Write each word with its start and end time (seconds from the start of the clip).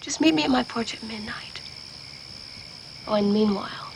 Just 0.00 0.20
meet 0.20 0.34
me 0.34 0.44
at 0.44 0.50
my 0.50 0.62
porch 0.62 0.94
at 0.94 1.02
midnight. 1.02 1.60
Oh, 3.06 3.14
and 3.14 3.32
meanwhile, 3.32 3.88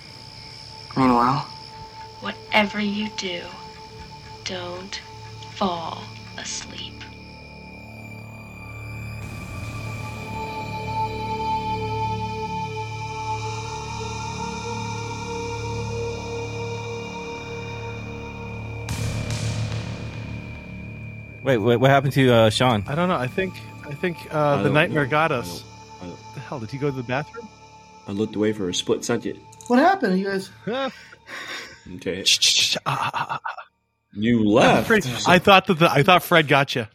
Meanwhile, 0.97 1.41
whatever 2.21 2.81
you 2.81 3.09
do, 3.17 3.43
don't 4.45 5.01
fall 5.55 6.03
asleep. 6.37 6.93
Wait, 21.43 21.59
wait 21.59 21.77
what 21.77 21.91
happened 21.91 22.13
to 22.13 22.33
uh, 22.33 22.51
Sean? 22.51 22.85
I 22.87 22.95
don't 22.95 23.09
know. 23.09 23.17
I 23.17 23.27
think 23.27 23.55
I 23.85 23.95
think 23.95 24.33
uh, 24.33 24.57
I 24.61 24.63
the 24.63 24.71
nightmare 24.71 25.05
know. 25.05 25.11
got 25.11 25.33
I 25.33 25.37
us. 25.37 25.65
Hell? 26.53 26.61
Did 26.61 26.71
he 26.71 26.79
go 26.79 26.91
to 26.91 26.97
the 26.97 27.03
bathroom? 27.03 27.49
I 28.07 28.13
looked 28.13 28.37
away 28.37 28.53
for 28.53 28.69
a 28.69 28.75
split 28.75 29.05
second. 29.05 29.41
What 29.69 29.79
happened, 29.79 30.19
you 30.19 30.27
guys? 30.27 30.51
Okay. 31.97 32.25
You 34.13 34.45
left. 34.45 34.89
Fred- 34.89 35.07
I 35.27 35.39
thought 35.39 35.67
that 35.69 35.79
the, 35.79 35.91
I 35.91 36.03
thought 36.03 36.23
Fred 36.23 36.47
got 36.49 36.75
you. 36.75 36.87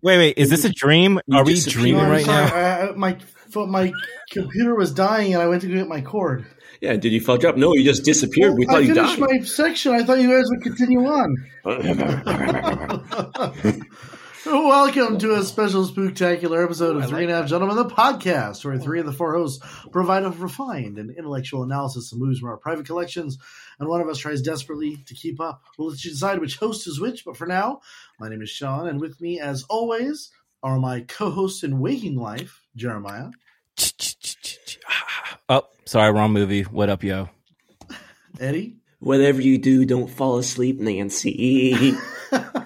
Wait, 0.00 0.18
wait, 0.18 0.38
is 0.38 0.48
this 0.50 0.64
a 0.64 0.72
dream? 0.72 1.20
You 1.26 1.38
Are 1.38 1.44
we 1.44 1.54
disappeared. 1.54 1.80
dreaming 1.82 2.02
No, 2.04 2.10
right 2.10 2.24
sorry. 2.24 2.46
now? 2.46 2.54
I, 2.56 2.88
I- 2.88 2.92
my 2.92 3.18
my 3.66 3.92
computer 4.30 4.74
was 4.74 4.92
dying, 4.92 5.32
and 5.34 5.40
I 5.42 5.46
went 5.46 5.62
to 5.62 5.68
get 5.68 5.86
my 5.86 6.00
cord. 6.00 6.44
Yeah, 6.80 6.96
did 6.96 7.12
you 7.12 7.20
fuck 7.20 7.44
up? 7.44 7.56
No, 7.56 7.72
you 7.74 7.84
just 7.84 8.04
disappeared. 8.04 8.54
we 8.54 8.66
Well, 8.66 8.76
thought 8.76 8.82
I 8.82 8.86
you 8.86 8.94
finished 8.94 9.20
died. 9.20 9.30
my 9.30 9.38
section. 9.44 9.92
I 9.92 10.02
thought 10.02 10.18
you 10.18 10.28
guys 10.28 10.44
would 10.50 10.62
continue 10.62 11.06
on. 11.06 11.36
Welcome 14.46 15.18
to 15.20 15.36
a 15.36 15.42
special 15.42 15.86
spooktacular 15.86 16.62
episode 16.62 16.96
of 16.96 17.08
Three 17.08 17.22
and 17.22 17.32
a 17.32 17.36
Half 17.36 17.48
Gentlemen, 17.48 17.76
the 17.76 17.86
podcast, 17.86 18.62
where 18.62 18.78
three 18.78 19.00
of 19.00 19.06
the 19.06 19.12
four 19.12 19.34
hosts 19.34 19.64
provide 19.90 20.24
a 20.24 20.30
refined 20.30 20.98
and 20.98 21.10
intellectual 21.10 21.62
analysis 21.62 22.12
of 22.12 22.18
movies 22.18 22.40
from 22.40 22.50
our 22.50 22.58
private 22.58 22.84
collections, 22.84 23.38
and 23.78 23.88
one 23.88 24.02
of 24.02 24.08
us 24.08 24.18
tries 24.18 24.42
desperately 24.42 24.98
to 25.06 25.14
keep 25.14 25.40
up. 25.40 25.62
We'll 25.78 25.88
let 25.88 26.04
you 26.04 26.10
decide 26.10 26.40
which 26.40 26.56
host 26.56 26.86
is 26.86 27.00
which, 27.00 27.24
but 27.24 27.38
for 27.38 27.46
now, 27.46 27.80
my 28.20 28.28
name 28.28 28.42
is 28.42 28.50
Sean, 28.50 28.86
and 28.86 29.00
with 29.00 29.18
me, 29.18 29.40
as 29.40 29.64
always, 29.70 30.30
are 30.62 30.78
my 30.78 31.00
co-hosts 31.00 31.62
in 31.62 31.80
Waking 31.80 32.16
Life, 32.16 32.60
Jeremiah, 32.76 33.30
Oh, 35.48 35.62
sorry, 35.86 36.12
wrong 36.12 36.32
movie. 36.32 36.62
What 36.62 36.90
up, 36.90 37.02
yo? 37.02 37.30
Eddie, 38.38 38.76
Whatever 39.00 39.42
you 39.42 39.58
do, 39.58 39.84
don't 39.84 40.08
fall 40.08 40.38
asleep, 40.38 40.80
Nancy. 40.80 41.94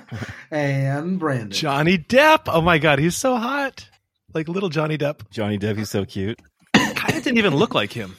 and 0.51 1.19
Brandon. 1.19 1.51
Johnny 1.51 1.99
Depp. 1.99 2.43
Oh 2.47 2.61
my 2.61 2.79
god, 2.79 2.99
he's 2.99 3.17
so 3.17 3.37
hot. 3.37 3.89
Like 4.35 4.49
little 4.49 4.69
Johnny 4.69 4.99
Depp. 4.99 5.31
Johnny 5.31 5.59
Depp, 5.59 5.79
he's 5.79 5.91
so 5.91 6.05
cute. 6.05 6.41
Kind 6.75 7.17
of 7.17 7.25
didn't 7.25 7.39
even 7.39 7.55
look 7.57 7.75
like 7.75 7.93
him. 7.93 8.17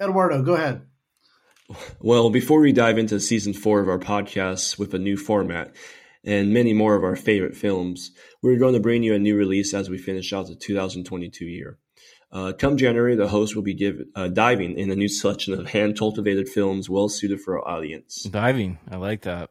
Eduardo, 0.00 0.42
go 0.42 0.54
ahead. 0.54 0.82
well, 2.00 2.30
before 2.30 2.60
we 2.60 2.72
dive 2.72 2.98
into 2.98 3.18
season 3.20 3.52
four 3.52 3.80
of 3.80 3.88
our 3.88 3.98
podcast 3.98 4.78
with 4.78 4.94
a 4.94 4.98
new 4.98 5.16
format 5.16 5.74
and 6.24 6.52
many 6.52 6.72
more 6.72 6.94
of 6.94 7.04
our 7.04 7.16
favorite 7.16 7.56
films, 7.56 8.10
we're 8.42 8.58
going 8.58 8.74
to 8.74 8.80
bring 8.80 9.02
you 9.02 9.14
a 9.14 9.18
new 9.18 9.36
release 9.36 9.72
as 9.74 9.88
we 9.88 9.98
finish 9.98 10.32
out 10.32 10.46
the 10.46 10.54
2022 10.54 11.44
year. 11.44 11.78
Uh, 12.30 12.52
come 12.52 12.76
January, 12.76 13.14
the 13.16 13.28
host 13.28 13.54
will 13.54 13.62
be 13.62 13.74
give, 13.74 14.00
uh, 14.14 14.28
diving 14.28 14.76
in 14.78 14.90
a 14.90 14.96
new 14.96 15.08
selection 15.08 15.54
of 15.54 15.68
hand 15.70 15.98
cultivated 15.98 16.48
films 16.48 16.90
well 16.90 17.08
suited 17.08 17.40
for 17.40 17.58
our 17.58 17.76
audience. 17.76 18.24
Diving. 18.24 18.78
I 18.90 18.96
like 18.96 19.22
that. 19.22 19.48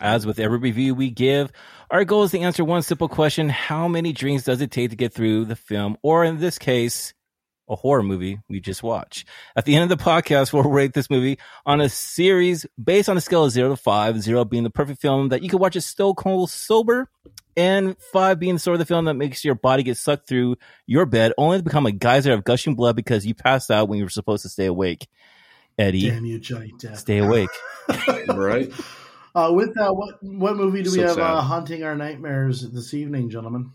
As 0.00 0.26
with 0.26 0.38
every 0.38 0.58
review 0.58 0.94
we 0.94 1.10
give, 1.10 1.50
our 1.90 2.04
goal 2.04 2.24
is 2.24 2.32
to 2.32 2.40
answer 2.40 2.64
one 2.64 2.82
simple 2.82 3.08
question 3.08 3.48
How 3.48 3.88
many 3.88 4.12
drinks 4.12 4.44
does 4.44 4.60
it 4.60 4.70
take 4.70 4.90
to 4.90 4.96
get 4.96 5.12
through 5.14 5.46
the 5.46 5.56
film, 5.56 5.96
or 6.02 6.24
in 6.24 6.38
this 6.38 6.58
case, 6.58 7.14
a 7.68 7.74
horror 7.76 8.02
movie 8.02 8.38
we 8.48 8.60
just 8.60 8.82
watched? 8.82 9.26
At 9.56 9.64
the 9.64 9.74
end 9.74 9.90
of 9.90 9.98
the 9.98 10.04
podcast, 10.04 10.52
we'll 10.52 10.64
rate 10.64 10.92
this 10.92 11.08
movie 11.08 11.38
on 11.64 11.80
a 11.80 11.88
series 11.88 12.66
based 12.82 13.08
on 13.08 13.16
a 13.16 13.20
scale 13.22 13.44
of 13.44 13.52
zero 13.52 13.70
to 13.70 13.76
five, 13.76 14.20
zero 14.20 14.44
being 14.44 14.64
the 14.64 14.70
perfect 14.70 15.00
film 15.00 15.30
that 15.30 15.42
you 15.42 15.48
can 15.48 15.58
watch 15.60 15.76
it 15.76 15.80
stone 15.80 16.14
cold 16.14 16.50
sober, 16.50 17.08
and 17.56 17.96
five 18.12 18.38
being 18.38 18.54
the 18.54 18.60
sort 18.60 18.74
of 18.74 18.80
the 18.80 18.84
film 18.86 19.06
that 19.06 19.14
makes 19.14 19.46
your 19.46 19.54
body 19.54 19.82
get 19.82 19.96
sucked 19.96 20.28
through 20.28 20.56
your 20.86 21.06
bed, 21.06 21.32
only 21.38 21.56
to 21.56 21.62
become 21.64 21.86
a 21.86 21.92
geyser 21.92 22.34
of 22.34 22.44
gushing 22.44 22.74
blood 22.74 22.96
because 22.96 23.24
you 23.24 23.34
passed 23.34 23.70
out 23.70 23.88
when 23.88 23.98
you 23.98 24.04
were 24.04 24.10
supposed 24.10 24.42
to 24.42 24.50
stay 24.50 24.66
awake. 24.66 25.08
Eddie, 25.78 26.10
Damn 26.10 26.26
you, 26.26 26.38
Johnny 26.38 26.72
Depp. 26.78 26.96
stay 26.98 27.18
awake. 27.18 27.50
right? 28.28 28.70
Uh, 29.36 29.52
with 29.52 29.74
that, 29.74 29.94
what 29.94 30.14
what 30.22 30.56
movie 30.56 30.82
do 30.82 30.90
we 30.90 30.96
So 30.96 31.08
have 31.08 31.18
uh, 31.18 31.42
haunting 31.42 31.84
our 31.84 31.94
nightmares 31.94 32.70
this 32.70 32.94
evening, 32.94 33.28
gentlemen? 33.28 33.70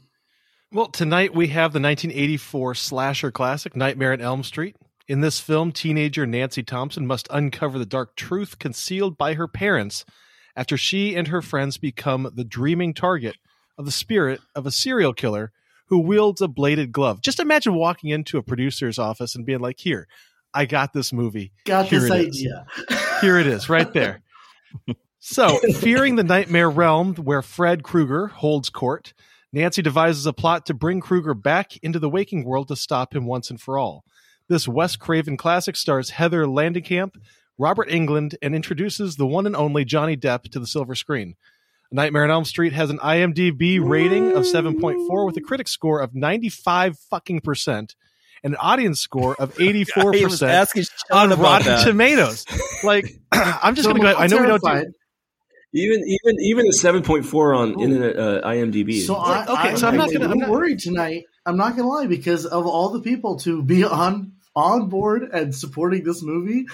Well, 0.72 0.88
tonight 0.88 1.36
we 1.36 1.50
have 1.50 1.72
the 1.72 1.80
1984 1.80 2.74
slasher 2.74 3.30
classic 3.32 3.76
Nightmare 3.76 4.14
on 4.14 4.22
Elm 4.22 4.42
Street. 4.42 4.76
In 5.08 5.22
this 5.22 5.40
film, 5.40 5.72
teenager 5.72 6.26
Nancy 6.26 6.64
Thompson 6.64 7.06
must 7.06 7.28
uncover 7.30 7.78
the 7.78 7.86
dark 7.86 8.16
truth 8.16 8.58
concealed 8.58 9.20
by 9.20 9.36
her 9.36 9.48
parents 9.48 10.04
after 10.56 10.78
she 10.78 11.16
and 11.16 11.28
her 11.28 11.44
friends 11.44 11.78
become 11.78 12.32
the 12.34 12.44
dreaming 12.44 12.96
target 12.96 13.36
of 13.78 13.86
the 13.86 13.92
spirit 13.92 14.42
of 14.56 14.66
a 14.66 14.72
serial 14.72 15.14
killer 15.14 15.52
who 15.90 16.00
wields 16.00 16.42
a 16.42 16.48
bladed 16.48 16.92
glove. 16.92 17.22
Just 17.22 17.40
imagine 17.40 17.76
walking 17.76 18.10
into 18.10 18.40
a 18.40 18.44
producer's 18.44 18.98
office 18.98 19.36
and 19.36 19.46
being 19.46 19.60
like, 19.60 19.80
"Here, 19.80 20.08
I 20.56 20.66
got 20.66 20.92
this 20.92 21.14
movie. 21.14 21.52
Got 21.66 21.86
Here 21.86 22.00
this 22.00 22.10
it 22.10 22.28
is. 22.30 22.38
idea. 22.38 22.66
Here 23.22 23.38
it 23.38 23.46
is, 23.46 23.70
right 23.70 23.94
there. 23.94 24.24
So, 25.24 25.60
fearing 25.76 26.16
the 26.16 26.24
nightmare 26.24 26.70
realm 26.70 27.14
where 27.14 27.44
Fred 27.44 27.84
Krueger 27.84 28.28
holds 28.28 28.72
court, 28.72 29.14
Nancy 29.54 29.84
devises 29.84 30.26
a 30.26 30.34
plot 30.34 30.66
to 30.66 30.74
bring 30.74 31.00
Krueger 31.00 31.36
back 31.36 31.78
into 31.84 32.00
the 32.00 32.10
waking 32.10 32.44
world 32.44 32.70
to 32.70 32.76
stop 32.76 33.16
him 33.16 33.28
once 33.28 33.52
and 33.52 33.62
for 33.62 33.78
all. 33.78 34.04
This 34.50 34.68
Wes 34.68 34.96
Craven 34.96 35.38
classic 35.38 35.76
stars 35.76 36.10
Heather 36.10 36.46
Langenkamp, 36.46 37.18
Robert 37.60 37.88
Englund, 37.90 38.34
and 38.42 38.56
introduces 38.56 39.16
the 39.16 39.28
one 39.28 39.46
and 39.46 39.56
only 39.56 39.86
Johnny 39.86 40.18
Depp 40.18 40.50
to 40.54 40.60
the 40.60 40.66
silver 40.66 40.96
screen. 40.96 41.36
Nightmare 41.92 42.24
on 42.24 42.32
Elm 42.32 42.46
Street 42.46 42.74
has 42.74 42.90
an 42.90 42.98
IMDb 42.98 43.80
rating 43.80 44.32
of 44.32 44.44
7.4 44.44 45.26
with 45.26 45.38
a 45.38 45.42
critic 45.42 45.68
score 45.68 46.00
of 46.00 46.16
95 46.16 46.98
fucking 46.98 47.42
percent 47.42 47.96
and 48.44 48.54
an 48.56 48.60
audience 48.60 49.00
score 49.00 49.36
of 49.36 49.54
84 49.62 50.14
percent 50.14 50.70
on 51.12 51.30
Sean 51.30 51.40
Rotten 51.40 51.68
that. 51.68 51.86
Tomatoes. 51.86 52.46
Like, 52.84 53.06
I'm 53.32 53.76
just 53.76 53.88
So 53.88 53.94
gonna 53.94 54.08
I'm 54.10 54.16
go. 54.16 54.20
a 54.20 54.24
I 54.24 54.28
know 54.28 54.38
we 54.42 54.48
don't 54.48 54.64
do. 54.64 54.94
Terrified. 55.74 55.98
Even 55.98 56.08
even 56.08 56.42
even 56.42 56.68
a 56.68 56.74
seven 56.74 57.04
point 57.04 57.26
four 57.26 57.54
on 57.54 57.80
internet 57.80 58.18
uh, 58.18 58.42
IMDb. 58.48 59.02
So 59.06 59.16
I, 59.16 59.44
Okay, 59.44 59.54
I, 59.54 59.76
so 59.76 59.88
I'm 59.88 59.94
I'm 59.94 59.98
not 59.98 60.12
not 60.12 60.14
gonna- 60.20 60.32
I'm 60.34 60.40
not- 60.40 60.50
worried 60.50 60.80
tonight. 60.80 61.24
I'm 61.46 61.58
not 61.58 61.76
gonna 61.76 61.88
lie 61.90 62.08
because 62.08 62.46
of 62.46 62.68
all 62.68 62.90
the 62.90 63.00
people 63.02 63.38
to 63.40 63.64
be 63.64 63.84
on 63.84 64.34
on 64.56 64.90
board 64.90 65.24
and 65.24 65.56
supporting 65.56 66.04
this 66.04 66.22
movie 66.22 66.66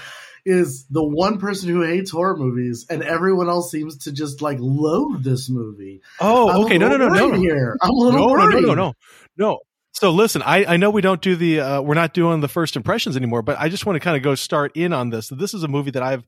is 0.46 0.86
the 0.90 1.03
one 1.03 1.40
person 1.40 1.68
who 1.69 1.81
hates 1.81 2.09
horror 2.09 2.38
movies, 2.38 2.86
and 2.90 3.03
everyone 3.03 3.50
else 3.50 3.69
seems 3.69 3.97
to 4.06 4.12
just 4.13 4.41
like 4.41 4.57
loathe 4.62 5.22
this 5.24 5.50
movie. 5.50 6.02
I'm 6.22 6.28
Oh, 6.28 6.66
okay. 6.66 6.78
No, 6.78 6.88
no, 6.88 6.96
no, 6.97 7.09
no, 7.09 7.30
no, 7.30 7.40
Here, 7.40 7.78
I'm 7.81 7.90
a 7.90 7.94
little 7.94 8.19
no, 8.19 8.34
no, 8.36 8.46
no, 8.47 8.59
no, 8.59 8.74
no, 8.74 8.94
no. 9.38 9.59
So 9.91 10.12
listen, 10.12 10.41
I, 10.44 10.63
I 10.66 10.78
know 10.78 10.90
we 10.90 11.02
don't 11.02 11.22
do 11.22 11.36
the 11.36 11.59
uh, 11.59 11.81
we're 11.81 11.96
not 11.96 12.13
doing 12.13 12.40
the 12.40 12.47
first 12.47 12.75
impressions 12.75 13.18
anymore, 13.18 13.41
but 13.41 13.59
I 13.59 13.68
just 13.68 13.86
want 13.86 13.96
to 13.97 14.00
kind 14.00 14.16
of 14.16 14.24
go 14.24 14.36
start 14.36 14.72
in 14.78 14.94
on 14.94 15.09
this. 15.09 15.30
This 15.30 15.53
is 15.53 15.63
a 15.63 15.68
movie 15.68 15.91
that 15.91 16.03
I've 16.03 16.24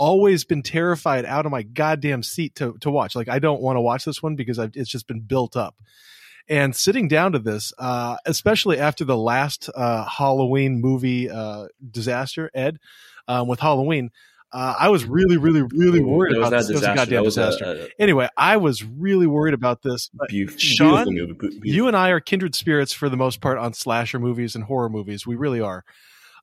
always 0.00 0.44
been 0.44 0.62
terrified 0.62 1.26
out 1.26 1.44
of 1.44 1.52
my 1.52 1.62
goddamn 1.62 2.22
seat 2.22 2.54
to 2.56 2.76
to 2.80 2.90
watch. 2.90 3.14
Like 3.14 3.28
I 3.28 3.38
don't 3.38 3.60
want 3.60 3.76
to 3.76 3.80
watch 3.82 4.06
this 4.06 4.22
one 4.22 4.34
because 4.34 4.58
I've, 4.58 4.72
it's 4.74 4.90
just 4.90 5.06
been 5.06 5.20
built 5.20 5.56
up. 5.56 5.76
And 6.48 6.74
sitting 6.74 7.06
down 7.06 7.32
to 7.32 7.38
this, 7.38 7.72
uh, 7.78 8.16
especially 8.26 8.78
after 8.78 9.04
the 9.04 9.16
last 9.16 9.68
uh, 9.72 10.04
Halloween 10.06 10.80
movie 10.80 11.30
uh, 11.30 11.68
disaster, 11.88 12.50
Ed, 12.54 12.78
um, 13.28 13.46
with 13.46 13.60
Halloween, 13.60 14.10
uh, 14.52 14.74
I 14.80 14.88
was 14.88 15.04
really, 15.04 15.36
really, 15.36 15.62
really 15.62 16.00
worried 16.00 16.36
about 16.36 16.50
this. 16.50 16.70
It 16.70 16.72
was 16.72 16.82
a 16.82 16.94
goddamn 16.94 17.22
was 17.22 17.36
disaster. 17.36 17.64
a- 17.86 18.02
anyway, 18.02 18.28
I 18.36 18.56
was 18.56 18.82
really 18.82 19.28
worried 19.28 19.54
about 19.54 19.82
this. 19.82 20.10
Beautiful, 20.28 20.58
Sean, 20.58 21.08
beautiful. 21.10 21.36
Beautiful. 21.50 21.68
you 21.68 21.86
and 21.86 21.96
I 21.96 22.08
are 22.08 22.20
kindred 22.20 22.56
spirits 22.56 22.92
for 22.92 23.08
the 23.08 23.16
most 23.16 23.40
part 23.40 23.58
on 23.58 23.74
slasher 23.74 24.18
movies 24.18 24.56
and 24.56 24.64
horror 24.64 24.88
movies. 24.88 25.24
We 25.26 25.36
really 25.36 25.60
are. 25.60 25.84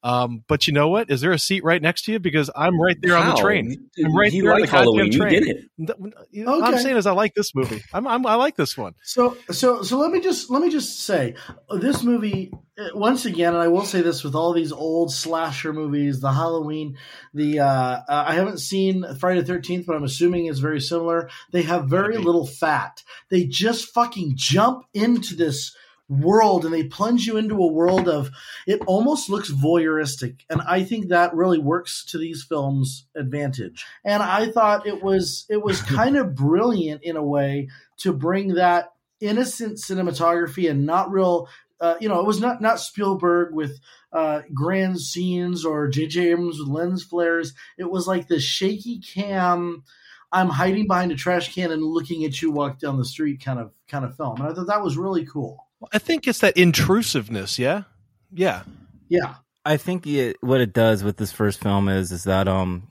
Um, 0.08 0.46
but 0.48 0.68
you 0.68 0.74
know 0.74 0.88
what? 0.88 1.12
Is 1.12 1.20
there 1.20 1.34
a 1.34 1.40
seat 1.40 1.66
right 1.66 1.82
next 1.82 2.04
to 2.04 2.14
you? 2.14 2.20
Because 2.20 2.50
I'm 2.56 2.80
right 2.80 2.96
there 3.02 3.18
on 3.18 3.28
the 3.28 3.36
train. 3.36 3.90
I'm 4.02 4.16
right 4.16 4.32
you 4.32 4.44
there 4.44 4.54
on 4.54 4.62
the 4.62 4.68
Halloween. 4.68 5.12
goddamn 5.12 5.12
You 5.12 5.20
train. 5.20 5.34
did 5.34 5.48
it. 5.50 5.70
Th- 5.86 6.14
you 6.32 6.46
know, 6.46 6.62
I'm 6.62 6.78
saying 6.78 6.96
is 6.96 7.06
I 7.06 7.12
like 7.12 7.34
this 7.34 7.54
movie. 7.54 7.84
I'm, 7.94 8.08
I'm 8.08 8.26
I 8.26 8.36
like 8.36 8.56
this 8.56 8.78
one. 8.78 8.94
So 9.04 9.36
so 9.52 9.82
so 9.82 9.98
let 9.98 10.12
me 10.12 10.22
just 10.22 10.50
let 10.50 10.62
me 10.62 10.70
just 10.70 11.02
say 11.02 11.36
this 11.70 12.04
movie 12.04 12.54
uh, 12.78 12.88
once 12.94 13.26
again, 13.26 13.54
and 13.54 13.62
I 13.62 13.68
will 13.68 13.84
say 13.84 14.02
this 14.02 14.24
with 14.24 14.34
all 14.34 14.54
these 14.54 14.72
old 14.72 15.12
slasher 15.12 15.74
movies, 15.74 16.22
the 16.22 16.32
Halloween, 16.32 16.98
the 17.34 17.60
uh, 17.60 17.66
uh, 17.68 18.04
I 18.08 18.36
haven't 18.36 18.60
seen 18.60 19.04
Friday 19.20 19.42
the 19.42 19.46
Thirteenth, 19.48 19.88
but 19.88 19.98
I'm 19.98 20.06
assuming 20.06 20.46
it's 20.46 20.60
very 20.60 20.80
similar. 20.80 21.30
They 21.52 21.64
have 21.64 21.90
very 21.90 22.14
Gotta 22.14 22.26
little 22.26 22.48
fat. 22.48 23.04
They 23.30 23.44
just 23.44 23.94
fucking 23.94 24.34
jump 24.38 24.86
into 24.94 25.36
this 25.36 25.76
world 26.10 26.64
and 26.64 26.74
they 26.74 26.84
plunge 26.84 27.28
you 27.28 27.38
into 27.38 27.56
a 27.56 27.72
world 27.72 28.08
of 28.08 28.30
it 28.66 28.82
almost 28.88 29.30
looks 29.30 29.52
voyeuristic 29.52 30.40
and 30.50 30.62
i 30.62 30.82
think 30.82 31.10
that 31.10 31.36
really 31.36 31.60
works 31.60 32.06
to 32.06 32.18
these 32.18 32.44
films 32.44 33.06
advantage 33.16 33.86
and 34.06 34.24
i 34.24 34.50
thought 34.50 34.88
it 34.88 35.04
was 35.04 35.46
it 35.50 35.62
was 35.62 35.82
kind 35.98 36.16
of 36.16 36.34
brilliant 36.34 37.04
in 37.04 37.18
a 37.18 37.24
way 37.24 37.68
to 37.98 38.14
bring 38.14 38.54
that 38.54 38.94
innocent 39.20 39.78
cinematography 39.78 40.70
and 40.70 40.86
not 40.86 41.12
real 41.12 41.50
uh, 41.80 41.96
you 42.00 42.10
know, 42.10 42.20
it 42.20 42.26
was 42.26 42.42
not 42.42 42.62
not 42.62 42.80
Spielberg 42.80 43.54
with 43.54 43.80
uh, 44.12 44.42
grand 44.54 45.00
scenes 45.00 45.64
or 45.64 45.88
J.J. 45.88 46.32
Abrams 46.32 46.60
with 46.60 46.70
lens 46.70 47.04
flares. 47.04 47.54
It 47.78 47.90
was 47.90 48.08
like 48.08 48.28
the 48.28 48.40
shaky 48.40 49.00
cam. 49.00 49.84
I'm 50.32 50.50
hiding 50.50 50.88
behind 50.88 51.12
a 51.12 51.16
trash 51.16 51.54
can 51.54 51.72
and 51.72 51.84
looking 51.84 52.26
at 52.26 52.42
you 52.42 52.52
walk 52.52 52.80
down 52.80 52.98
the 52.98 53.06
street 53.06 53.44
kind 53.44 53.60
of 53.60 53.72
kind 53.88 54.04
of 54.06 54.18
film, 54.18 54.38
and 54.38 54.50
I 54.50 54.54
thought 54.54 54.68
that 54.68 54.84
was 54.84 54.98
really 54.98 55.26
cool. 55.26 55.67
I 55.92 56.00
think 56.00 56.28
it's 56.28 56.40
that 56.40 56.58
intrusiveness. 56.58 57.60
Yeah, 57.60 57.84
yeah, 58.32 58.64
yeah. 59.10 59.36
I 59.66 59.78
think 59.78 60.08
it, 60.08 60.38
what 60.42 60.62
it 60.62 60.74
does 60.74 61.04
with 61.04 61.18
this 61.18 61.32
first 61.32 61.62
film 61.62 61.90
is 61.90 62.12
is 62.12 62.24
that 62.24 62.48
um 62.48 62.90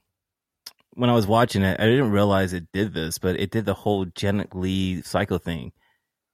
when 0.95 1.11
I 1.11 1.15
was 1.15 1.27
watching 1.27 1.63
it, 1.63 1.79
I 1.79 1.85
didn't 1.85 2.11
realize 2.11 2.53
it 2.53 2.73
did 2.73 2.95
this, 2.95 3.19
but 3.19 3.39
it 3.39 3.51
did 3.51 3.67
the 3.67 3.75
whole 3.75 4.07
Janet 4.07 4.55
Leigh 4.55 5.03
psycho 5.03 5.37
thing. 5.39 5.73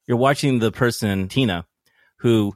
You're 0.07 0.17
watching 0.17 0.59
the 0.59 0.71
person 0.71 1.27
Tina, 1.27 1.65
who 2.19 2.55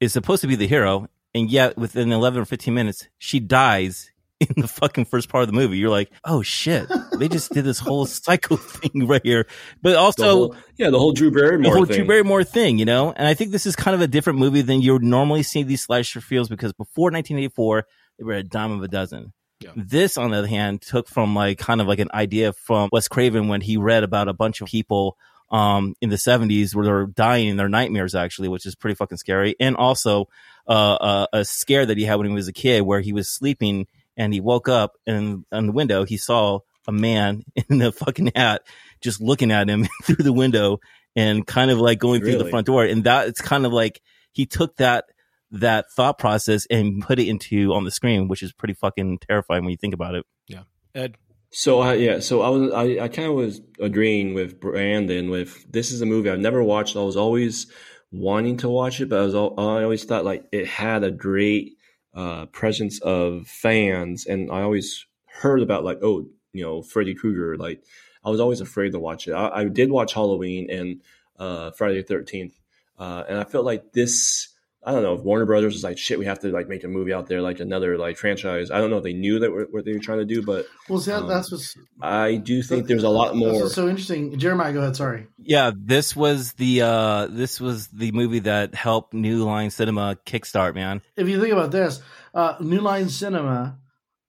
is 0.00 0.12
supposed 0.12 0.42
to 0.42 0.48
be 0.48 0.56
the 0.56 0.66
hero, 0.66 1.08
and 1.34 1.50
yet 1.50 1.78
within 1.78 2.12
11 2.12 2.42
or 2.42 2.44
15 2.44 2.74
minutes, 2.74 3.08
she 3.18 3.40
dies 3.40 4.10
in 4.40 4.60
the 4.60 4.68
fucking 4.68 5.06
first 5.06 5.28
part 5.28 5.42
of 5.42 5.48
the 5.48 5.54
movie. 5.54 5.78
You're 5.78 5.90
like, 5.90 6.10
oh 6.24 6.42
shit, 6.42 6.90
they 7.18 7.28
just 7.28 7.52
did 7.52 7.64
this 7.64 7.78
whole 7.78 8.06
psycho 8.06 8.56
thing 8.56 9.06
right 9.06 9.22
here. 9.24 9.46
But 9.82 9.96
also, 9.96 10.22
The 10.22 10.30
whole- 10.32 10.56
yeah, 10.76 10.90
the 10.90 10.98
whole 10.98 11.12
Drew 11.12 11.30
Barrymore 11.30 11.70
the 11.72 11.76
whole 11.76 11.86
thing. 11.86 11.96
Drew 11.96 12.06
Barrymore 12.06 12.44
thing, 12.44 12.78
you 12.78 12.84
know? 12.84 13.12
And 13.12 13.26
I 13.26 13.34
think 13.34 13.50
this 13.50 13.66
is 13.66 13.76
kind 13.76 13.94
of 13.94 14.00
a 14.00 14.06
different 14.06 14.38
movie 14.38 14.62
than 14.62 14.82
you 14.82 14.92
would 14.92 15.02
normally 15.02 15.42
see 15.42 15.62
these 15.62 15.82
slasher 15.82 16.20
feels 16.20 16.48
because 16.48 16.72
before 16.72 17.06
1984, 17.10 17.86
they 18.18 18.24
were 18.24 18.34
a 18.34 18.42
dime 18.42 18.72
of 18.72 18.82
a 18.82 18.88
dozen. 18.88 19.32
Yeah. 19.60 19.70
This, 19.74 20.18
on 20.18 20.32
the 20.32 20.38
other 20.38 20.46
hand, 20.48 20.82
took 20.82 21.08
from 21.08 21.34
like 21.34 21.58
kind 21.58 21.80
of 21.80 21.86
like 21.86 21.98
an 21.98 22.10
idea 22.12 22.52
from 22.52 22.90
Wes 22.92 23.08
Craven 23.08 23.48
when 23.48 23.62
he 23.62 23.78
read 23.78 24.04
about 24.04 24.28
a 24.28 24.34
bunch 24.34 24.60
of 24.60 24.68
people 24.68 25.16
um 25.48 25.94
in 26.00 26.10
the 26.10 26.16
70s 26.16 26.74
where 26.74 26.84
they're 26.84 27.06
dying 27.06 27.46
in 27.46 27.56
their 27.56 27.68
nightmares 27.68 28.16
actually 28.16 28.48
which 28.48 28.66
is 28.66 28.74
pretty 28.74 28.96
fucking 28.96 29.16
scary 29.16 29.54
and 29.60 29.76
also 29.76 30.28
uh, 30.66 30.72
uh 30.72 31.26
a 31.32 31.44
scare 31.44 31.86
that 31.86 31.96
he 31.96 32.02
had 32.02 32.16
when 32.16 32.26
he 32.26 32.34
was 32.34 32.48
a 32.48 32.52
kid 32.52 32.82
where 32.82 33.00
he 33.00 33.12
was 33.12 33.28
sleeping 33.28 33.86
and 34.16 34.32
he 34.32 34.40
woke 34.40 34.68
up 34.68 34.92
and 35.06 35.44
on 35.52 35.66
the 35.66 35.72
window 35.72 36.04
he 36.04 36.16
saw 36.16 36.58
a 36.88 36.92
man 36.92 37.42
in 37.68 37.82
a 37.82 37.92
fucking 37.92 38.32
hat 38.34 38.62
just 39.00 39.20
looking 39.20 39.50
at 39.50 39.68
him 39.68 39.86
through 40.04 40.16
the 40.16 40.32
window 40.32 40.78
and 41.14 41.46
kind 41.46 41.70
of 41.70 41.78
like 41.78 41.98
going 41.98 42.20
through 42.20 42.38
the 42.38 42.48
front 42.48 42.66
door 42.66 42.84
and 42.84 43.04
that 43.04 43.28
it's 43.28 43.40
kind 43.40 43.66
of 43.66 43.72
like 43.72 44.00
he 44.32 44.46
took 44.46 44.76
that 44.76 45.04
that 45.50 45.86
thought 45.94 46.18
process 46.18 46.66
and 46.70 47.02
put 47.02 47.18
it 47.18 47.28
into 47.28 47.72
on 47.72 47.84
the 47.84 47.90
screen 47.90 48.28
which 48.28 48.42
is 48.42 48.52
pretty 48.52 48.74
fucking 48.74 49.18
terrifying 49.18 49.62
when 49.62 49.70
you 49.70 49.76
think 49.76 49.94
about 49.94 50.14
it 50.14 50.24
Yeah, 50.48 50.62
Ed. 50.94 51.16
So 51.50 51.80
I 51.80 51.94
yeah, 51.94 52.18
so 52.18 52.42
I 52.42 52.48
was 52.48 52.72
I, 52.72 53.04
I 53.04 53.08
kind 53.08 53.28
of 53.28 53.34
was 53.34 53.62
agreeing 53.80 54.34
with 54.34 54.60
Brandon 54.60 55.30
with 55.30 55.70
this 55.72 55.90
is 55.90 56.02
a 56.02 56.06
movie 56.06 56.28
I've 56.28 56.40
never 56.40 56.62
watched. 56.62 56.96
I 56.96 57.02
was 57.02 57.16
always 57.16 57.72
wanting 58.10 58.58
to 58.58 58.68
watch 58.68 59.00
it, 59.00 59.08
but 59.08 59.20
I 59.20 59.22
was 59.22 59.34
al- 59.34 59.58
I 59.58 59.82
always 59.82 60.04
thought 60.04 60.24
like 60.24 60.44
it 60.52 60.66
had 60.66 61.04
a 61.04 61.10
great 61.10 61.75
uh, 62.16 62.46
presence 62.46 62.98
of 63.02 63.46
fans, 63.46 64.26
and 64.26 64.50
I 64.50 64.62
always 64.62 65.06
heard 65.26 65.62
about 65.62 65.84
like 65.84 65.98
oh 66.02 66.26
you 66.52 66.64
know 66.64 66.82
Freddy 66.82 67.14
Krueger. 67.14 67.56
Like 67.56 67.84
I 68.24 68.30
was 68.30 68.40
always 68.40 68.60
afraid 68.60 68.92
to 68.92 68.98
watch 68.98 69.28
it. 69.28 69.32
I, 69.32 69.60
I 69.60 69.64
did 69.64 69.90
watch 69.90 70.14
Halloween 70.14 70.70
and 70.70 71.02
uh, 71.38 71.70
Friday 71.72 72.00
the 72.00 72.02
Thirteenth, 72.02 72.58
uh, 72.98 73.24
and 73.28 73.38
I 73.38 73.44
felt 73.44 73.66
like 73.66 73.92
this. 73.92 74.48
I 74.86 74.92
don't 74.92 75.02
know 75.02 75.14
if 75.14 75.22
Warner 75.22 75.46
Brothers 75.46 75.74
was 75.74 75.82
like 75.82 75.98
shit. 75.98 76.16
We 76.16 76.26
have 76.26 76.38
to 76.40 76.48
like 76.48 76.68
make 76.68 76.84
a 76.84 76.88
movie 76.88 77.12
out 77.12 77.26
there, 77.26 77.42
like 77.42 77.58
another 77.58 77.98
like 77.98 78.16
franchise. 78.16 78.70
I 78.70 78.78
don't 78.78 78.88
know 78.88 78.98
if 78.98 79.02
they 79.02 79.14
knew 79.14 79.40
that 79.40 79.68
what 79.72 79.84
they 79.84 79.92
were 79.92 79.98
trying 79.98 80.20
to 80.20 80.24
do, 80.24 80.42
but 80.42 80.66
Well, 80.88 81.00
see, 81.00 81.10
that, 81.10 81.22
Um, 81.22 81.28
that's 81.28 81.50
what's 81.50 81.76
I 82.00 82.36
do 82.36 82.62
think 82.62 82.86
there's 82.86 83.02
a 83.02 83.08
lot 83.08 83.34
more. 83.34 83.68
so 83.68 83.88
interesting. 83.88 84.38
Jeremiah, 84.38 84.72
go 84.72 84.80
ahead. 84.82 84.94
Sorry. 84.94 85.26
yeah 85.38 85.72
this 85.76 86.14
was 86.14 86.52
the 86.54 86.82
uh 86.82 87.26
this 87.26 87.60
was 87.60 87.88
the 87.88 88.12
movie 88.12 88.38
that 88.40 88.74
helped 88.76 89.12
new 89.12 89.44
line 89.44 89.70
cinema 89.70 90.16
kickstart 90.24 90.74
man 90.76 91.02
if 91.16 91.28
you 91.28 91.40
think 91.40 91.52
about 91.52 91.72
this, 91.72 92.00
uh, 92.32 92.54
New 92.60 92.80
Line 92.80 93.08
Cinema 93.08 93.78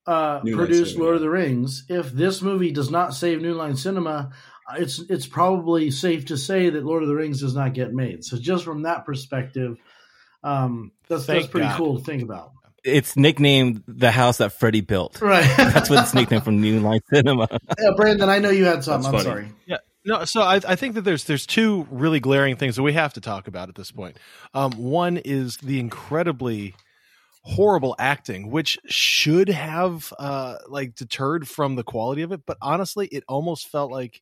uh, 0.07 0.39
New 0.43 0.55
produced 0.55 0.91
Cinema, 0.93 1.03
Lord 1.03 1.15
of 1.17 1.21
the 1.21 1.29
Rings. 1.29 1.83
If 1.89 2.11
this 2.13 2.41
movie 2.41 2.71
does 2.71 2.89
not 2.89 3.13
save 3.13 3.41
New 3.41 3.53
Line 3.53 3.75
Cinema, 3.75 4.31
uh, 4.71 4.75
it's 4.79 4.99
it's 5.09 5.27
probably 5.27 5.91
safe 5.91 6.25
to 6.27 6.37
say 6.37 6.69
that 6.69 6.85
Lord 6.85 7.03
of 7.03 7.09
the 7.09 7.15
Rings 7.15 7.41
does 7.41 7.53
not 7.55 7.73
get 7.73 7.93
made. 7.93 8.23
So 8.23 8.37
just 8.37 8.63
from 8.63 8.83
that 8.83 9.05
perspective, 9.05 9.77
um, 10.43 10.91
that's 11.07 11.25
Thank 11.25 11.41
that's 11.43 11.51
pretty 11.51 11.67
God. 11.67 11.77
cool 11.77 11.97
to 11.99 12.03
think 12.03 12.21
about. 12.23 12.51
it's 12.83 13.15
nicknamed 13.17 13.83
the 13.87 14.11
house 14.11 14.37
that 14.37 14.53
Freddy 14.53 14.81
built 14.81 15.21
Right. 15.21 15.43
that's 15.57 15.89
what 15.89 16.03
it's 16.03 16.13
nicknamed 16.13 16.43
from 16.43 16.61
new 16.61 16.79
line 16.79 17.01
cinema 17.13 17.47
yeah, 17.79 17.89
Brandon, 17.95 18.29
I 18.29 18.39
know 18.39 18.49
you 18.49 18.65
had 18.65 18.83
something. 18.83 19.11
That's 19.11 19.25
I'm 19.25 19.31
funny. 19.31 19.45
sorry. 19.47 19.55
Yeah. 19.65 19.77
No, 20.05 20.23
so 20.23 20.41
I, 20.41 20.61
I 20.65 20.75
think 20.77 20.95
that 20.95 21.01
there's 21.01 21.25
there's 21.25 21.45
two 21.45 21.85
really 21.91 22.21
glaring 22.21 22.55
things 22.55 22.77
that 22.77 22.83
we 22.83 22.93
have 22.93 23.13
to 23.13 23.21
talk 23.21 23.47
about 23.49 23.67
at 23.67 23.75
this 23.75 23.91
point. 23.91 24.15
Um, 24.53 24.71
one 24.73 25.17
is 25.17 25.57
the 25.57 25.81
incredibly 25.81 26.75
horrible 27.43 27.93
acting, 27.99 28.49
which 28.49 28.77
should 28.87 29.49
have 29.49 30.13
uh, 30.17 30.57
like 30.69 30.95
deterred 30.95 31.47
from 31.47 31.75
the 31.75 31.83
quality 31.83 32.21
of 32.21 32.31
it, 32.31 32.41
but 32.45 32.57
honestly, 32.61 33.07
it 33.07 33.23
almost 33.27 33.67
felt 33.67 33.91
like 33.91 34.21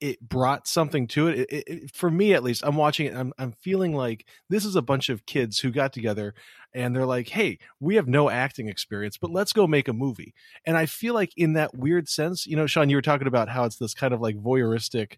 it 0.00 0.20
brought 0.20 0.66
something 0.66 1.06
to 1.08 1.28
it. 1.28 1.38
It, 1.50 1.64
it, 1.66 1.94
for 1.94 2.10
me, 2.10 2.34
at 2.34 2.42
least, 2.42 2.62
I'm 2.64 2.76
watching 2.76 3.06
it. 3.06 3.14
I'm 3.14 3.32
I'm 3.38 3.52
feeling 3.52 3.94
like 3.94 4.26
this 4.48 4.64
is 4.64 4.76
a 4.76 4.82
bunch 4.82 5.08
of 5.08 5.26
kids 5.26 5.58
who 5.60 5.70
got 5.70 5.92
together 5.92 6.34
and 6.74 6.94
they're 6.94 7.06
like, 7.06 7.28
"Hey, 7.28 7.58
we 7.80 7.96
have 7.96 8.06
no 8.06 8.28
acting 8.28 8.68
experience, 8.68 9.16
but 9.16 9.30
let's 9.30 9.52
go 9.52 9.66
make 9.66 9.88
a 9.88 9.92
movie." 9.92 10.34
And 10.64 10.76
I 10.76 10.86
feel 10.86 11.14
like 11.14 11.32
in 11.36 11.54
that 11.54 11.74
weird 11.76 12.08
sense, 12.08 12.46
you 12.46 12.56
know, 12.56 12.66
Sean, 12.66 12.90
you 12.90 12.96
were 12.96 13.02
talking 13.02 13.26
about 13.26 13.48
how 13.48 13.64
it's 13.64 13.76
this 13.76 13.94
kind 13.94 14.12
of 14.12 14.20
like 14.20 14.36
voyeuristic, 14.36 15.16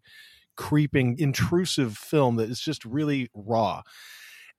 creeping, 0.56 1.18
intrusive 1.18 1.96
film 1.96 2.36
that 2.36 2.50
is 2.50 2.60
just 2.60 2.84
really 2.84 3.30
raw. 3.34 3.82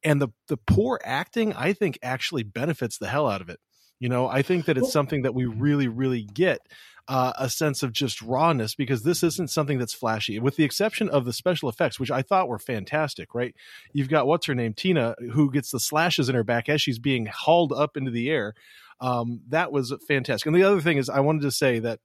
And 0.03 0.21
the 0.21 0.29
the 0.47 0.57
poor 0.57 0.99
acting, 1.03 1.53
I 1.53 1.73
think, 1.73 1.97
actually 2.01 2.43
benefits 2.43 2.97
the 2.97 3.07
hell 3.07 3.27
out 3.27 3.41
of 3.41 3.49
it. 3.49 3.59
You 3.99 4.07
know, 4.07 4.27
I 4.27 4.41
think 4.41 4.65
that 4.65 4.77
it's 4.77 4.93
something 4.93 5.23
that 5.23 5.35
we 5.35 5.45
really, 5.45 5.89
really 5.89 6.23
get 6.23 6.61
uh, 7.09 7.33
a 7.37 7.49
sense 7.49 7.81
of 7.81 7.91
just 7.91 8.21
rawness 8.21 8.75
because 8.75 9.01
this 9.01 9.23
isn't 9.23 9.49
something 9.49 9.79
that's 9.79 9.95
flashy, 9.95 10.39
with 10.39 10.55
the 10.55 10.63
exception 10.63 11.09
of 11.09 11.25
the 11.25 11.33
special 11.33 11.67
effects, 11.67 11.99
which 11.99 12.11
I 12.11 12.21
thought 12.21 12.47
were 12.47 12.59
fantastic. 12.59 13.33
Right? 13.33 13.55
You've 13.91 14.09
got 14.09 14.27
what's 14.27 14.45
her 14.45 14.55
name, 14.55 14.73
Tina, 14.73 15.15
who 15.33 15.51
gets 15.51 15.71
the 15.71 15.79
slashes 15.79 16.29
in 16.29 16.35
her 16.35 16.43
back 16.43 16.69
as 16.69 16.81
she's 16.81 16.99
being 16.99 17.25
hauled 17.25 17.73
up 17.73 17.97
into 17.97 18.11
the 18.11 18.29
air. 18.29 18.53
Um, 19.01 19.41
that 19.49 19.71
was 19.71 19.93
fantastic. 20.07 20.45
And 20.45 20.55
the 20.55 20.63
other 20.63 20.81
thing 20.81 20.97
is, 20.97 21.09
I 21.09 21.21
wanted 21.21 21.41
to 21.41 21.51
say 21.51 21.79
that 21.79 21.99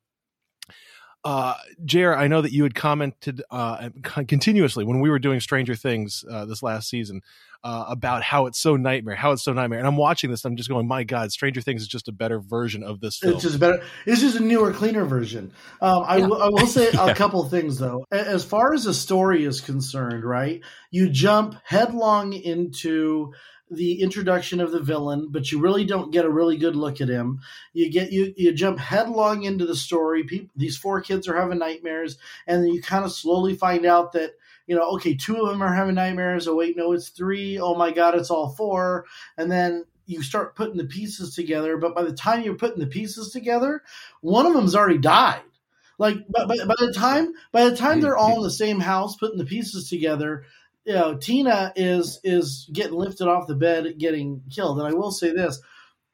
uh, 1.25 1.55
Jer, 1.85 2.15
I 2.17 2.29
know 2.29 2.43
that 2.43 2.53
you 2.53 2.63
had 2.65 2.75
commented 2.75 3.43
uh, 3.51 3.89
continuously 4.03 4.85
when 4.85 5.01
we 5.01 5.09
were 5.11 5.19
doing 5.19 5.41
Stranger 5.41 5.75
Things 5.75 6.25
uh, 6.31 6.45
this 6.45 6.63
last 6.63 6.89
season 6.89 7.23
uh, 7.63 7.87
about 7.89 8.23
how 8.23 8.45
it's 8.45 8.59
so 8.59 8.77
nightmare, 8.77 9.15
how 9.15 9.33
it's 9.33 9.43
so 9.43 9.55
nightmare. 9.55 9.79
And 9.79 9.89
I'm 9.89 9.97
watching 9.97 10.31
this, 10.31 10.45
and 10.45 10.53
I'm 10.53 10.57
just 10.59 10.69
going, 10.69 10.87
my 10.87 11.03
God, 11.03 11.33
Stranger 11.33 11.63
Things 11.63 11.81
is 11.81 11.89
just 11.89 12.09
a 12.09 12.13
better 12.13 12.39
version 12.41 12.83
of 12.83 13.01
this 13.01 13.17
film. 13.19 13.35
It's 13.35 13.43
just 13.43 13.59
better. 13.59 13.83
It's 14.05 14.21
just 14.21 14.37
a 14.37 14.41
newer, 14.41 14.73
cleaner 14.73 15.07
version. 15.07 15.53
Um, 15.81 16.03
I, 16.07 16.19
will- 16.19 16.43
I 16.43 16.49
will 16.49 16.67
say 16.67 16.91
Yeah. 16.95 17.07
a 17.07 17.15
couple 17.15 17.43
things 17.49 17.79
though. 17.79 18.05
As 18.11 18.45
far 18.45 18.75
as 18.75 18.85
the 18.85 18.93
story 18.95 19.45
is 19.45 19.63
concerned, 19.63 20.25
right? 20.25 20.61
You 20.91 21.09
jump 21.09 21.57
headlong 21.65 22.35
into 22.35 23.33
the 23.75 24.01
introduction 24.01 24.61
of 24.61 24.73
the 24.73 24.81
villain, 24.81 25.29
but 25.31 25.51
you 25.51 25.61
really 25.61 25.85
don't 25.85 26.11
get 26.11 26.25
a 26.25 26.31
really 26.31 26.57
good 26.57 26.77
look 26.77 27.01
at 27.01 27.09
him. 27.09 27.41
You 27.73 27.91
get 27.91 28.13
you 28.13 28.33
you 28.37 28.53
jump 28.53 28.79
headlong 28.79 29.45
into 29.45 29.67
the 29.67 29.77
story. 29.77 30.25
People, 30.25 30.51
these 30.57 30.77
four 30.77 31.01
kids 31.01 31.29
are 31.29 31.37
having 31.37 31.59
nightmares, 31.59 32.19
and 32.47 32.63
then 32.63 32.73
you 32.73 32.83
kind 32.83 33.05
of 33.05 33.13
slowly 33.13 33.55
find 33.55 33.87
out 33.87 34.13
that 34.13 34.33
you 34.67 34.75
know, 34.75 34.91
okay, 34.93 35.15
two 35.15 35.37
of 35.37 35.49
them 35.49 35.63
are 35.63 35.75
having 35.75 35.95
nightmares. 35.95 36.49
Oh 36.49 36.57
wait, 36.57 36.77
no, 36.77 36.93
it's 36.93 37.09
three. 37.11 37.59
Oh 37.59 37.75
my 37.75 37.91
god, 37.91 38.15
it's 38.15 38.31
all 38.31 38.51
four. 38.51 39.05
And 39.37 39.51
then 39.51 39.85
you 40.07 40.23
start 40.23 40.57
putting 40.57 40.77
the 40.77 40.85
pieces 40.85 41.35
together. 41.35 41.77
But 41.77 41.95
by 41.95 42.03
the 42.03 42.15
time 42.15 42.43
you're 42.43 42.55
putting 42.55 42.81
the 42.81 42.87
pieces 42.87 43.31
together, 43.31 43.83
one 44.21 44.47
of 44.47 44.55
them's 44.55 44.75
already 44.75 44.99
died. 44.99 45.43
Like 45.99 46.27
by, 46.29 46.45
by, 46.45 46.57
by 46.65 46.75
the 46.81 46.93
time 46.93 47.33
by 47.53 47.69
the 47.69 47.77
time 47.77 48.01
they're 48.01 48.17
all 48.17 48.39
in 48.39 48.43
the 48.43 48.51
same 48.51 48.81
house 48.81 49.17
putting 49.17 49.39
the 49.39 49.45
pieces 49.45 49.89
together, 49.89 50.45
you 50.85 50.93
know, 50.95 51.17
Tina 51.17 51.73
is 51.77 52.21
is 52.25 52.69
getting 52.73 52.95
lifted 52.95 53.27
off 53.29 53.47
the 53.47 53.55
bed, 53.55 53.99
getting 53.99 54.43
killed. 54.55 54.79
And 54.79 54.87
I 54.87 54.93
will 54.93 55.11
say 55.11 55.33
this: 55.33 55.61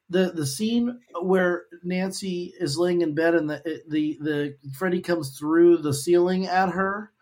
the 0.09 0.31
the 0.33 0.47
scene 0.47 1.01
where 1.21 1.65
Nancy 1.83 2.55
is 2.59 2.79
laying 2.79 3.01
in 3.01 3.15
bed 3.15 3.35
and 3.35 3.51
the 3.51 3.83
the 3.89 4.19
the 4.21 4.57
Freddy 4.77 5.01
comes 5.01 5.37
through 5.39 5.79
the 5.79 5.95
ceiling 5.95 6.47
at 6.47 6.71
her. 6.71 7.13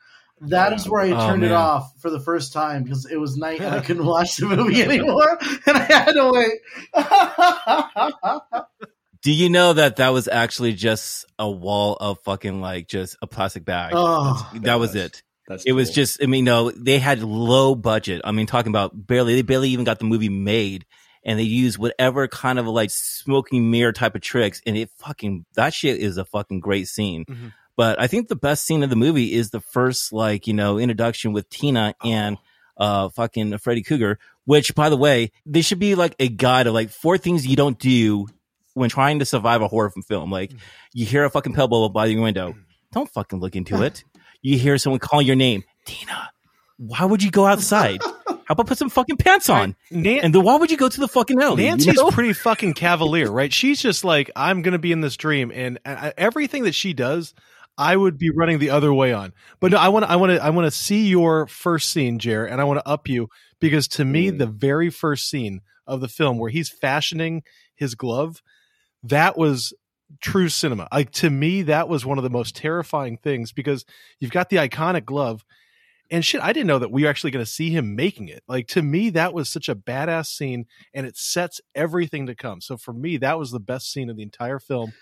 That 0.43 0.73
is 0.73 0.89
where 0.89 1.03
I 1.03 1.11
Oh, 1.11 1.27
turned 1.27 1.43
it 1.43 1.51
off 1.51 1.93
for 1.99 2.11
the 2.11 2.21
first 2.21 2.53
time 2.53 2.85
because 2.85 3.07
it 3.07 3.17
was 3.17 3.37
night 3.37 3.61
and 3.61 3.75
I 3.75 3.81
couldn't 3.85 4.07
watch 4.07 4.37
the 4.37 4.47
movie 4.47 4.83
anymore, 4.85 5.37
and 5.67 5.77
I 5.77 5.83
had 5.83 6.13
to 6.13 6.31
wait. 6.33 6.61
Do 9.23 9.33
you 9.33 9.51
know 9.51 9.73
that 9.73 9.97
that 9.97 10.11
was 10.11 10.29
actually 10.29 10.75
just 10.75 11.27
a 11.41 11.51
wall 11.51 11.95
of 11.95 12.21
fucking 12.23 12.61
like 12.61 12.87
just 12.87 13.17
a 13.21 13.27
plastic 13.27 13.65
bag? 13.65 13.93
oh, 13.97 14.49
that 14.63 14.79
was 14.79 14.95
it. 14.95 15.25
That's 15.49 15.65
It 15.65 15.73
was 15.73 15.91
just, 15.91 16.23
I 16.23 16.27
mean, 16.27 16.45
no, 16.45 16.71
they 16.71 16.99
had 16.99 17.23
low 17.23 17.75
budget. 17.75 18.21
I 18.25 18.33
mean, 18.33 18.47
talking 18.47 18.71
about 18.71 19.07
barely, 19.07 19.35
they 19.35 19.43
barely 19.43 19.71
even 19.71 19.85
got 19.85 19.99
the 19.99 20.05
movie 20.05 20.29
made 20.29 20.85
and 21.25 21.39
they 21.39 21.43
used 21.45 21.79
whatever 21.79 22.29
kind 22.29 22.59
of 22.59 22.67
like 22.67 22.91
smoking 22.91 23.71
mirror 23.71 23.93
type 23.93 24.15
of 24.15 24.21
tricks. 24.21 24.61
And 24.67 24.77
it 24.77 24.91
fucking, 24.99 25.47
that 25.55 25.75
shit 25.75 25.99
is 25.99 26.17
a 26.19 26.25
fucking 26.25 26.61
great 26.61 26.87
scene. 26.87 27.25
Mhm. 27.25 27.53
But 27.77 28.01
I 28.01 28.07
think 28.09 28.29
the 28.29 28.37
best 28.37 28.67
scene 28.67 28.83
of 28.83 28.91
the 28.91 28.97
movie 28.97 29.33
is 29.33 29.51
the 29.51 29.61
first, 29.61 30.13
like, 30.13 30.47
you 30.47 30.53
know, 30.55 30.79
introduction 30.79 31.33
with 31.33 31.49
Tina 31.49 31.95
and, 32.05 32.37
uh, 32.77 33.09
fucking 33.09 33.57
Freddy 33.59 33.83
Krueger 33.83 34.19
Which, 34.45 34.75
by 34.75 34.89
the 34.89 34.97
way, 34.97 35.31
there 35.45 35.63
should 35.63 35.79
be 35.79 35.95
like 35.95 36.15
a 36.19 36.29
guide 36.29 36.67
of 36.67 36.75
like 36.75 36.91
four 36.91 37.19
things 37.19 37.47
you 37.47 37.55
don't 37.57 37.79
do 37.79 38.27
when 38.75 38.89
trying 38.89 39.19
to 39.19 39.25
survive 39.25 39.61
a 39.61 39.69
horror 39.69 39.93
film. 40.07 40.31
Like 40.31 40.53
you 40.95 41.05
hear 41.05 41.25
a 41.25 41.31
fucking 41.31 41.53
pebble 41.55 41.89
by 41.91 42.07
your 42.07 42.23
window, 42.23 42.55
don't 42.93 43.11
fucking 43.11 43.41
look 43.41 43.57
into 43.57 43.83
it. 43.83 44.05
You 44.43 44.59
hear 44.59 44.79
someone 44.79 45.01
calling 45.01 45.27
your 45.27 45.37
name, 45.37 45.65
Tina. 45.85 46.31
Why 46.77 47.05
would 47.05 47.23
you 47.23 47.31
go 47.31 47.45
outside? 47.47 48.01
How 48.29 48.39
about 48.53 48.69
put 48.69 48.79
some 48.79 48.89
fucking 48.89 49.17
pants 49.17 49.51
on? 49.51 49.75
Nan- 49.91 50.21
And 50.23 50.35
then 50.35 50.43
why 50.45 50.57
would 50.57 50.71
you 50.71 50.77
go 50.77 50.89
to 50.89 51.01
the 51.01 51.09
fucking 51.09 51.41
alley? 51.43 51.65
you 51.65 51.71
Nancy's 51.71 51.95
know? 51.97 52.11
pretty 52.11 52.33
fucking 52.33 52.75
cavalier, 52.75 53.31
right? 53.31 53.53
She's 53.53 53.83
just 53.83 54.05
like, 54.05 54.31
I'm 54.37 54.63
going 54.63 54.73
to 54.73 54.79
be 54.79 54.93
in 54.93 55.01
this 55.01 55.17
dream, 55.17 55.51
and 55.53 55.79
uh, 55.85 56.13
everything 56.17 56.63
that 56.63 56.75
she 56.75 56.93
does, 56.93 57.35
I 57.77 57.97
would 57.97 58.17
be 58.17 58.31
running 58.31 58.59
the 58.61 58.71
other 58.71 58.95
way 58.95 59.13
on. 59.13 59.33
But 59.61 59.73
no, 59.73 59.79
I 59.79 59.89
want 59.89 60.05
to, 60.07 60.11
I 60.11 60.17
want 60.17 60.31
to, 60.33 60.43
I 60.43 60.51
want 60.51 60.67
to 60.67 60.71
see 60.71 61.09
your 61.09 61.47
first 61.49 61.91
scene, 61.91 62.19
Jer, 62.21 62.45
and 62.47 62.61
I 62.61 62.65
want 62.65 62.79
to 62.79 62.89
up 62.89 63.09
you 63.09 63.29
because 63.61 63.89
to 63.89 64.05
me, 64.05 64.31
Mm. 64.31 64.39
the 64.39 64.47
very 64.47 64.89
first 64.91 65.29
scene 65.29 65.61
of 65.87 66.01
the 66.01 66.09
film 66.09 66.39
where 66.39 66.51
he's 66.51 66.71
fashioning 66.71 67.43
his 67.75 67.95
glove, 67.97 68.41
that 69.03 69.37
was 69.37 69.73
true 70.21 70.49
cinema. 70.49 70.89
Like 70.93 71.11
to 71.13 71.31
me, 71.31 71.63
that 71.63 71.89
was 71.89 72.05
one 72.05 72.19
of 72.19 72.25
the 72.25 72.31
most 72.31 72.57
terrifying 72.57 73.17
things 73.17 73.53
because 73.53 73.85
you've 74.19 74.31
got 74.31 74.51
the 74.51 74.57
iconic 74.57 75.05
glove. 75.05 75.45
And 76.11 76.25
shit, 76.25 76.41
I 76.41 76.55
didn't 76.55 76.69
know 76.69 76.79
that 76.79 76.91
we 76.91 77.03
were 77.03 77.11
actually 77.11 77.33
going 77.33 77.45
to 77.45 77.51
see 77.51 77.69
him 77.69 77.95
making 77.95 78.29
it. 78.29 78.43
Like 78.49 78.69
to 78.69 78.83
me, 78.83 79.11
that 79.11 79.35
was 79.35 79.51
such 79.51 79.69
a 79.69 79.75
badass 79.75 80.27
scene, 80.27 80.67
and 80.95 81.07
it 81.07 81.19
sets 81.19 81.61
everything 81.75 82.27
to 82.27 82.35
come. 82.35 82.63
So 82.63 82.79
for 82.79 82.95
me, 82.95 83.19
that 83.19 83.39
was 83.39 83.51
the 83.51 83.61
best 83.61 83.93
scene 83.93 84.09
of 84.09 84.17
the 84.17 84.23
entire 84.23 84.59
film, 84.59 84.95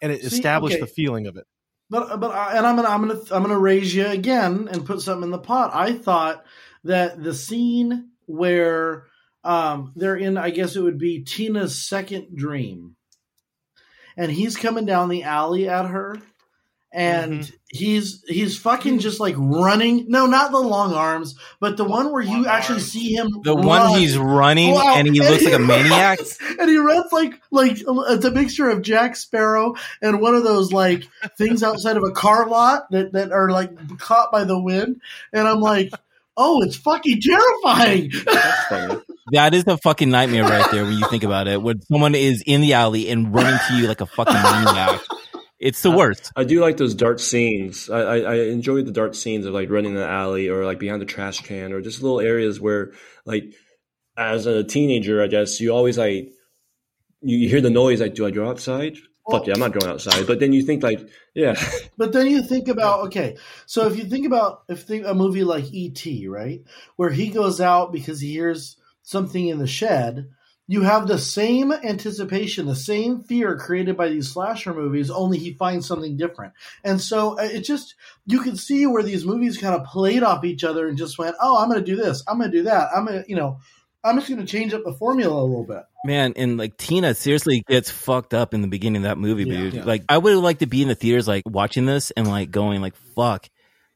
and 0.00 0.12
it 0.12 0.20
See, 0.20 0.28
established 0.28 0.74
okay. 0.74 0.80
the 0.80 0.86
feeling 0.86 1.26
of 1.26 1.36
it. 1.36 1.46
But 1.92 2.20
but 2.20 2.30
I, 2.30 2.56
and 2.56 2.66
I'm 2.66 2.76
gonna 2.76 2.88
I'm 2.88 3.06
gonna 3.06 3.20
I'm 3.30 3.42
gonna 3.42 3.58
raise 3.58 3.94
you 3.94 4.06
again 4.06 4.68
and 4.72 4.86
put 4.86 5.02
something 5.02 5.24
in 5.24 5.30
the 5.30 5.38
pot. 5.38 5.72
I 5.74 5.92
thought 5.92 6.44
that 6.84 7.22
the 7.22 7.34
scene 7.34 8.10
where 8.24 9.08
um 9.44 9.92
they're 9.94 10.16
in, 10.16 10.38
I 10.38 10.50
guess 10.50 10.74
it 10.74 10.80
would 10.80 10.98
be 10.98 11.22
Tina's 11.22 11.78
second 11.78 12.34
dream, 12.34 12.96
and 14.16 14.30
he's 14.30 14.56
coming 14.56 14.86
down 14.86 15.08
the 15.08 15.22
alley 15.24 15.68
at 15.68 15.86
her, 15.86 16.18
and 16.92 17.40
Mm-hmm. 17.40 17.54
he's 17.68 18.22
he's 18.28 18.58
fucking 18.58 18.98
just 18.98 19.18
like 19.18 19.34
running. 19.38 20.04
No, 20.08 20.26
not 20.26 20.50
the 20.50 20.58
long 20.58 20.92
arms, 20.92 21.34
but 21.58 21.76
the 21.78 21.84
one 21.84 22.12
where 22.12 22.20
you 22.22 22.30
Long 22.42 22.46
actually 22.46 22.74
arms. 22.76 22.92
see 22.92 23.14
him. 23.14 23.28
the 23.42 23.54
run. 23.56 23.66
one 23.66 23.98
he's 23.98 24.18
running 24.18 24.74
Wow. 24.74 24.94
and 24.96 25.08
he 25.08 25.20
looks 25.20 25.42
like 25.44 25.54
a 25.54 25.58
maniac. 25.58 26.18
and 26.60 26.68
he 26.68 26.76
runs 26.76 27.10
like 27.12 27.40
like 27.50 27.78
it's 27.80 28.24
a 28.26 28.30
mixture 28.30 28.68
of 28.68 28.82
Jack 28.82 29.16
Sparrow 29.16 29.74
and 30.02 30.20
one 30.20 30.34
of 30.34 30.44
those 30.44 30.70
like 30.72 31.08
things 31.38 31.62
outside 31.62 31.96
of 31.96 32.02
a 32.04 32.10
car 32.12 32.46
lot 32.48 32.90
that 32.90 33.12
that 33.12 33.32
are 33.32 33.50
like 33.50 33.70
caught 33.98 34.30
by 34.30 34.44
the 34.44 34.60
wind. 34.60 35.00
And 35.32 35.48
I'm 35.48 35.60
like, 35.60 35.92
oh, 36.36 36.60
it's 36.62 36.76
fucking 36.76 37.22
terrifying. 37.22 38.12
That's 39.30 39.62
funny. 39.62 39.74
A 39.74 39.78
fucking 39.78 40.10
nightmare 40.10 40.44
right 40.44 40.70
there 40.70 40.84
when 40.84 40.94
you 40.94 41.06
think 41.08 41.22
about 41.22 41.48
it. 41.48 41.62
When 41.62 41.80
someone 41.82 42.14
is 42.14 42.42
in 42.46 42.60
the 42.60 42.72
alley 42.72 43.08
and 43.08 43.32
running 43.32 43.58
to 43.68 43.76
you 43.76 43.86
like 43.86 44.00
a 44.00 44.06
fucking 44.06 44.34
maniac. 44.34 45.00
It's 45.58 45.82
the 45.82 45.92
worst. 45.92 46.32
I 46.34 46.42
do 46.42 46.60
like 46.60 46.76
those 46.76 46.92
dark 46.92 47.20
scenes. 47.20 47.88
I, 47.88 48.00
I, 48.00 48.16
I 48.16 48.34
enjoy 48.46 48.82
the 48.82 48.90
dark 48.90 49.14
scenes 49.14 49.46
of 49.46 49.54
like 49.54 49.70
running 49.70 49.92
in 49.92 49.96
the 49.96 50.08
alley 50.08 50.48
or 50.48 50.64
like 50.64 50.80
behind 50.80 51.00
the 51.00 51.06
trash 51.06 51.40
can 51.42 51.72
or 51.72 51.80
just 51.80 52.02
little 52.02 52.20
areas 52.20 52.60
where 52.60 52.92
like 53.24 53.44
as 54.16 54.46
a 54.46 54.64
teenager, 54.64 55.22
I 55.22 55.28
guess 55.28 55.60
you 55.60 55.72
always 55.72 55.96
like 55.96 56.32
you 57.20 57.36
you 57.36 57.48
hear 57.48 57.60
the 57.60 57.70
noise 57.70 58.00
like, 58.00 58.14
do 58.14 58.26
I 58.26 58.32
go 58.32 58.48
outside? 58.48 58.96
Fuck 59.30 59.46
yeah, 59.46 59.54
I'm 59.54 59.60
not 59.60 59.72
going 59.72 59.88
outside. 59.88 60.26
But 60.26 60.40
then 60.40 60.52
you 60.52 60.62
think 60.62 60.82
like, 60.82 61.08
yeah, 61.32 61.54
But 61.96 62.12
then 62.12 62.26
you 62.26 62.42
think 62.42 62.66
about 62.66 63.06
okay, 63.06 63.36
so 63.66 63.86
if 63.86 63.96
you 63.96 64.04
think 64.04 64.26
about 64.26 64.64
if 64.68 64.82
think 64.82 65.06
a 65.06 65.14
movie 65.14 65.44
like 65.44 65.72
E.T., 65.72 66.26
right, 66.26 66.60
where 66.96 67.10
he 67.10 67.28
goes 67.28 67.60
out 67.60 67.92
because 67.92 68.20
he 68.20 68.32
hears 68.32 68.76
something 69.02 69.48
in 69.48 69.58
the 69.58 69.66
shed, 69.66 70.28
you 70.68 70.82
have 70.82 71.06
the 71.08 71.18
same 71.18 71.72
anticipation, 71.72 72.66
the 72.66 72.76
same 72.76 73.22
fear 73.24 73.56
created 73.58 73.96
by 73.96 74.08
these 74.08 74.30
slasher 74.30 74.72
movies, 74.72 75.10
only 75.10 75.36
he 75.38 75.54
finds 75.54 75.86
something 75.86 76.16
different. 76.16 76.52
And 76.84 77.00
so 77.00 77.38
uh, 77.38 77.42
it 77.42 77.60
just 77.62 77.94
you 78.26 78.40
can 78.40 78.56
see 78.56 78.86
where 78.86 79.02
these 79.02 79.24
movies 79.24 79.58
kind 79.58 79.74
of 79.74 79.84
played 79.84 80.22
off 80.22 80.44
each 80.44 80.64
other 80.64 80.88
and 80.88 80.96
just 80.96 81.18
went, 81.18 81.36
"Oh, 81.40 81.60
I'm 81.60 81.68
going 81.68 81.84
to 81.84 81.90
do 81.90 81.96
this. 82.00 82.22
I'm 82.26 82.38
going 82.38 82.50
to 82.50 82.56
do 82.56 82.62
that. 82.64 82.88
I'm 82.94 83.04
going 83.06 83.22
to, 83.22 83.28
you 83.28 83.36
know, 83.36 83.58
I'm 84.04 84.16
just 84.16 84.28
going 84.28 84.40
to 84.40 84.46
change 84.46 84.72
up 84.72 84.84
the 84.84 84.94
formula 84.94 85.42
a 85.42 85.44
little 85.44 85.66
bit." 85.66 85.82
Man, 86.04 86.32
and 86.36 86.56
like 86.56 86.76
Tina 86.76 87.14
seriously 87.14 87.64
gets 87.68 87.90
fucked 87.90 88.32
up 88.32 88.54
in 88.54 88.62
the 88.62 88.68
beginning 88.68 88.98
of 88.98 89.02
that 89.04 89.18
movie, 89.18 89.44
Yeah. 89.44 89.56
dude. 89.56 89.74
Yeah. 89.74 89.84
Like 89.84 90.04
I 90.08 90.16
would 90.16 90.36
like 90.36 90.60
to 90.60 90.66
be 90.66 90.82
in 90.82 90.88
the 90.88 90.94
theaters 90.94 91.28
like 91.28 91.42
watching 91.44 91.86
this 91.86 92.12
and 92.12 92.26
like 92.28 92.50
going 92.50 92.80
like 92.80 92.94
fuck. 93.16 93.48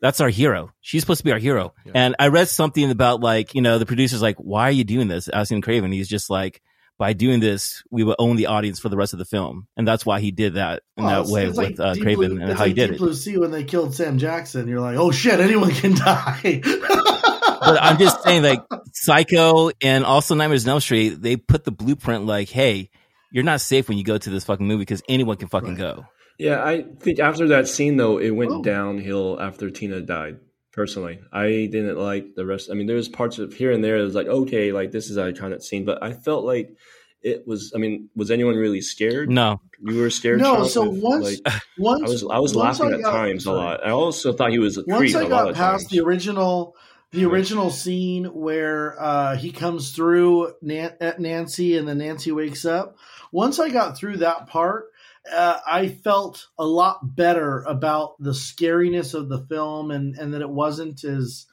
That's 0.06 0.20
our 0.20 0.28
hero. 0.28 0.70
She's 0.80 1.02
supposed 1.02 1.18
to 1.18 1.24
be 1.24 1.32
our 1.32 1.38
hero. 1.40 1.74
Yeah. 1.84 1.92
And 1.96 2.14
I 2.20 2.28
read 2.28 2.48
something 2.48 2.92
about 2.92 3.20
like, 3.20 3.54
you 3.56 3.60
know, 3.60 3.78
the 3.80 3.86
producer's 3.86 4.22
like, 4.22 4.36
why 4.36 4.68
are 4.68 4.70
you 4.70 4.84
doing 4.84 5.08
this? 5.08 5.28
Asking 5.28 5.62
Craven. 5.62 5.90
He's 5.90 6.08
just 6.08 6.30
like, 6.30 6.62
by 6.96 7.12
doing 7.12 7.40
this, 7.40 7.82
we 7.90 8.04
will 8.04 8.14
own 8.18 8.36
the 8.36 8.46
audience 8.46 8.78
for 8.78 8.88
the 8.88 8.96
rest 8.96 9.12
of 9.14 9.18
the 9.18 9.24
film. 9.24 9.66
And 9.76 9.86
that's 9.86 10.06
why 10.06 10.20
he 10.20 10.30
did 10.30 10.54
that 10.54 10.82
in 10.96 11.02
Well, 11.04 11.24
that 11.24 11.30
way 11.32 11.46
it's 11.46 11.58
with 11.58 11.80
uh, 11.80 11.94
Craven 11.96 12.36
Blue- 12.36 12.40
and 12.46 12.56
how 12.56 12.66
he 12.66 12.72
did 12.72 12.86
Deep 12.86 12.94
it. 12.96 12.98
Blue 12.98 13.14
Sea 13.14 13.36
when 13.36 13.50
they 13.50 13.64
killed 13.64 13.94
Sam 13.96 14.16
Jackson, 14.16 14.68
you're 14.68 14.80
like, 14.80 14.96
"Oh 14.96 15.10
shit, 15.10 15.40
anyone 15.40 15.72
can 15.72 15.94
die." 15.96 16.60
but 16.62 17.82
I'm 17.82 17.98
just 17.98 18.22
saying, 18.22 18.42
like 18.44 18.62
Psycho 18.92 19.70
and 19.82 20.04
also 20.04 20.34
Nightmares 20.34 20.66
on 20.66 20.70
Elm 20.72 20.80
Street, 20.80 21.20
they 21.20 21.36
put 21.36 21.64
the 21.64 21.72
blueprint 21.72 22.26
like, 22.26 22.48
hey, 22.48 22.90
you're 23.30 23.44
not 23.44 23.60
safe 23.60 23.88
when 23.88 23.98
you 23.98 24.04
go 24.04 24.16
to 24.18 24.30
this 24.30 24.44
fucking 24.44 24.66
movie 24.66 24.82
because 24.82 25.02
anyone 25.08 25.36
can 25.36 25.48
fucking 25.48 25.70
Right. 25.70 25.78
go. 25.78 26.06
Yeah. 26.38 26.62
I 26.64 26.82
think 27.00 27.18
after 27.20 27.48
that 27.48 27.68
scene 27.68 27.96
though, 27.96 28.18
it 28.18 28.30
went 28.30 28.50
Oh. 28.52 28.62
downhill 28.62 29.38
after 29.40 29.70
Tina 29.70 30.00
died. 30.00 30.38
Personally, 30.72 31.20
I 31.32 31.46
didn't 31.72 31.96
like 31.96 32.34
the 32.34 32.44
rest. 32.44 32.68
I 32.70 32.74
mean, 32.74 32.86
there 32.86 32.96
was 32.96 33.08
parts 33.08 33.38
of 33.38 33.54
here 33.54 33.72
and 33.72 33.82
there. 33.82 33.96
It 33.96 34.02
was 34.02 34.14
like 34.14 34.26
okay, 34.26 34.72
like 34.72 34.90
this 34.92 35.08
is 35.10 35.16
an 35.16 35.32
iconic 35.32 35.62
scene, 35.62 35.86
but 35.86 36.02
I 36.02 36.12
felt 36.12 36.44
like 36.44 36.76
it 37.22 37.46
was. 37.46 37.72
I 37.74 37.78
mean, 37.78 38.10
was 38.14 38.30
anyone 38.30 38.56
really 38.56 38.82
scared? 38.82 39.30
No, 39.30 39.58
You 39.82 39.98
were 39.98 40.10
scared. 40.10 40.38
No, 40.38 40.56
Sean? 40.56 40.68
so 40.68 40.88
With, 40.90 41.02
once- 41.02 41.40
like, 41.44 41.54
once 41.78 42.02
I 42.02 42.08
was 42.08 42.22
I 42.24 42.38
was 42.40 42.54
once 42.54 42.78
laughing 42.80 42.92
I 42.94 42.96
at 42.98 43.02
got- 43.04 43.12
times 43.12 43.46
a 43.46 43.52
lot. 43.52 43.86
I 43.86 43.90
also 43.90 44.34
thought 44.34 44.50
he 44.50 44.58
was 44.58 44.76
a 44.76 44.82
Once 44.86 44.98
creep 44.98 45.16
I 45.16 45.20
a 45.20 45.22
lot 45.22 45.30
got 45.30 45.48
of 45.50 45.56
past 45.56 45.84
times. 45.84 45.90
the 45.92 46.00
original, 46.00 46.76
the 47.12 47.20
Yeah. 47.20 47.28
original 47.28 47.70
scene 47.70 48.26
where 48.26 49.00
uh, 49.02 49.36
he 49.36 49.52
comes 49.52 49.92
through 49.92 50.52
Nan- 50.60 50.96
at 51.00 51.18
Nancy 51.20 51.78
and 51.78 51.88
then 51.88 51.96
Nancy 51.98 52.32
wakes 52.32 52.66
up. 52.66 52.98
Once 53.32 53.58
I 53.58 53.70
got 53.70 53.96
through 53.96 54.18
that 54.18 54.46
part, 54.48 54.88
uh, 55.32 55.60
I 55.66 55.88
felt 55.88 56.48
a 56.58 56.66
lot 56.66 57.16
better 57.16 57.62
about 57.62 58.20
the 58.20 58.34
scariness 58.34 59.14
of 59.14 59.28
the 59.28 59.40
film 59.46 59.90
and, 59.90 60.16
and 60.16 60.34
that 60.34 60.42
it 60.42 60.50
wasn't 60.50 61.04
as 61.04 61.46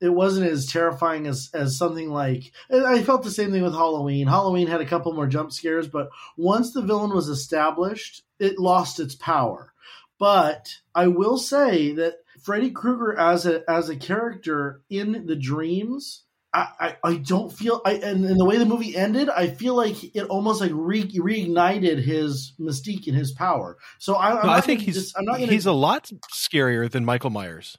it 0.00 0.08
wasn't 0.08 0.50
as 0.50 0.66
terrifying 0.66 1.26
as 1.26 1.50
as 1.54 1.78
something 1.78 2.10
like 2.10 2.52
I 2.70 3.02
felt 3.02 3.22
the 3.22 3.30
same 3.30 3.52
thing 3.52 3.62
with 3.62 3.72
Halloween. 3.72 4.26
Halloween 4.26 4.66
had 4.66 4.80
a 4.80 4.86
couple 4.86 5.12
more 5.14 5.26
jump 5.26 5.52
scares, 5.52 5.88
but 5.88 6.10
once 6.36 6.72
the 6.72 6.82
villain 6.82 7.14
was 7.14 7.28
established, 7.28 8.22
it 8.38 8.58
lost 8.58 9.00
its 9.00 9.14
power. 9.14 9.72
But 10.18 10.74
I 10.94 11.06
will 11.08 11.38
say 11.38 11.92
that 11.92 12.16
Freddy 12.42 12.70
Krueger 12.70 13.18
as 13.18 13.46
a 13.46 13.68
as 13.70 13.88
a 13.88 13.96
character 13.96 14.82
in 14.90 15.26
the 15.26 15.36
dreams, 15.36 16.24
I, 16.54 16.68
I, 16.78 16.96
I 17.02 17.16
don't 17.16 17.52
feel 17.52 17.80
I 17.84 17.94
and, 17.94 18.24
and 18.24 18.38
the 18.38 18.44
way 18.44 18.58
the 18.58 18.64
movie 18.64 18.96
ended, 18.96 19.28
I 19.28 19.48
feel 19.48 19.74
like 19.74 20.14
it 20.14 20.22
almost 20.26 20.60
like 20.60 20.70
re, 20.72 21.02
reignited 21.02 22.02
his 22.02 22.52
mystique 22.60 23.08
and 23.08 23.16
his 23.16 23.32
power. 23.32 23.76
So 23.98 24.14
I, 24.14 24.38
I'm 24.40 24.46
No, 24.46 24.52
I 24.52 24.60
think 24.60 24.80
he's 24.80 24.94
just- 24.94 25.18
I'm 25.18 25.24
not 25.24 25.40
gonna, 25.40 25.50
he's 25.50 25.66
a 25.66 25.72
lot 25.72 26.10
scarier 26.32 26.88
than 26.90 27.04
Michael 27.04 27.30
Myers. 27.30 27.76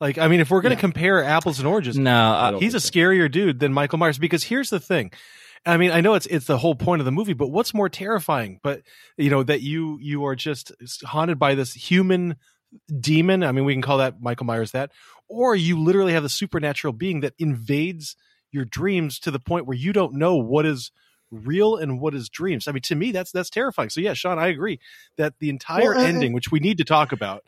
Like, 0.00 0.16
I 0.16 0.28
mean, 0.28 0.40
if 0.40 0.50
we're 0.50 0.60
going 0.60 0.70
to 0.70 0.76
Yeah. 0.76 0.80
compare 0.80 1.24
apples 1.24 1.58
and 1.58 1.66
oranges, 1.68 1.98
no, 1.98 2.32
I 2.32 2.50
don't 2.52 2.62
he's 2.62 2.74
a 2.74 2.80
think 2.80 2.94
so. 2.94 2.98
scarier 3.00 3.30
dude 3.30 3.58
than 3.58 3.72
Michael 3.72 3.98
Myers 3.98 4.16
because 4.18 4.44
here's 4.44 4.70
the 4.70 4.78
thing. 4.80 5.10
I 5.66 5.76
mean, 5.76 5.90
I 5.90 6.00
know 6.00 6.14
it's 6.14 6.26
it's 6.26 6.46
the 6.46 6.56
whole 6.56 6.76
point 6.76 7.00
of 7.00 7.04
the 7.04 7.10
movie, 7.12 7.32
but 7.32 7.48
what's 7.48 7.74
more 7.74 7.88
terrifying? 7.88 8.60
But 8.62 8.82
you 9.16 9.28
know 9.28 9.42
that 9.42 9.60
you 9.60 9.98
you 10.00 10.24
are 10.24 10.36
just 10.36 10.72
haunted 11.04 11.38
by 11.40 11.56
this 11.56 11.74
human 11.74 12.36
demon. 13.00 13.42
I 13.42 13.52
mean, 13.52 13.64
we 13.64 13.72
can 13.74 13.82
call 13.82 13.98
that 13.98 14.20
Michael 14.20 14.46
Myers 14.46 14.72
that, 14.72 14.90
or 15.28 15.54
you 15.54 15.80
literally 15.82 16.12
have 16.12 16.22
the 16.22 16.28
supernatural 16.28 16.92
being 16.92 17.20
that 17.20 17.34
invades 17.38 18.16
your 18.50 18.64
dreams 18.64 19.18
to 19.20 19.30
the 19.30 19.38
point 19.38 19.66
where 19.66 19.76
you 19.76 19.92
don't 19.92 20.14
know 20.14 20.36
what 20.36 20.64
is 20.66 20.90
real 21.30 21.76
and 21.76 22.00
what 22.00 22.14
is 22.14 22.28
dreams. 22.30 22.66
I 22.66 22.72
mean, 22.72 22.80
to 22.82 22.94
me, 22.94 23.12
that's 23.12 23.30
that's 23.32 23.50
terrifying. 23.50 23.90
So 23.90 24.00
yeah, 24.00 24.14
Sean, 24.14 24.38
I 24.38 24.46
agree 24.48 24.80
that 25.16 25.34
the 25.40 25.50
entire 25.50 25.90
Well, 25.94 25.98
and- 25.98 26.16
ending, 26.16 26.32
which 26.32 26.50
we 26.50 26.60
need 26.60 26.78
to 26.78 26.84
talk 26.84 27.12
about, 27.12 27.44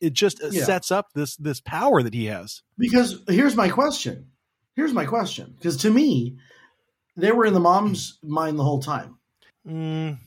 it 0.00 0.12
just 0.12 0.42
uh, 0.42 0.48
Yeah. 0.50 0.64
sets 0.64 0.90
up 0.92 1.08
this 1.14 1.36
this 1.36 1.60
power 1.60 2.02
that 2.02 2.14
he 2.14 2.26
has. 2.26 2.62
Because 2.78 3.20
here's 3.28 3.56
my 3.56 3.68
question. 3.68 4.28
Here's 4.76 4.92
my 4.92 5.04
question. 5.06 5.54
Because 5.56 5.76
to 5.78 5.90
me, 5.90 6.36
they 7.16 7.32
were 7.32 7.46
in 7.46 7.54
the 7.54 7.60
mom's 7.60 8.18
mind 8.22 8.58
the 8.58 8.64
whole 8.64 8.80
time. 8.82 9.18
Mm, 9.66 10.18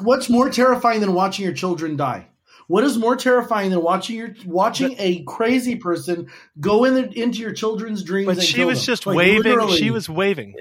What's 0.00 0.28
more 0.28 0.50
terrifying 0.50 1.00
than 1.00 1.14
watching 1.14 1.44
your 1.44 1.54
children 1.54 1.96
die? 1.96 2.28
What 2.68 2.82
is 2.84 2.98
more 2.98 3.14
terrifying 3.16 3.70
than 3.70 3.80
watching 3.82 4.16
your 4.16 4.34
watching 4.44 4.96
a 4.98 5.22
crazy 5.22 5.76
person 5.76 6.28
go 6.58 6.84
in 6.84 6.94
the, 6.94 7.20
into 7.22 7.38
your 7.38 7.52
children's 7.52 8.02
dreams? 8.02 8.26
but 8.26 8.36
and 8.38 8.42
she 8.44 8.54
kill 8.54 8.66
was 8.66 8.80
them? 8.80 8.86
just 8.92 9.06
Like, 9.06 9.16
waving. 9.16 9.42
literally. 9.44 9.78
She 9.78 9.90
was 9.90 10.08
waving. 10.08 10.54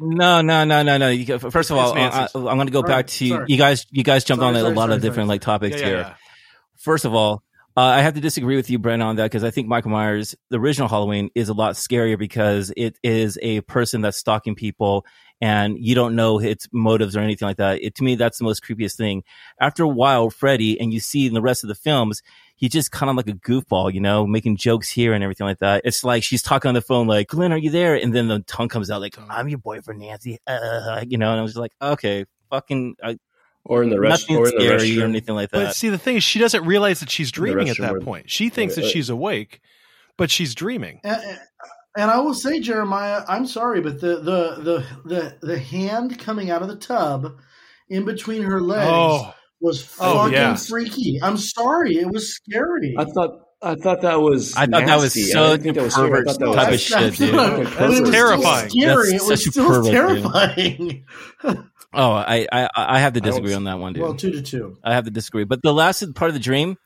no, 0.00 0.40
no, 0.40 0.64
no, 0.64 0.82
no, 0.82 0.96
no. 0.96 1.08
You, 1.10 1.38
first 1.38 1.70
of 1.70 1.76
all, 1.76 1.92
I, 1.92 1.96
Nancy's. 1.96 2.34
am 2.34 2.42
going 2.44 2.66
to 2.66 2.72
go 2.72 2.80
Sorry, 2.80 2.88
back 2.88 3.06
to 3.08 3.28
sorry. 3.28 3.44
you 3.48 3.56
guys. 3.58 3.86
You 3.90 4.02
guys 4.02 4.24
jumped 4.24 4.42
Sorry, 4.42 4.56
on 4.56 4.64
a 4.64 4.68
lot 4.70 4.84
sorry, 4.84 4.94
of 4.94 5.02
different 5.02 5.26
sorry. 5.28 5.34
like 5.34 5.40
topics 5.42 5.76
Yeah, 5.76 5.82
yeah, 5.82 5.86
here. 5.88 5.98
yeah. 5.98 6.14
First 6.78 7.04
of 7.04 7.14
all, 7.14 7.42
Uh, 7.74 7.80
I 7.80 8.02
have 8.02 8.12
to 8.14 8.20
disagree 8.20 8.56
with 8.56 8.68
you, 8.68 8.78
Brent, 8.78 9.02
on 9.02 9.16
that 9.16 9.24
because 9.24 9.44
I 9.44 9.50
think 9.50 9.66
Michael 9.66 9.92
Myers, 9.92 10.34
the 10.50 10.58
original 10.58 10.88
Halloween, 10.88 11.30
is 11.34 11.48
a 11.48 11.54
lot 11.54 11.74
scarier 11.74 12.18
because 12.18 12.70
it 12.76 12.98
is 13.02 13.38
a 13.40 13.62
person 13.62 14.02
that's 14.02 14.18
stalking 14.18 14.54
people 14.54 15.06
and 15.42 15.76
you 15.76 15.96
don't 15.96 16.14
know 16.14 16.38
its 16.38 16.68
motives 16.72 17.16
or 17.16 17.20
anything 17.20 17.46
like 17.48 17.56
that. 17.56 17.82
It, 17.82 17.96
to 17.96 18.04
me, 18.04 18.14
that's 18.14 18.38
the 18.38 18.44
most 18.44 18.62
creepiest 18.62 18.96
thing. 18.96 19.24
After 19.60 19.82
a 19.82 19.88
while, 19.88 20.30
Freddy, 20.30 20.80
and 20.80 20.94
you 20.94 21.00
see 21.00 21.26
in 21.26 21.34
the 21.34 21.42
rest 21.42 21.64
of 21.64 21.68
the 21.68 21.74
films, 21.74 22.22
he's 22.54 22.70
just 22.70 22.92
kind 22.92 23.10
of 23.10 23.16
like 23.16 23.26
a 23.26 23.32
goofball, 23.32 23.92
you 23.92 24.00
know, 24.00 24.24
making 24.24 24.56
jokes 24.56 24.88
here 24.88 25.12
and 25.12 25.24
everything 25.24 25.44
like 25.44 25.58
that. 25.58 25.82
It's 25.84 26.04
like 26.04 26.22
she's 26.22 26.42
talking 26.42 26.68
on 26.68 26.74
the 26.74 26.80
phone, 26.80 27.08
like, 27.08 27.26
Glenn, 27.26 27.52
are 27.52 27.58
you 27.58 27.70
there? 27.70 27.96
And 27.96 28.14
then 28.14 28.28
the 28.28 28.38
tongue 28.38 28.68
comes 28.68 28.88
out 28.88 29.00
like, 29.00 29.18
I'm 29.28 29.48
your 29.48 29.58
boyfriend, 29.58 29.98
Nancy. 29.98 30.38
Uh, 30.46 31.04
you 31.06 31.18
know, 31.18 31.32
and 31.32 31.40
I 31.40 31.42
was 31.42 31.56
like, 31.56 31.72
okay, 31.82 32.24
fucking, 32.48 32.94
uh, 33.02 33.14
or 33.64 33.82
in 33.82 33.90
the 33.90 33.98
rest, 33.98 34.30
nothing 34.30 34.36
or 34.36 34.48
in 34.48 34.54
the 34.54 34.60
scary 34.60 35.00
or 35.00 35.06
anything 35.06 35.34
like 35.34 35.50
that. 35.50 35.66
But 35.66 35.74
see, 35.74 35.88
the 35.88 35.98
thing 35.98 36.18
is, 36.18 36.22
she 36.22 36.38
doesn't 36.38 36.64
realize 36.64 37.00
that 37.00 37.10
she's 37.10 37.32
dreaming 37.32 37.68
at 37.68 37.78
that 37.78 38.00
point. 38.02 38.30
She 38.30 38.48
thinks 38.48 38.76
that 38.76 38.84
uh, 38.84 38.88
she's 38.88 39.08
awake, 39.10 39.60
but 40.16 40.30
she's 40.30 40.54
dreaming. 40.54 41.00
And, 41.02 41.20
and 41.96 42.10
I 42.10 42.18
will 42.20 42.34
say, 42.34 42.60
Jeremiah, 42.60 43.22
I'm 43.28 43.46
sorry, 43.46 43.80
but 43.80 44.00
the, 44.00 44.16
the 44.20 44.54
the 44.62 44.86
the 45.04 45.38
the 45.46 45.58
hand 45.58 46.18
coming 46.18 46.50
out 46.50 46.62
of 46.62 46.68
the 46.68 46.76
tub 46.76 47.38
in 47.88 48.04
between 48.04 48.42
her 48.42 48.60
legs 48.60 48.88
Oh, 48.90 49.34
was 49.60 49.82
Oh, 50.00 50.16
fucking 50.18 50.32
yeah. 50.32 50.54
freaky. 50.56 51.20
I'm 51.22 51.36
sorry, 51.36 51.96
it 51.98 52.10
was 52.10 52.34
scary. 52.34 52.94
I 52.98 53.04
thought 53.04 53.30
I 53.64 53.74
thought 53.76 54.00
that 54.02 54.20
was. 54.20 54.56
I 54.56 54.66
thought 54.66 54.86
that 54.86 54.96
was 54.96 55.14
nasty. 55.14 55.22
I 55.30 55.34
so 55.34 55.56
think 55.56 55.74
that 55.76 55.84
was 55.84 55.92
scary. 55.92 56.06
I 56.08 56.10
pervert 56.10 56.26
thought 56.26 56.38
that 56.40 56.54
type 56.54 56.70
was 56.70 56.74
of 56.74 56.80
shit, 56.80 56.98
that's 57.00 57.18
dude. 57.18 57.34
not- 57.34 57.58
it 57.60 58.00
was 58.02 58.10
Terrifying. 58.10 58.70
Scary. 58.70 59.10
That's 59.12 59.22
it 59.24 59.28
was 59.30 59.44
such 59.44 59.52
still 59.52 59.68
pervert, 59.68 59.92
terrifying. 59.92 61.04
oh, 61.44 62.12
I, 62.12 62.46
I, 62.50 62.68
I 62.74 62.98
have 63.00 63.12
to 63.12 63.18
I 63.18 63.20
don't- 63.20 63.30
disagree 63.30 63.54
on 63.54 63.64
that 63.64 63.78
one, 63.78 63.92
dude. 63.92 64.02
well, 64.02 64.14
two 64.14 64.32
to 64.32 64.42
two. 64.42 64.78
I 64.82 64.94
have 64.94 65.04
to 65.04 65.10
disagree. 65.12 65.44
But 65.44 65.62
the 65.62 65.72
last 65.72 66.02
part 66.14 66.28
of 66.30 66.34
the 66.34 66.40
dream, 66.40 66.76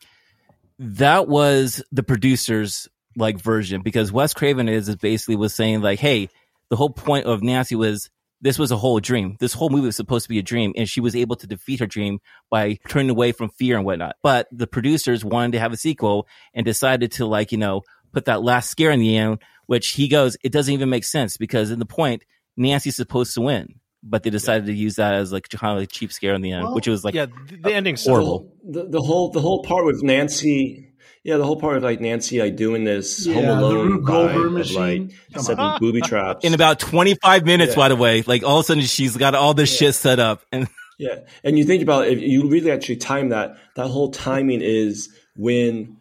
that 0.79 1.29
was 1.29 1.83
the 1.93 2.03
producer's 2.03 2.89
like 3.17 3.39
version 3.39 3.83
because 3.83 4.13
Wes 4.13 4.35
Craven 4.35 4.69
is, 4.69 4.89
is 4.89 4.97
basically 4.97 5.37
was 5.37 5.55
saying 5.55 5.81
like, 5.81 5.99
hey, 5.99 6.29
the 6.71 6.77
whole 6.77 6.91
point 6.91 7.27
of 7.27 7.43
Nancy 7.43 7.75
was 7.75 8.11
this 8.41 8.59
was 8.59 8.71
a 8.71 8.77
whole 8.77 9.01
dream. 9.01 9.37
This 9.41 9.55
whole 9.55 9.71
movie 9.71 9.87
was 9.87 9.97
supposed 9.97 10.25
to 10.25 10.29
be 10.29 10.39
a 10.39 10.43
dream, 10.43 10.73
and 10.77 10.89
she 10.89 11.01
was 11.01 11.17
able 11.17 11.37
to 11.37 11.47
defeat 11.47 11.81
her 11.81 11.87
dream 11.87 12.19
by 12.51 12.79
turning 12.89 13.11
away 13.11 13.33
from 13.33 13.49
fear 13.49 13.77
and 13.77 13.87
whatnot. 13.87 14.17
But 14.23 14.47
the 14.53 14.67
producers 14.67 15.25
wanted 15.25 15.53
to 15.53 15.59
have 15.59 15.73
a 15.73 15.77
sequel 15.77 16.29
and 16.53 16.65
decided 16.65 17.13
to 17.13 17.27
like, 17.27 17.51
you 17.51 17.59
know, 17.59 17.83
put 18.13 18.27
that 18.27 18.43
last 18.43 18.71
scare 18.71 18.91
in 18.91 19.01
the 19.01 19.17
end, 19.17 19.39
which 19.67 19.89
he 19.89 20.09
goes, 20.09 20.37
it 20.45 20.53
doesn't 20.53 20.73
even 20.73 20.91
make 20.91 21.05
sense 21.05 21.37
because 21.37 21.71
in 21.71 21.79
the 21.79 21.87
point, 21.87 22.25
Nancy's 22.57 22.97
supposed 22.97 23.35
to 23.35 23.41
win. 23.41 23.81
But 24.03 24.23
they 24.23 24.31
decided 24.31 24.67
to 24.67 24.73
use 24.73 24.97
that 24.97 25.15
as 25.15 25.33
like 25.33 25.49
kind 25.49 25.73
of 25.73 25.81
like 25.81 25.91
cheap 25.91 26.13
scare 26.13 26.35
in 26.35 26.43
the 26.43 26.53
end, 26.53 26.65
Well, 26.65 26.75
which 26.75 26.87
was 26.87 27.05
like 27.05 27.15
yeah, 27.15 27.27
the, 27.27 27.57
the 27.57 27.75
ending's 27.75 28.07
horrible. 28.07 28.55
The, 28.63 28.87
the 28.89 29.03
whole 29.03 29.31
the 29.31 29.41
whole 29.41 29.65
part 29.65 29.85
with 29.85 30.01
Nancy, 30.03 30.86
yeah, 31.27 31.37
the 31.39 31.45
whole 31.45 31.61
part 31.61 31.77
of 31.77 31.83
like 31.83 32.01
Nancy 32.01 32.41
like 32.41 32.57
doing 32.57 32.85
this 32.85 33.27
Yeah, 33.27 33.35
Home 33.35 33.47
the 33.47 33.53
Alone 33.59 33.89
Rube 33.91 34.05
Goldberg 34.07 34.37
vibe 34.37 34.47
of 34.47 34.53
machine. 34.53 35.09
like 35.09 35.33
Come 35.35 35.43
setting 35.43 35.61
on. 35.61 35.81
booby 35.81 36.01
traps. 36.13 36.45
in 36.45 36.55
about 36.55 36.79
25 36.81 37.45
minutes, 37.45 37.71
Yeah. 37.73 37.77
by 37.77 37.89
the 37.89 37.97
way. 37.97 38.23
Like 38.23 38.45
all 38.45 38.59
of 38.61 38.65
a 38.65 38.67
sudden 38.67 38.83
she's 38.85 39.17
got 39.17 39.35
all 39.35 39.53
this 39.55 39.77
shit 39.77 39.95
set 39.95 40.19
up. 40.19 40.43
And 40.53 40.69
Yeah, 40.99 41.17
and 41.45 41.59
you 41.59 41.65
think 41.65 41.83
about 41.83 42.07
it, 42.07 42.17
if 42.17 42.21
you 42.23 42.49
really 42.49 42.71
actually 42.71 42.97
time 42.97 43.29
that, 43.29 43.57
that 43.75 43.89
whole 43.89 44.11
timing 44.13 44.63
is 44.63 45.11
when 45.37 45.99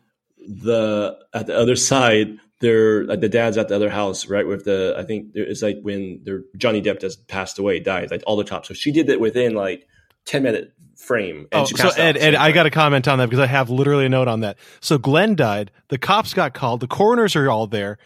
the 0.48 1.17
at 1.34 1.48
the 1.48 1.58
other 1.58 1.75
side, 1.75 2.38
they're 2.62 3.03
like 3.03 3.20
the 3.20 3.27
dad's 3.27 3.58
at 3.58 3.67
the 3.67 3.75
other 3.75 3.89
house, 3.89 4.27
right? 4.29 4.48
With 4.48 4.63
the 4.63 4.96
I 4.98 5.03
think 5.03 5.32
it's 5.34 5.62
like 5.62 5.79
when 5.82 6.22
their 6.24 6.44
Johnny 6.55 6.82
Depp 6.82 7.01
just 7.01 7.27
passed 7.27 7.60
away, 7.60 7.79
died, 7.82 8.12
like 8.12 8.24
all 8.25 8.38
the 8.38 8.44
top. 8.46 8.65
So 8.65 8.74
she 8.74 8.91
did 8.91 9.10
it 9.10 9.20
within 9.20 9.53
like 9.53 9.88
ten 10.25 10.44
minute 10.44 10.72
frame. 10.96 11.48
And 11.52 11.62
Oh, 11.62 11.66
so 11.66 11.90
Ed, 11.90 12.18
Ed, 12.18 12.36
I 12.36 12.52
got 12.52 12.64
to 12.64 12.70
comment 12.72 13.08
on 13.08 13.20
that 13.20 13.28
because 13.30 13.40
I 13.44 13.48
have 13.48 13.70
literally 13.70 14.06
a 14.06 14.10
note 14.10 14.28
on 14.28 14.42
that. 14.42 14.58
So 14.80 14.98
Glenn 14.98 15.36
died. 15.36 15.72
The 15.90 15.98
cops 15.98 16.34
got 16.34 16.54
called. 16.54 16.80
The 16.80 16.88
coroners 16.88 17.36
are 17.36 17.50
all 17.50 17.68
there, 17.68 17.98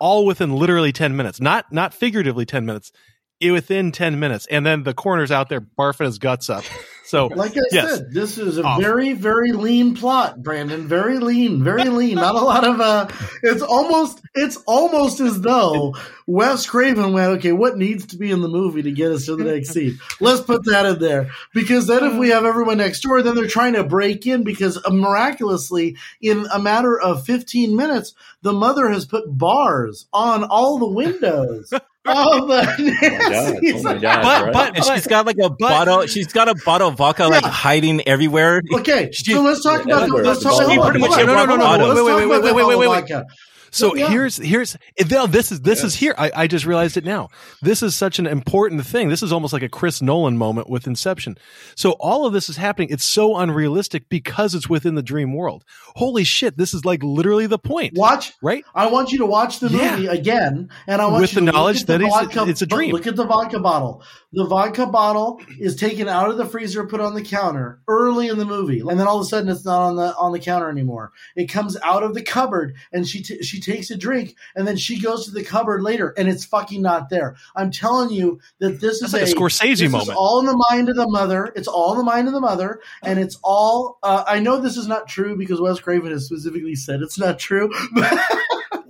all 0.00 0.24
within 0.26 0.52
literally 0.52 0.92
ten 0.92 1.16
minutes. 1.16 1.40
Not 1.40 1.72
not 1.72 1.94
figuratively 1.94 2.46
ten 2.46 2.64
minutes. 2.66 2.92
It 3.40 3.52
within 3.52 3.90
ten 3.90 4.20
minutes, 4.20 4.46
and 4.50 4.66
then 4.66 4.82
the 4.82 4.92
coroner's 4.94 5.30
out 5.30 5.48
there 5.48 5.60
barfing 5.62 6.04
his 6.04 6.18
guts 6.18 6.50
up. 6.50 6.64
So 7.04 7.26
Like 7.34 7.52
I 7.56 7.60
Yes. 7.72 7.96
said, 7.96 8.12
this 8.12 8.36
is 8.36 8.58
a 8.58 8.62
Awful. 8.62 8.82
very, 8.82 9.14
very 9.14 9.52
lean 9.52 9.94
plot, 9.96 10.42
Brandon. 10.42 10.86
Very 10.86 11.18
lean, 11.18 11.64
very 11.64 11.84
lean. 11.88 12.16
Not 12.16 12.34
a 12.34 12.40
lot 12.40 12.64
of 12.66 12.80
uh 12.80 13.08
it's 13.42 13.62
almost 13.62 14.20
it's 14.34 14.56
almost 14.66 15.20
as 15.20 15.40
though 15.40 15.94
Wes 16.26 16.66
Craven 16.66 17.14
went, 17.14 17.38
okay, 17.38 17.52
what 17.52 17.78
needs 17.78 18.06
to 18.08 18.18
be 18.18 18.30
in 18.30 18.42
the 18.42 18.48
movie 18.48 18.82
to 18.82 18.92
get 18.92 19.10
us 19.10 19.24
to 19.26 19.36
the 19.36 19.44
next 19.44 19.70
scene? 19.72 19.98
Let's 20.20 20.42
put 20.42 20.64
that 20.66 20.84
in 20.84 20.98
there. 20.98 21.30
Because 21.54 21.86
then 21.86 22.04
if 22.04 22.18
we 22.18 22.28
have 22.28 22.44
everyone 22.44 22.76
next 22.76 23.00
door, 23.00 23.22
then 23.22 23.34
they're 23.36 23.46
trying 23.48 23.72
to 23.72 23.84
break 23.84 24.26
in 24.26 24.44
because 24.44 24.76
uh, 24.84 24.90
miraculously, 24.90 25.96
in 26.20 26.46
a 26.52 26.58
matter 26.58 27.00
of 27.00 27.24
15 27.24 27.74
minutes, 27.74 28.14
the 28.42 28.52
mother 28.52 28.88
has 28.90 29.06
put 29.06 29.24
bars 29.26 30.06
on 30.12 30.44
all 30.44 30.78
the 30.78 30.86
windows. 30.86 31.72
Oh, 32.06 32.46
the 32.46 32.60
Oh 32.62 32.62
my 32.62 32.72
oh 33.02 33.30
God! 33.30 33.60
Oh 33.62 33.82
my 33.82 33.98
God! 33.98 34.22
But- 34.22 34.42
right? 34.44 34.52
but- 34.52 34.76
and 34.76 34.84
she's 34.84 35.06
got 35.06 35.26
like 35.26 35.36
a 35.42 35.50
bottle. 35.50 36.06
She's 36.06 36.32
got 36.32 36.48
a 36.48 36.54
bottle 36.64 36.88
of 36.88 36.96
vodka 36.96 37.26
like 37.28 37.42
Yeah. 37.42 37.50
hiding 37.50 38.06
everywhere. 38.08 38.62
Okay, 38.74 39.10
She- 39.12 39.32
so 39.32 39.42
let's 39.42 39.62
talk 39.62 39.84
about 39.84 40.02
everywhere. 40.04 40.24
let's 40.24 40.42
talk 40.42 40.54
She 40.66 40.74
about 40.76 40.84
pretty 40.86 41.00
much 41.00 41.10
hold 41.14 41.28
on, 41.28 41.36
had 41.36 41.36
hold 41.36 41.38
on, 41.38 41.38
rock 41.38 41.48
hold 41.48 41.60
on, 41.60 41.78
bottom. 41.78 41.88
let's 41.88 42.00
Wait, 42.00 42.10
talk 42.10 42.18
wait, 42.18 42.24
about 42.24 42.30
wait, 42.30 42.48
that 42.48 42.54
wait, 42.54 42.64
wait, 42.64 42.78
wait, 42.78 42.86
bottle 42.86 42.92
of 42.94 43.04
wait. 43.04 43.26
Vodka. 43.70 43.76
So 43.76 43.94
Yeah. 43.96 44.08
here's 44.10 44.36
here's 44.36 44.76
no, 45.10 45.26
this 45.26 45.52
is 45.52 45.60
this 45.62 45.84
is 45.84 45.94
here. 45.94 46.14
I, 46.18 46.30
I 46.34 46.46
just 46.46 46.66
realized 46.66 46.96
it 46.96 47.04
now. 47.04 47.28
This 47.62 47.82
is 47.82 47.94
such 47.94 48.18
an 48.18 48.26
important 48.26 48.84
thing. 48.86 49.08
This 49.08 49.22
is 49.22 49.32
almost 49.32 49.52
like 49.52 49.62
a 49.62 49.68
Chris 49.68 50.02
Nolan 50.02 50.36
moment 50.36 50.68
with 50.68 50.86
Inception. 50.86 51.36
So 51.76 51.92
all 51.92 52.26
of 52.26 52.32
this 52.32 52.48
is 52.48 52.56
happening. 52.56 52.88
It's 52.90 53.04
so 53.04 53.36
unrealistic 53.36 54.08
because 54.08 54.54
it's 54.54 54.68
within 54.68 54.94
the 54.94 55.02
dream 55.02 55.34
world. 55.34 55.64
Holy 55.96 56.24
shit! 56.24 56.56
This 56.56 56.74
is 56.74 56.84
like 56.84 57.02
literally 57.02 57.46
the 57.46 57.58
point, 57.58 57.94
Watch. 57.96 58.32
right? 58.42 58.64
I 58.74 58.86
want 58.86 59.12
you 59.12 59.18
to 59.18 59.26
watch 59.26 59.60
the 59.60 59.68
Yeah. 59.68 59.96
movie 59.96 60.06
again, 60.08 60.68
and 60.86 61.00
I 61.02 61.06
want 61.06 61.20
With 61.20 61.32
you 61.34 61.40
the 61.40 61.40
to 61.40 61.46
look 61.46 61.54
knowledge 61.54 61.80
at 61.82 61.86
the 61.86 61.92
that 61.94 62.00
it's- 62.02 62.24
vodka, 62.24 62.48
it's 62.50 62.62
a 62.62 62.66
dream. 62.66 62.92
Look 62.92 63.06
at 63.06 63.16
the 63.16 63.24
vodka 63.26 63.58
bottle. 63.60 64.02
The 64.32 64.44
vodka 64.44 64.86
bottle 64.86 65.40
is 65.58 65.74
taken 65.76 66.08
out 66.08 66.30
of 66.30 66.36
the 66.36 66.44
freezer, 66.46 66.86
put 66.86 67.00
on 67.00 67.14
the 67.14 67.22
counter 67.22 67.80
early 67.88 68.28
in 68.28 68.38
the 68.38 68.44
movie, 68.44 68.80
and 68.80 68.98
then 68.98 69.06
all 69.06 69.16
of 69.18 69.22
a 69.22 69.28
sudden 69.28 69.48
it's 69.48 69.64
not 69.64 69.80
on 69.80 69.96
the 69.96 70.14
on 70.16 70.32
the 70.32 70.38
counter 70.38 70.70
anymore. 70.70 71.12
It 71.36 71.46
comes 71.46 71.76
out 71.82 72.02
of 72.02 72.14
the 72.14 72.22
cupboard, 72.22 72.74
and 72.92 73.06
she 73.08 73.22
t- 73.22 73.42
she 73.42 73.59
takes 73.60 73.90
a 73.90 73.96
drink, 73.96 74.34
and 74.56 74.66
then 74.66 74.76
she 74.76 75.00
goes 75.00 75.26
to 75.26 75.30
the 75.30 75.44
cupboard 75.44 75.82
later, 75.82 76.12
and 76.16 76.28
it's 76.28 76.44
fucking 76.44 76.82
not 76.82 77.10
there. 77.10 77.36
I'm 77.54 77.70
telling 77.70 78.10
you 78.10 78.40
that 78.58 78.80
this 78.80 79.02
is 79.02 79.12
like 79.12 79.22
a 79.22 79.26
Scorsese 79.26 79.68
this 79.70 79.80
is 79.82 79.92
moment. 79.92 80.16
all 80.16 80.40
in 80.40 80.46
the 80.46 80.64
mind 80.70 80.88
of 80.88 80.96
the 80.96 81.08
mother. 81.08 81.52
It's 81.54 81.68
all 81.68 81.92
in 81.92 81.98
the 81.98 82.04
mind 82.04 82.26
of 82.28 82.34
the 82.34 82.40
mother, 82.40 82.80
and 83.02 83.18
it's 83.18 83.38
all. 83.44 83.98
Uh, 84.02 84.24
I 84.26 84.40
know 84.40 84.60
this 84.60 84.76
is 84.76 84.86
not 84.86 85.08
true 85.08 85.36
because 85.36 85.60
Wes 85.60 85.78
Craven 85.80 86.10
has 86.10 86.26
specifically 86.26 86.74
said 86.74 87.00
it's 87.02 87.18
not 87.18 87.38
true. 87.38 87.70
But 87.94 88.18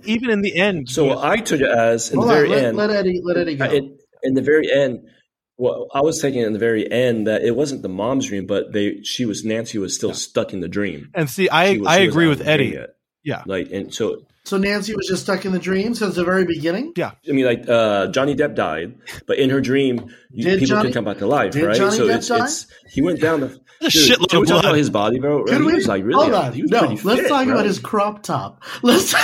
Even 0.03 0.29
in 0.31 0.41
the 0.41 0.55
end, 0.57 0.89
so 0.89 1.21
I 1.21 1.37
took 1.37 1.61
it 1.61 1.69
as 1.69 2.09
in 2.09 2.17
Hold 2.17 2.29
the 2.29 2.33
on, 2.33 2.37
very 2.39 2.49
let, 2.49 2.65
end. 2.65 2.77
let 2.77 2.89
Eddie 2.89 3.21
let 3.23 3.37
Eddie 3.37 3.55
go. 3.55 3.65
in, 3.65 3.97
in 4.23 4.33
the 4.33 4.41
very 4.41 4.71
end, 4.71 5.07
well, 5.57 5.87
I 5.93 6.01
was 6.01 6.19
thinking 6.19 6.41
in 6.41 6.53
the 6.53 6.59
very 6.59 6.91
end 6.91 7.27
that 7.27 7.43
it 7.43 7.55
wasn't 7.55 7.83
the 7.83 7.89
mom's 7.89 8.25
dream, 8.27 8.47
but 8.47 8.73
they 8.73 9.01
she 9.03 9.25
was 9.25 9.45
Nancy 9.45 9.77
was 9.77 9.95
still 9.95 10.13
stuck 10.15 10.53
in 10.53 10.59
the 10.59 10.67
dream. 10.67 11.11
and 11.13 11.29
see, 11.29 11.49
I 11.49 11.77
was- 11.77 11.87
I 11.87 11.97
agree 11.99 12.27
with 12.27 12.39
of 12.39 12.45
the 12.47 12.57
dream 12.57 12.73
Eddie. 12.77 12.85
Yeah. 13.23 13.43
Like 13.45 13.69
and 13.71 13.93
so 13.93 14.23
so 14.51 14.57
Nancy 14.57 14.93
was 14.93 15.07
just 15.07 15.23
stuck 15.23 15.45
in 15.45 15.53
the 15.53 15.59
dream 15.59 15.95
since 15.95 16.15
the 16.15 16.25
very 16.25 16.43
beginning. 16.45 16.91
Yeah, 16.97 17.11
I 17.27 17.31
mean, 17.31 17.45
like 17.45 17.63
uh, 17.69 18.07
Johnny 18.07 18.35
Depp 18.35 18.53
died, 18.53 18.95
but 19.25 19.37
in 19.39 19.49
her 19.49 19.61
dream, 19.61 20.13
you, 20.29 20.43
Did 20.43 20.59
people 20.59 20.75
Johnny- 20.75 20.89
can 20.89 20.93
come 20.93 21.05
back 21.05 21.19
to 21.19 21.25
life, 21.25 21.53
did 21.53 21.63
right? 21.63 21.77
Johnny 21.77 21.95
so 21.95 22.07
Depp 22.07 22.15
it's, 22.17 22.27
die? 22.27 22.43
it's 22.43 22.67
he 22.89 23.01
went 23.01 23.21
down 23.21 23.39
the 23.39 23.45
A 23.47 23.89
dude, 23.89 23.91
shitload 24.19 24.27
can 24.29 24.41
we 24.41 24.45
talk 24.47 24.59
about 24.63 24.75
his 24.75 24.89
body, 24.89 25.19
bro. 25.19 25.45
Could 25.45 25.61
he 25.61 25.63
we? 25.67 25.73
was 25.75 25.87
like 25.87 26.03
really, 26.03 26.21
hold 26.21 26.33
on. 26.33 26.51
he 26.53 26.63
was 26.63 26.71
No, 26.71 26.79
pretty 26.79 27.01
let's 27.03 27.21
fit, 27.21 27.29
talk 27.29 27.45
bro. 27.45 27.53
about 27.53 27.65
his 27.65 27.79
crop 27.79 28.23
top. 28.23 28.61
Let's. 28.83 29.15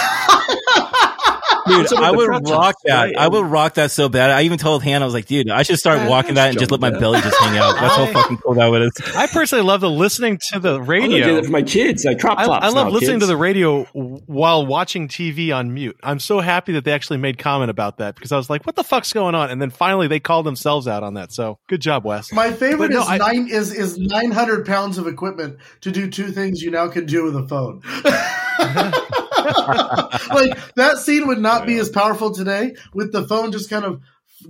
Dude, 1.68 1.78
What's 1.80 1.92
up 1.92 2.00
with 2.00 2.08
I 2.08 2.12
would 2.12 2.50
rock 2.50 2.76
that. 2.86 3.04
right? 3.06 3.18
I 3.18 3.28
would 3.28 3.46
rock 3.46 3.74
that 3.76 3.92
so 3.92 4.10
bad. 4.10 4.32
I 4.32 4.44
even 4.44 4.58
told 4.58 4.84
Hannah, 4.84 5.04
I 5.04 5.08
was 5.08 5.14
like, 5.14 5.26
dude, 5.26 5.50
I 5.50 5.64
should 5.64 5.78
start 5.80 5.98
Man, 6.00 6.10
walking 6.10 6.36
that 6.36 6.50
and 6.50 6.60
just 6.60 6.72
let 6.72 6.80
my 6.80 6.90
Johnny 6.90 6.98
Depp. 6.98 7.02
belly 7.02 7.22
just 7.22 7.38
hang 7.40 7.58
out. 7.58 7.76
That's 7.76 7.96
how 7.96 8.06
fucking 8.14 8.38
cool 8.38 8.54
that 8.56 8.68
was. 8.68 8.92
I 9.16 9.28
personally 9.28 9.64
love 9.64 9.82
the 9.82 9.90
listening 9.90 10.40
to 10.52 10.60
the 10.60 10.82
radio. 10.82 11.06
I'm 11.06 11.12
gonna 11.22 11.34
radio. 11.34 11.44
for 11.44 11.52
my 11.52 11.62
kids, 11.64 12.06
like 12.06 12.20
crop 12.20 12.38
I, 12.40 12.46
tops. 12.46 12.66
I 12.66 12.70
love 12.70 12.88
now, 12.88 12.94
listening 12.94 13.16
kids. 13.16 13.24
to 13.24 13.28
the 13.28 13.38
radio 13.38 13.84
while 13.86 14.66
watching 14.66 15.08
TV 15.08 15.56
on 15.56 15.74
mute. 15.74 15.98
I'm 16.04 16.20
so 16.20 16.40
happy 16.40 16.74
that 16.74 16.86
they 16.86 16.92
actually 16.94 17.18
made 17.18 17.38
comment 17.38 17.70
about 17.70 17.98
that 17.98 18.16
because 18.16 18.32
I 18.32 18.38
was 18.38 18.50
like, 18.50 18.66
"What 18.66 18.76
the 18.76 18.84
fuck's 18.84 19.14
going 19.14 19.36
on?" 19.36 19.50
And 19.50 19.62
then 19.62 19.70
finally 19.70 20.08
they 20.08 20.20
called 20.20 20.46
themselves 20.46 20.88
out 20.88 21.04
on 21.04 21.16
that. 21.16 21.32
So 21.34 21.60
good 21.68 21.82
job, 21.82 22.06
Wes. 22.06 22.32
My 22.32 22.52
favorite 22.52 22.92
no, 22.92 23.02
is 23.02 23.08
I- 23.10 23.18
nine 23.18 23.48
is 23.50 23.74
is 23.74 23.98
nine 23.98 24.32
hundred 24.32 24.66
pounds 24.66 24.98
of 24.98 25.08
equipment 25.08 25.58
to 25.82 25.92
do 25.92 26.10
two 26.10 26.32
things 26.32 26.62
you 26.62 26.72
now 26.72 26.88
can 26.88 27.06
do 27.06 27.24
with 27.24 27.36
a 27.36 27.48
phone. 27.48 27.82
like 29.38 30.74
that 30.76 30.98
scene 30.98 31.28
would 31.28 31.40
not 31.40 31.66
be 31.66 31.78
as 31.78 31.90
powerful 31.90 32.34
today 32.34 32.76
with 32.94 33.12
the 33.12 33.28
phone 33.28 33.52
just 33.52 33.70
kind 33.70 33.86
of 33.86 34.02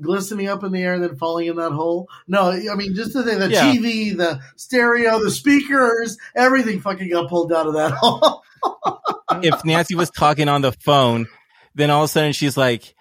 glistening 0.01 0.47
up 0.47 0.63
in 0.63 0.71
the 0.71 0.81
air 0.83 0.93
and 0.95 1.03
then 1.03 1.15
falling 1.15 1.47
in 1.47 1.55
that 1.57 1.71
hole. 1.71 2.07
No, 2.27 2.51
I 2.51 2.75
mean 2.75 2.95
just 2.95 3.13
the 3.13 3.23
thing, 3.23 3.39
the 3.39 3.49
Yeah. 3.49 3.71
TV, 3.73 4.15
the 4.17 4.39
stereo, 4.55 5.19
the 5.23 5.31
speakers, 5.31 6.17
everything 6.35 6.81
fucking 6.81 7.09
got 7.09 7.29
pulled 7.29 7.53
out 7.53 7.67
of 7.67 7.73
that 7.75 7.91
hole. 7.99 8.43
if 9.43 9.63
Nancy 9.65 9.95
was 9.95 10.09
talking 10.09 10.49
on 10.49 10.61
the 10.61 10.71
phone, 10.71 11.27
then 11.75 11.89
all 11.89 12.03
of 12.03 12.05
a 12.05 12.11
sudden 12.11 12.33
she's 12.33 12.57
like, 12.57 12.95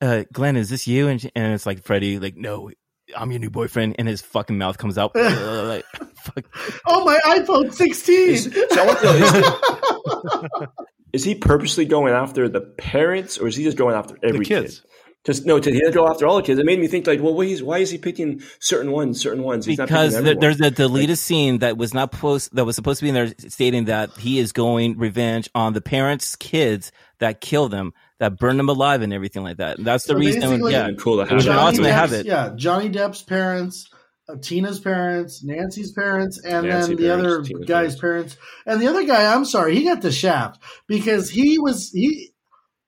uh, 0.00 0.24
Glenn, 0.32 0.56
is 0.56 0.70
this 0.70 0.86
you? 0.86 1.08
And, 1.08 1.20
she- 1.20 1.32
and 1.34 1.52
it's 1.54 1.66
like 1.66 1.82
Freddy, 1.82 2.18
like, 2.20 2.36
no, 2.36 2.70
I'm 3.16 3.30
your 3.32 3.40
new 3.40 3.50
boyfriend. 3.50 3.96
And 3.98 4.06
his 4.06 4.20
fucking 4.20 4.56
mouth 4.58 4.78
comes 4.78 4.96
out. 4.98 5.12
like, 5.16 5.84
fuck? 6.14 6.44
Oh, 6.86 7.04
my 7.04 7.18
iPhone 7.24 7.72
16. 7.72 8.28
Is, 8.30 8.44
so 8.70 8.84
I 11.12 11.14
want 11.14 11.14
to 11.14 11.14
know, 11.14 11.14
is, 11.14 11.22
is 11.22 11.24
he 11.24 11.34
purposely 11.34 11.84
going 11.84 12.12
after 12.14 12.48
the 12.48 12.60
parents, 12.60 13.38
or 13.38 13.46
is 13.48 13.56
he 13.56 13.64
just 13.64 13.76
going 13.76 13.94
after 13.96 14.16
every 14.22 14.40
the 14.40 14.44
kids. 14.44 14.80
kid? 14.80 14.88
Just 15.26 15.44
no, 15.44 15.58
to 15.58 15.70
he 15.70 15.78
didn't 15.80 15.92
go 15.94 16.08
after 16.08 16.26
all 16.26 16.36
the 16.36 16.42
kids. 16.42 16.58
It 16.60 16.64
made 16.64 16.78
me 16.78 16.86
think 16.86 17.06
like, 17.06 17.20
well, 17.20 17.34
why 17.34 17.44
is, 17.44 17.62
why 17.62 17.78
is 17.78 17.90
he 17.90 17.98
picking 17.98 18.40
certain 18.60 18.92
ones, 18.92 19.20
certain 19.20 19.42
ones? 19.42 19.66
He's 19.66 19.76
because 19.76 20.14
not 20.14 20.24
there, 20.24 20.34
there's 20.36 20.54
everyone. 20.54 20.72
a 20.72 20.76
deleted 20.76 21.18
scene 21.18 21.58
that 21.58 21.76
was 21.76 21.92
not 21.92 22.12
post 22.12 22.54
that 22.54 22.64
was 22.64 22.76
supposed 22.76 23.00
to 23.00 23.04
be 23.04 23.08
in 23.08 23.14
there 23.14 23.34
stating 23.36 23.86
that 23.86 24.10
he 24.16 24.38
is 24.38 24.52
going 24.52 24.96
revenge 24.96 25.50
on 25.54 25.72
the 25.74 25.80
parents' 25.82 26.36
kids 26.36 26.92
that 27.18 27.40
killed 27.40 27.72
them, 27.72 27.92
that 28.20 28.38
burned 28.38 28.58
them 28.60 28.68
alive, 28.68 29.02
and 29.02 29.12
everything 29.12 29.42
like 29.42 29.56
that. 29.58 29.76
That's 29.82 30.04
the 30.04 30.12
So 30.12 30.18
reason. 30.18 30.40
basically- 30.40 30.72
Yeah, 30.72 30.90
cool 30.98 31.16
to 31.16 31.30
It 31.30 31.34
was 31.34 31.44
have. 31.46 31.52
an 31.54 31.58
awesome 31.60 31.84
to 31.84 31.92
have 31.92 32.12
it. 32.12 32.24
Yeah, 32.24 32.52
Johnny 32.54 32.88
Depp's 32.88 33.22
parents, 33.22 33.90
Tina's 34.36 34.78
parents, 34.78 35.42
Nancy's 35.42 35.92
parents, 35.92 36.38
and 36.44 36.66
Nancy 36.66 36.94
then 36.94 36.96
the 36.96 37.08
parents, 37.08 37.26
other 37.26 37.42
Tina's 37.42 37.66
guy's 37.66 37.96
parents. 37.96 38.36
And 38.66 38.80
the 38.80 38.88
other 38.88 39.04
guy, 39.04 39.32
I'm 39.32 39.44
sorry, 39.44 39.74
he 39.74 39.84
got 39.84 40.02
the 40.02 40.12
shaft 40.12 40.62
because 40.86 41.30
he 41.30 41.58
was 41.58 41.90
he. 41.90 42.32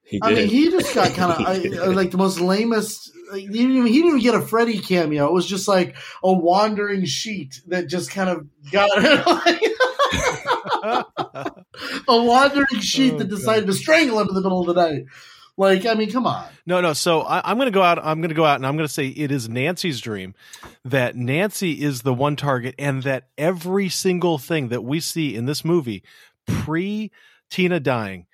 He 0.02 0.18
I 0.22 0.34
mean, 0.34 0.48
he 0.48 0.70
just 0.70 0.92
got 0.92 1.14
kind 1.14 1.32
of 1.32 1.38
like 1.94 2.10
the 2.10 2.18
most 2.18 2.40
lamest. 2.40 3.12
Like, 3.30 3.42
he, 3.42 3.46
didn't 3.46 3.76
even, 3.76 3.86
he 3.86 3.94
didn't 3.94 4.08
even 4.08 4.20
get 4.20 4.34
a 4.34 4.42
Freddy 4.42 4.80
cameo. 4.80 5.26
It 5.26 5.32
was 5.32 5.46
just 5.46 5.68
like 5.68 5.94
a 6.24 6.32
wandering 6.32 7.04
sheet 7.04 7.60
that 7.68 7.86
just 7.86 8.10
kind 8.10 8.28
of 8.28 8.44
got 8.72 8.90
a 12.08 12.22
wandering 12.24 12.80
sheet 12.80 13.14
Oh, 13.14 13.18
that 13.18 13.28
decided 13.28 13.66
to 13.66 13.72
strangle 13.72 14.18
him 14.20 14.28
in 14.28 14.34
the 14.34 14.40
middle 14.40 14.60
of 14.60 14.74
the 14.74 14.74
night. 14.74 15.04
Like, 15.60 15.84
I 15.84 15.92
mean, 15.92 16.10
come 16.10 16.26
on. 16.26 16.46
No, 16.64 16.80
no. 16.80 16.94
So 16.94 17.20
I, 17.20 17.42
I'm 17.44 17.58
going 17.58 17.66
to 17.66 17.70
go 17.70 17.82
out. 17.82 17.98
I'm 18.02 18.22
going 18.22 18.30
to 18.30 18.34
go 18.34 18.46
out 18.46 18.56
and 18.56 18.66
I'm 18.66 18.78
going 18.78 18.88
to 18.88 18.92
say 18.92 19.08
it 19.08 19.30
is 19.30 19.46
Nancy's 19.46 20.00
dream 20.00 20.34
that 20.86 21.16
Nancy 21.16 21.82
is 21.82 22.00
the 22.00 22.14
one 22.14 22.34
target 22.34 22.74
and 22.78 23.02
that 23.02 23.28
every 23.36 23.90
single 23.90 24.38
thing 24.38 24.68
that 24.68 24.82
we 24.82 25.00
see 25.00 25.34
in 25.34 25.44
this 25.44 25.62
movie 25.62 26.02
pre 26.46 27.12
Tina 27.50 27.78
dying 27.78 28.26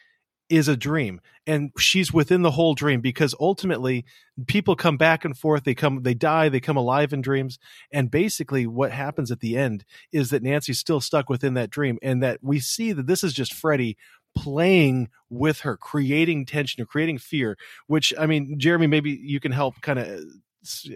is 0.49 0.69
a 0.69 0.77
dream 0.77 1.21
and 1.47 1.73
she's 1.77 2.13
within 2.13 2.43
the 2.43 2.53
whole 2.53 2.75
dream 2.75 3.01
because 3.01 3.35
ultimately 3.41 4.05
people 4.47 4.77
come 4.77 4.97
back 4.97 5.25
and 5.25 5.37
forth 5.37 5.65
they 5.65 5.75
come 5.75 6.03
they 6.03 6.15
die 6.15 6.49
they 6.49 6.61
come 6.61 6.77
alive 6.77 7.13
in 7.13 7.21
dreams 7.21 7.59
and 7.91 8.11
basically 8.13 8.65
what 8.67 8.93
happens 8.93 9.33
at 9.33 9.41
the 9.41 9.57
end 9.57 9.85
is 10.13 10.31
that 10.31 10.45
Nancy's 10.45 10.79
still 10.79 11.01
stuck 11.01 11.29
within 11.29 11.55
that 11.55 11.71
dream 11.71 11.99
and 12.01 12.23
that 12.23 12.39
we 12.43 12.61
see 12.61 12.93
that 12.93 13.09
this 13.09 13.25
is 13.25 13.33
just 13.33 13.55
Freddy 13.55 13.97
playing 14.37 15.09
with 15.31 15.61
her 15.61 15.77
creating 15.77 16.47
tension 16.47 16.83
or 16.83 16.87
creating 16.87 17.19
fear 17.19 17.57
which 17.87 18.13
I 18.19 18.27
mean, 18.27 18.59
Jeremy, 18.59 18.87
maybe 18.87 19.11
you 19.11 19.41
can 19.41 19.53
help 19.53 19.81
kind 19.81 19.99
of, 19.99 20.07
uh, 20.09 20.91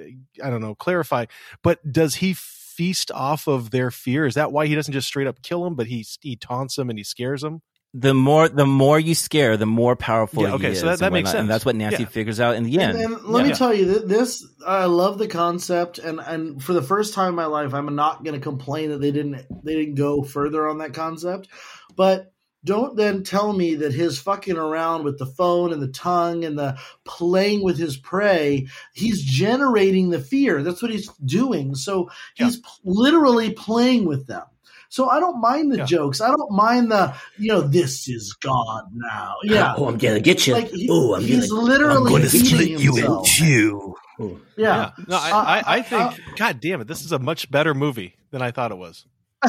I 0.44 0.50
don't 0.50 0.60
know, 0.60 0.74
clarify. 0.74 1.26
But 1.62 1.78
does 1.92 2.16
he 2.16 2.34
feast 2.34 3.10
off 3.12 3.46
of 3.48 3.70
their 3.70 3.90
fear? 3.90 4.26
Is 4.26 4.34
that 4.34 4.52
why 4.52 4.66
he 4.66 4.74
doesn't 4.74 4.92
just 4.92 5.06
straight 5.08 5.26
up 5.26 5.42
kill 5.42 5.64
them, 5.64 5.74
but 5.74 5.86
he 5.86 6.04
he 6.20 6.36
taunts 6.36 6.76
them 6.76 6.90
and 6.90 6.98
he 6.98 7.04
scares 7.04 7.40
them? 7.42 7.62
the 7.92 8.14
more 8.14 8.48
the 8.48 8.64
more 8.66 9.00
you 9.00 9.16
scare, 9.16 9.56
the 9.56 9.66
more 9.66 9.96
powerful 9.96 10.44
Yeah, 10.44 10.54
okay, 10.54 10.66
he 10.68 10.72
is. 10.74 10.80
so 10.80 10.86
that- 10.86 11.00
that 11.00 11.12
makes 11.12 11.28
sense. 11.30 11.40
and 11.40 11.50
that's 11.50 11.64
what 11.64 11.74
Nancy 11.74 12.04
Yeah. 12.04 12.08
figures 12.08 12.38
out 12.38 12.54
in 12.54 12.62
the 12.62 12.78
end. 12.78 12.96
And, 12.96 13.14
and 13.14 13.24
let 13.24 13.44
Yeah. 13.44 13.50
me 13.50 13.58
tell 13.58 13.74
you, 13.74 13.84
th- 13.86 14.04
this 14.06 14.46
I 14.64 14.84
love 14.84 15.18
the 15.18 15.26
concept, 15.26 15.98
and 15.98 16.20
and 16.20 16.62
for 16.62 16.72
the 16.72 16.82
first 16.82 17.14
time 17.14 17.30
in 17.30 17.34
my 17.34 17.46
life, 17.46 17.74
I'm 17.74 17.92
not 17.96 18.22
going 18.22 18.34
to 18.38 18.40
complain 18.40 18.90
that 18.90 19.00
they 19.00 19.10
didn't 19.10 19.44
they 19.64 19.74
didn't 19.74 19.96
go 19.96 20.22
further 20.22 20.68
on 20.68 20.78
that 20.78 20.94
concept, 20.94 21.48
but. 21.96 22.32
Don't 22.64 22.94
then 22.96 23.22
tell 23.22 23.52
me 23.54 23.74
that 23.76 23.94
his 23.94 24.18
fucking 24.18 24.56
around 24.58 25.04
with 25.04 25.18
the 25.18 25.24
phone 25.26 25.72
and 25.72 25.80
the 25.82 25.88
tongue 25.88 26.44
and 26.44 26.58
the 26.58 26.76
playing 27.04 27.62
with 27.62 27.78
his 27.78 27.96
prey, 27.96 28.66
he's 28.92 29.22
generating 29.22 30.10
the 30.10 30.20
fear. 30.20 30.62
That's 30.62 30.82
what 30.82 30.90
he's 30.90 31.08
doing. 31.24 31.74
So 31.74 32.10
he's 32.34 32.56
p- 32.58 32.62
literally 32.84 33.52
playing 33.54 34.04
with 34.04 34.26
them. 34.26 34.42
So 34.90 35.08
I 35.08 35.20
don't 35.20 35.40
mind 35.40 35.72
the 35.72 35.78
Yeah. 35.78 35.84
jokes. 35.86 36.20
I 36.20 36.28
don't 36.28 36.50
mind 36.50 36.90
the, 36.90 37.14
you 37.38 37.48
know, 37.52 37.60
this 37.62 38.08
is 38.08 38.34
God 38.34 38.82
now. 38.92 39.36
Yeah. 39.44 39.74
Oh, 39.78 39.86
I'm 39.88 39.96
gonna 39.98 40.20
get 40.20 40.46
you. 40.46 40.52
Like 40.54 40.68
he, 40.70 40.88
oh, 40.90 41.14
I'm 41.14 41.22
he's 41.22 41.48
gonna. 41.48 41.62
literally 41.62 42.24
eating 42.24 42.78
himself. 42.80 43.26
two. 43.28 43.94
Oh. 44.18 44.38
Yeah. 44.58 44.90
No, 45.08 45.16
I, 45.16 45.30
Uh, 45.30 45.34
I, 45.44 45.62
I 45.76 45.80
uh, 45.80 45.82
think, 45.84 46.36
God 46.36 46.60
damn 46.60 46.80
it, 46.82 46.88
this 46.88 47.04
is 47.04 47.12
a 47.12 47.18
much 47.18 47.50
better 47.50 47.72
movie 47.72 48.16
than 48.32 48.42
I 48.42 48.50
thought 48.50 48.70
it 48.72 48.76
was. 48.78 49.06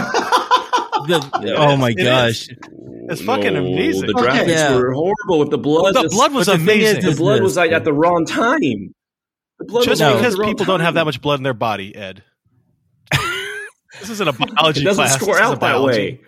The- 1.08 1.56
oh 1.58 1.76
my 1.78 1.90
It 1.90 2.00
is. 2.00 2.06
gosh! 2.06 2.48
It's 3.10 3.22
fucking 3.22 3.56
amazing. 3.56 4.08
The 4.08 4.18
Okay. 4.18 4.50
Yeah. 4.52 4.76
were 4.76 4.94
horrible 4.94 5.40
with 5.40 5.50
the 5.50 5.58
blood. 5.58 5.94
The 5.96 6.08
blood 6.10 6.34
was 6.34 6.48
but 6.48 6.58
the 6.58 6.58
is, 6.58 6.92
amazing. 6.94 7.10
the 7.12 7.16
blood 7.16 7.42
was 7.42 7.58
like 7.58 7.72
at 7.72 7.84
the 7.84 7.94
wrong 7.94 8.26
time. 8.26 8.94
The 9.60 9.66
blood 9.66 9.84
just 9.86 10.02
was 10.02 10.14
because 10.16 10.36
the 10.36 10.42
wrong 10.42 10.52
people 10.52 10.66
don't 10.66 10.80
have 10.80 10.94
that 10.96 11.06
much 11.06 11.22
blood 11.22 11.40
in 11.40 11.44
their 11.44 11.54
body, 11.54 11.96
Ed. 11.96 12.24
this 14.00 14.10
isn't 14.10 14.28
a 14.28 14.34
biology 14.34 14.82
It 14.82 14.86
doesn't 14.86 15.04
class. 15.04 15.20
score 15.22 15.34
This 15.36 15.42
out 15.44 15.60
that 15.60 15.82
way. 15.82 16.22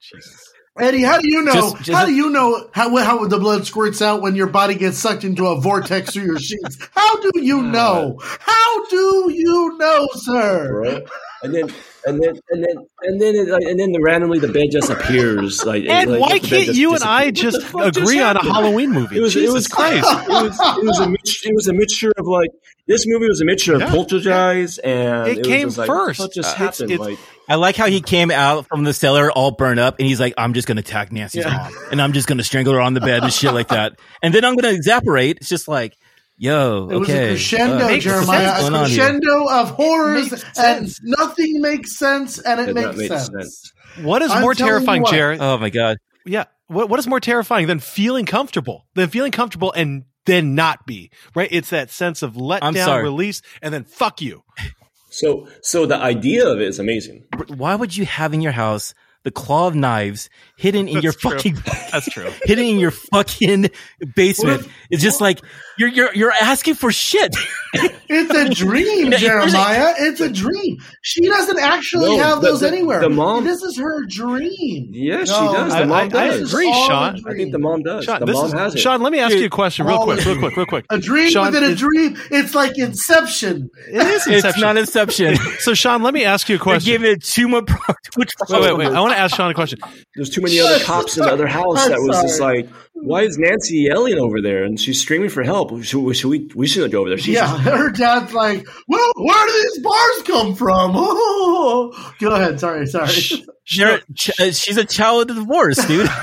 Jesus. 0.00 0.40
Eddie, 0.78 1.02
how 1.02 1.18
do 1.20 1.28
you 1.28 1.42
know? 1.42 1.52
Just- 1.52 1.76
just- 1.82 1.90
how 1.92 2.04
do 2.04 2.12
you 2.12 2.30
know 2.30 2.68
how 2.72 2.94
how 2.96 3.26
the 3.28 3.38
blood 3.38 3.64
squirts 3.64 4.02
out 4.02 4.22
when 4.22 4.34
your 4.34 4.48
body 4.48 4.74
gets 4.74 4.98
sucked 4.98 5.22
into 5.24 5.46
a 5.46 5.60
vortex 5.60 6.12
through 6.12 6.24
your 6.24 6.38
sheets? 6.40 6.76
How 6.92 7.20
do 7.20 7.30
you 7.40 7.62
know? 7.76 8.18
How 8.20 8.84
do 8.86 9.30
you 9.32 9.76
know, 9.78 10.08
sir? 10.14 10.68
Bro. 10.68 11.06
And 11.44 11.54
then 11.54 11.72
and 12.06 12.22
then 12.22 12.38
and 12.50 12.62
then 12.64 12.76
and 13.02 13.20
then 13.20 13.34
it, 13.34 13.48
like, 13.48 13.62
and 13.64 13.78
then 13.78 13.92
randomly 14.02 14.38
the 14.38 14.48
bed 14.48 14.66
just 14.70 14.90
appears. 14.90 15.64
Like, 15.64 15.84
Ed, 15.86 16.08
like, 16.08 16.20
why 16.20 16.38
can't 16.38 16.74
you 16.74 16.94
and 16.94 17.02
I 17.02 17.30
just 17.30 17.62
What 17.72 17.92
the 17.94 18.00
fuck 18.00 18.02
agree 18.04 18.20
on 18.20 18.36
a? 18.36 18.42
Halloween 18.42 18.90
movie? 18.90 19.16
It 19.16 19.20
was 19.20 19.34
it 19.36 19.50
was 19.52 19.66
Christ. 19.68 20.06
It 20.06 20.28
was 20.28 20.58
it 20.60 20.84
was 20.84 20.98
a 21.00 21.08
mix, 21.08 21.44
it 21.46 21.54
was 21.54 21.68
a 21.68 21.72
mixture 21.72 22.12
of 22.16 22.26
like 22.26 22.50
this 22.86 23.04
movie 23.06 23.26
was 23.28 23.40
a 23.40 23.44
mixture 23.46 23.74
of 23.74 23.80
Yeah. 23.80 23.90
Poltergeist 23.90 24.78
and 24.84 25.28
It 25.28 25.38
was 25.38 25.46
came 25.46 25.68
just 25.68 25.78
like, 25.78 25.86
first. 25.86 26.20
What 26.20 26.32
just 26.34 26.54
Uh, 26.54 26.58
happened? 26.58 26.90
it's- 26.90 27.08
like 27.08 27.18
I 27.48 27.56
like 27.56 27.76
how 27.76 27.86
he 27.86 28.00
came 28.00 28.30
out 28.30 28.66
from 28.68 28.84
the 28.84 28.94
cellar 28.94 29.30
all 29.30 29.50
burned 29.50 29.78
up, 29.78 29.98
and 29.98 30.08
he's 30.08 30.18
like, 30.18 30.32
"I'm 30.38 30.54
just 30.54 30.66
gonna 30.66 30.80
attack 30.80 31.12
Nancy's 31.12 31.44
Yeah. 31.44 31.54
mom, 31.54 31.72
and 31.92 32.00
I'm 32.00 32.14
just 32.14 32.26
gonna 32.26 32.42
strangle 32.42 32.72
her 32.72 32.80
on 32.80 32.94
the 32.94 33.02
bed 33.02 33.22
and 33.22 33.30
shit 33.30 33.52
like 33.52 33.68
that, 33.68 33.98
and 34.22 34.32
then 34.32 34.46
I'm 34.46 34.56
gonna 34.56 34.72
evaporate." 34.74 35.36
It's 35.40 35.48
just 35.50 35.68
like, 35.68 35.94
yo, 36.36 36.88
It 36.90 36.98
was 36.98 37.08
okay, 37.10 37.24
a 37.26 37.28
crescendo, 37.32 37.84
uh, 37.84 37.98
Jeremiah. 37.98 38.54
A 38.56 38.60
going 38.60 38.74
on 38.74 38.88
here? 38.90 38.98
crescendo 38.98 39.46
of 39.50 39.70
horrors, 39.70 40.44
and 40.58 40.88
nothing 41.02 41.60
makes 41.60 41.96
sense, 41.98 42.38
and 42.38 42.60
it 42.60 42.66
Did 42.66 42.74
not 42.76 42.96
makes 42.96 42.98
make 42.98 43.08
sense. 43.08 43.26
sense. 43.30 43.72
What 44.02 44.22
is 44.22 44.30
I'm 44.30 44.42
more 44.42 44.54
terrifying. 44.54 45.04
Jared? 45.06 45.40
Oh 45.40 45.58
my 45.58 45.70
god! 45.70 45.98
yeah. 46.26 46.44
What, 46.66 46.88
what 46.88 46.98
is 46.98 47.06
more 47.06 47.20
terrifying 47.20 47.66
than 47.66 47.78
feeling 47.78 48.24
comfortable? 48.24 48.86
Than 48.94 49.10
feeling 49.10 49.32
comfortable 49.32 49.70
and 49.72 50.04
then 50.24 50.54
not 50.54 50.86
be, 50.86 51.10
right? 51.34 51.48
It's 51.52 51.68
that 51.70 51.90
sense 51.90 52.22
of 52.22 52.36
let 52.38 52.62
down, 52.72 53.02
release, 53.02 53.42
and 53.60 53.72
then 53.74 53.84
fuck 53.84 54.22
you. 54.22 54.42
So 55.10 55.46
so 55.62 55.84
the 55.86 55.96
idea 55.96 56.48
of 56.48 56.60
it 56.60 56.66
is 56.68 56.78
amazing. 56.78 57.24
Why 57.48 57.74
would 57.74 57.96
you 57.96 58.06
have 58.06 58.32
in 58.34 58.40
your 58.40 58.52
house 58.52 58.94
the 59.22 59.30
claw 59.30 59.66
of 59.68 59.74
knives 59.74 60.28
hidden 60.56 60.88
in 60.88 61.00
your 61.02 61.12
true. 61.12 61.30
fucking 61.32 61.56
That's 61.92 62.06
true. 62.10 62.30
hidden 62.44 62.64
in 62.64 62.78
your 62.78 62.90
fucking 62.90 63.70
basement? 64.16 64.62
If- 64.62 64.72
it's 64.90 65.02
just 65.02 65.20
like 65.20 65.40
you're 65.78 65.88
you're 65.88 66.14
you're 66.14 66.32
asking 66.32 66.74
for 66.74 66.92
shit. 66.92 67.34
It's 68.06 68.32
a 68.32 68.48
dream, 68.64 69.10
Jeremiah. 69.18 69.94
It's 69.98 70.20
a 70.20 70.30
dream. 70.30 70.76
She 71.02 71.22
doesn't 71.22 71.58
actually 71.58 72.16
No, 72.16 72.22
have 72.22 72.40
the- 72.42 72.48
those 72.48 72.60
the- 72.60 72.68
anywhere. 72.68 73.00
the 73.00 73.08
mom- 73.08 73.44
This 73.44 73.62
is 73.62 73.78
her 73.78 74.04
dream. 74.06 74.90
Yes, 74.92 75.28
No, 75.30 75.34
she 75.34 75.54
does. 75.56 75.72
The 75.72 75.78
I- 75.78 75.84
mom 75.84 75.92
I- 75.92 76.02
I 76.02 76.08
does. 76.08 76.34
This 76.34 76.42
is 76.42 76.52
agree, 76.52 76.72
Sean. 76.72 77.20
I 77.26 77.32
think 77.34 77.52
the 77.52 77.58
mom 77.58 77.82
does. 77.82 78.04
Sean, 78.04 78.20
the 78.20 78.26
this 78.26 78.36
mom 78.36 78.46
is, 78.46 78.52
has 78.52 78.74
it. 78.74 78.78
Sean, 78.78 79.02
let 79.02 79.10
me 79.10 79.18
ask 79.18 79.34
you 79.34 79.46
a 79.46 79.50
question 79.50 79.86
real 79.86 79.98
oh. 80.00 80.04
quick, 80.04 80.24
real 80.24 80.38
quick, 80.38 80.56
real 80.56 80.66
quick. 80.66 80.84
A 80.90 80.98
dream 80.98 81.30
Sean, 81.30 81.46
within 81.46 81.64
a 81.64 81.74
dream. 81.74 82.16
It's 82.30 82.54
like 82.54 82.78
Inception. 82.78 83.70
It 83.88 84.06
is 84.06 84.26
it's 84.28 84.60
not 84.60 84.76
Inception. 84.76 85.36
so, 85.58 85.74
Sean, 85.74 86.02
let 86.02 86.14
me 86.14 86.24
ask 86.24 86.48
you 86.48 86.56
a 86.56 86.58
question. 86.60 86.92
giving 86.92 87.10
it 87.10 87.24
too 87.24 87.48
much. 87.48 87.66
Too 87.66 88.24
Wait, 88.50 88.60
wait, 88.60 88.76
wait. 88.76 88.88
I 88.88 89.00
want 89.00 89.12
to 89.14 89.18
ask 89.18 89.34
Sean 89.34 89.50
a 89.50 89.54
question. 89.54 89.80
There's 90.14 90.30
too 90.30 90.42
many 90.42 90.60
other 90.60 90.78
cops 90.84 91.16
in 91.16 91.24
the 91.24 91.32
other 91.32 91.46
house 91.46 91.80
I'm 91.80 91.90
that 91.90 91.98
was 92.00 92.22
just 92.22 92.40
like, 92.40 92.68
why 92.94 93.22
is 93.22 93.36
Nancy 93.38 93.78
yelling 93.90 94.18
over 94.18 94.40
there 94.40 94.64
and 94.64 94.78
she's 94.80 95.02
screaming 95.02 95.28
for 95.28 95.42
help? 95.42 95.82
Should, 95.82 96.16
should 96.16 96.28
we? 96.28 96.48
We 96.54 96.66
shouldn't 96.66 96.92
go 96.92 97.00
over 97.00 97.10
there. 97.10 97.18
She's 97.18 97.34
Yeah, 97.34 97.58
her 97.58 97.90
dad's 97.90 98.32
like, 98.32 98.66
well, 98.88 99.12
where 99.16 99.46
do 99.46 99.52
these 99.52 99.78
bars 99.82 100.22
come 100.26 100.54
from? 100.54 100.92
Go 100.94 101.92
ahead. 102.34 102.60
Sorry, 102.60 102.86
sorry. 102.86 103.10
You're- 103.66 104.00
ch- 104.14 104.30
uh, 104.40 104.50
she's 104.52 104.76
a 104.76 104.84
child 104.84 105.30
of 105.30 105.36
divorce, 105.36 105.84
dude. 105.86 106.08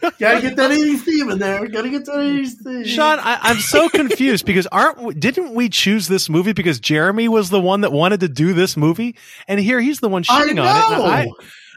Gotta 0.20 0.40
get 0.40 0.54
that 0.56 0.70
80s 0.70 1.00
theme 1.00 1.28
in 1.30 1.38
there. 1.38 1.66
Gotta 1.66 1.90
get 1.90 2.04
that 2.06 2.14
80s 2.16 2.50
theme. 2.64 2.84
Sean, 2.84 3.18
I, 3.18 3.38
I'm 3.42 3.56
so 3.58 3.88
confused 3.88 4.46
because 4.46 4.66
aren't 4.68 5.02
we- 5.02 5.14
didn't 5.14 5.54
we 5.54 5.68
choose 5.68 6.06
this 6.06 6.28
movie 6.28 6.52
because 6.52 6.78
Jeremy 6.78 7.28
was 7.28 7.50
the 7.50 7.60
one 7.60 7.80
that 7.80 7.90
wanted 7.92 8.20
to 8.20 8.28
do 8.28 8.52
this 8.52 8.76
movie, 8.76 9.16
and 9.48 9.58
here 9.58 9.80
he's 9.80 9.98
the 9.98 10.08
one 10.08 10.22
I 10.28 10.42
shitting 10.46 10.62
on 10.62 10.66
it. 10.66 11.04
I, 11.04 11.26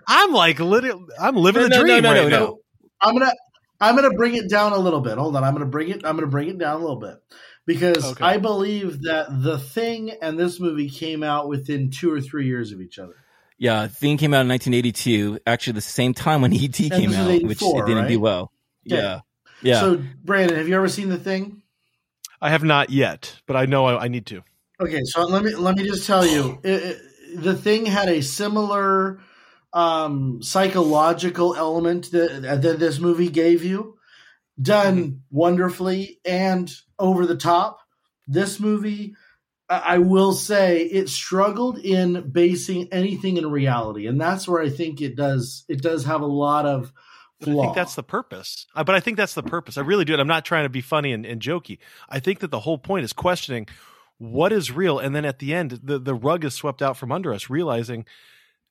I'm 0.07 0.31
like, 0.33 0.59
literally, 0.59 1.03
I'm 1.19 1.35
living 1.35 1.63
No, 1.63 1.69
the 1.69 1.75
no, 1.77 1.81
dream 1.83 2.03
no, 2.03 2.13
no, 2.13 2.21
right 2.21 2.29
no, 2.29 2.37
now. 2.39 2.45
no. 2.45 2.57
I'm 3.01 3.17
gonna 3.17 3.33
I'm 3.81 3.95
gonna 3.95 4.13
bring 4.13 4.35
it 4.35 4.49
down 4.49 4.73
a 4.73 4.77
little 4.77 5.01
bit. 5.01 5.17
Hold 5.17 5.35
on, 5.35 5.43
I'm 5.43 5.53
gonna 5.53 5.65
bring 5.65 5.89
it. 5.89 6.05
I'm 6.05 6.15
gonna 6.15 6.27
bring 6.27 6.49
it 6.49 6.57
down 6.57 6.75
a 6.75 6.79
little 6.79 6.99
bit 6.99 7.15
because 7.65 8.11
Okay. 8.13 8.23
I 8.23 8.37
believe 8.37 9.01
that 9.03 9.27
the 9.41 9.57
thing 9.57 10.11
and 10.21 10.39
this 10.39 10.59
movie 10.59 10.89
came 10.89 11.23
out 11.23 11.49
within 11.49 11.89
two 11.89 12.11
or 12.13 12.21
three 12.21 12.45
years 12.45 12.71
of 12.71 12.79
each 12.79 12.99
other. 12.99 13.15
Yeah, 13.57 13.83
the 13.83 13.89
Thing 13.89 14.17
came 14.17 14.33
out 14.33 14.41
in 14.41 14.47
1982, 14.47 15.39
actually 15.45 15.73
the 15.73 15.81
same 15.81 16.15
time 16.15 16.41
when 16.41 16.51
ET 16.51 16.71
came 16.71 17.13
out, 17.13 17.43
which 17.43 17.61
it 17.61 17.85
didn't 17.85 18.07
do 18.07 18.19
well. 18.19 18.51
Okay. 18.87 18.99
Yeah, 18.99 19.19
yeah. 19.61 19.79
So, 19.79 20.01
Brandon, 20.23 20.57
have 20.57 20.67
you 20.67 20.75
ever 20.75 20.89
seen 20.89 21.09
the 21.09 21.19
thing? 21.19 21.61
I 22.41 22.49
have 22.49 22.63
not 22.63 22.89
yet, 22.89 23.39
but 23.45 23.55
I 23.55 23.65
know 23.65 23.85
I, 23.85 24.05
I 24.05 24.07
need 24.07 24.25
to. 24.27 24.43
Okay, 24.79 25.01
so 25.03 25.25
let 25.25 25.43
me 25.43 25.53
let 25.53 25.75
me 25.75 25.83
just 25.85 26.07
tell 26.07 26.25
you, 26.25 26.59
it, 26.63 26.83
it, 26.83 27.01
the 27.43 27.55
thing 27.55 27.85
had 27.85 28.09
a 28.09 28.21
similar 28.21 29.21
um, 29.73 30.41
psychological 30.41 31.55
element 31.55 32.11
that, 32.11 32.61
that 32.61 32.79
this 32.79 32.99
movie 32.99 33.29
gave 33.29 33.63
you, 33.63 33.97
done 34.61 34.97
Mm-hmm. 34.97 35.17
wonderfully 35.29 36.19
and 36.25 36.71
over 36.99 37.25
the 37.25 37.37
top. 37.37 37.79
This 38.27 38.59
movie, 38.59 39.15
I 39.69 39.97
will 39.99 40.33
say, 40.33 40.83
it 40.83 41.09
struggled 41.09 41.79
in 41.79 42.29
basing 42.31 42.89
anything 42.91 43.37
in 43.37 43.49
reality, 43.49 44.07
and 44.07 44.19
that's 44.19 44.47
where 44.47 44.61
I 44.61 44.69
think 44.69 45.01
it 45.01 45.15
does. 45.15 45.65
It 45.67 45.81
does 45.81 46.05
have 46.05 46.21
a 46.21 46.27
lot 46.27 46.65
of 46.65 46.93
I 47.41 47.45
think 47.45 47.75
that's 47.75 47.95
the 47.95 48.03
purpose. 48.03 48.67
Uh, 48.75 48.83
But 48.83 48.93
I 48.93 48.99
think 48.99 49.17
that's 49.17 49.33
the 49.33 49.41
purpose. 49.41 49.77
I 49.77 49.81
really 49.81 50.05
do. 50.05 50.13
And 50.13 50.21
I'm 50.21 50.27
not 50.27 50.45
trying 50.45 50.65
to 50.65 50.69
be 50.69 50.81
funny 50.81 51.11
and, 51.11 51.25
and 51.25 51.41
jokey. 51.41 51.79
I 52.07 52.19
think 52.19 52.39
that 52.39 52.51
the 52.51 52.59
whole 52.59 52.77
point 52.77 53.03
is 53.03 53.13
questioning 53.13 53.67
what 54.19 54.53
is 54.53 54.71
real. 54.71 54.99
And 54.99 55.15
then 55.15 55.25
at 55.25 55.39
the 55.39 55.53
end, 55.53 55.79
the, 55.83 55.97
the 55.97 56.13
rug 56.13 56.45
is 56.45 56.53
swept 56.53 56.83
out 56.83 56.97
from 56.97 57.11
under 57.11 57.33
us, 57.33 57.49
realizing 57.49 58.05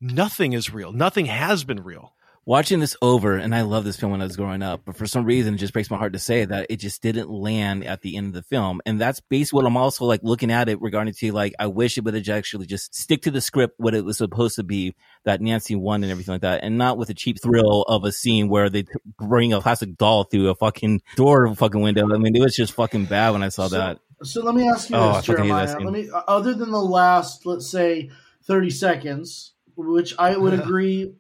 nothing 0.01 0.53
is 0.53 0.73
real. 0.73 0.93
Nothing 0.93 1.27
has 1.27 1.65
been 1.65 1.83
real. 1.83 2.13
watching 2.47 2.81
this 2.81 2.97
over, 3.03 3.37
and 3.37 3.55
I 3.55 3.61
love 3.61 3.85
this 3.85 3.97
film 3.97 4.11
when 4.13 4.21
I 4.21 4.25
was 4.25 4.35
growing 4.37 4.63
up, 4.63 4.81
but 4.85 4.97
for 4.97 5.07
some 5.07 5.25
reason, 5.25 5.55
it 5.55 5.59
just 5.59 5.73
breaks 5.75 5.91
my 5.91 5.99
heart 5.99 6.15
to 6.15 6.19
say 6.19 6.45
that 6.47 6.67
it 6.71 6.77
just 6.79 7.01
didn't 7.03 7.31
land 7.31 7.85
at 7.85 8.01
the 8.01 8.17
end 8.17 8.29
of 8.29 8.33
the 8.33 8.43
film. 8.43 8.81
And 8.87 9.01
that's 9.01 9.21
basically 9.21 9.59
what 9.59 9.67
I'm 9.67 9.77
also 9.77 10.07
like 10.07 10.21
looking 10.25 10.51
at 10.51 10.69
it 10.69 10.81
regarding 10.81 11.13
to 11.13 11.33
like, 11.33 11.55
I 11.61 11.67
wish 11.69 11.97
it 11.97 12.03
would 12.05 12.15
have 12.15 12.29
actually 12.29 12.67
just 12.67 12.93
stick 12.95 13.23
to 13.23 13.31
the 13.31 13.41
script, 13.43 13.75
what 13.79 13.95
it 13.95 14.05
was 14.05 14.17
supposed 14.19 14.57
to 14.57 14.65
be, 14.65 14.97
that 15.25 15.41
Nancy 15.41 15.77
won 15.77 16.03
and 16.03 16.11
everything 16.11 16.33
like 16.33 16.41
that, 16.41 16.65
and 16.65 16.77
not 16.79 16.97
with 16.99 17.11
a 17.11 17.15
cheap 17.15 17.41
thrill 17.41 17.83
of 17.83 18.05
a 18.05 18.11
scene 18.11 18.49
where 18.49 18.69
they 18.71 18.85
bring 19.19 19.53
a 19.53 19.61
plastic 19.61 19.97
doll 19.97 20.25
through 20.25 20.49
a 20.49 20.55
fucking 20.57 21.03
door 21.17 21.45
a 21.45 21.55
fucking 21.55 21.83
window. 21.83 22.13
I 22.13 22.19
mean, 22.19 22.35
it 22.35 22.41
was 22.43 22.57
just 22.57 22.73
fucking 22.73 23.05
bad 23.05 23.31
when 23.31 23.43
I 23.45 23.51
saw 23.51 23.69
So- 23.69 23.77
that. 23.77 23.99
So 24.23 24.43
let 24.43 24.55
me 24.55 24.69
ask 24.69 24.91
you 24.91 24.97
Oh, 24.97 25.17
this, 25.17 25.27
fucking 25.27 25.45
hate 25.45 25.51
that 25.51 25.67
Jeremiah. 25.79 25.85
Let 25.85 25.93
me, 25.93 26.11
uh, 26.11 26.23
other 26.27 26.53
than 26.55 26.71
the 26.73 26.83
last, 26.83 27.47
let's 27.47 27.71
say, 27.71 28.11
thirty 28.45 28.71
seconds, 28.71 29.53
which 29.89 30.15
I 30.19 30.37
would 30.37 30.55
agree 30.55 31.15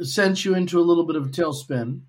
sent 0.00 0.44
you 0.44 0.54
into 0.54 0.78
a 0.78 0.82
little 0.82 1.06
bit 1.06 1.16
of 1.16 1.26
a 1.26 1.30
tailspin. 1.30 2.02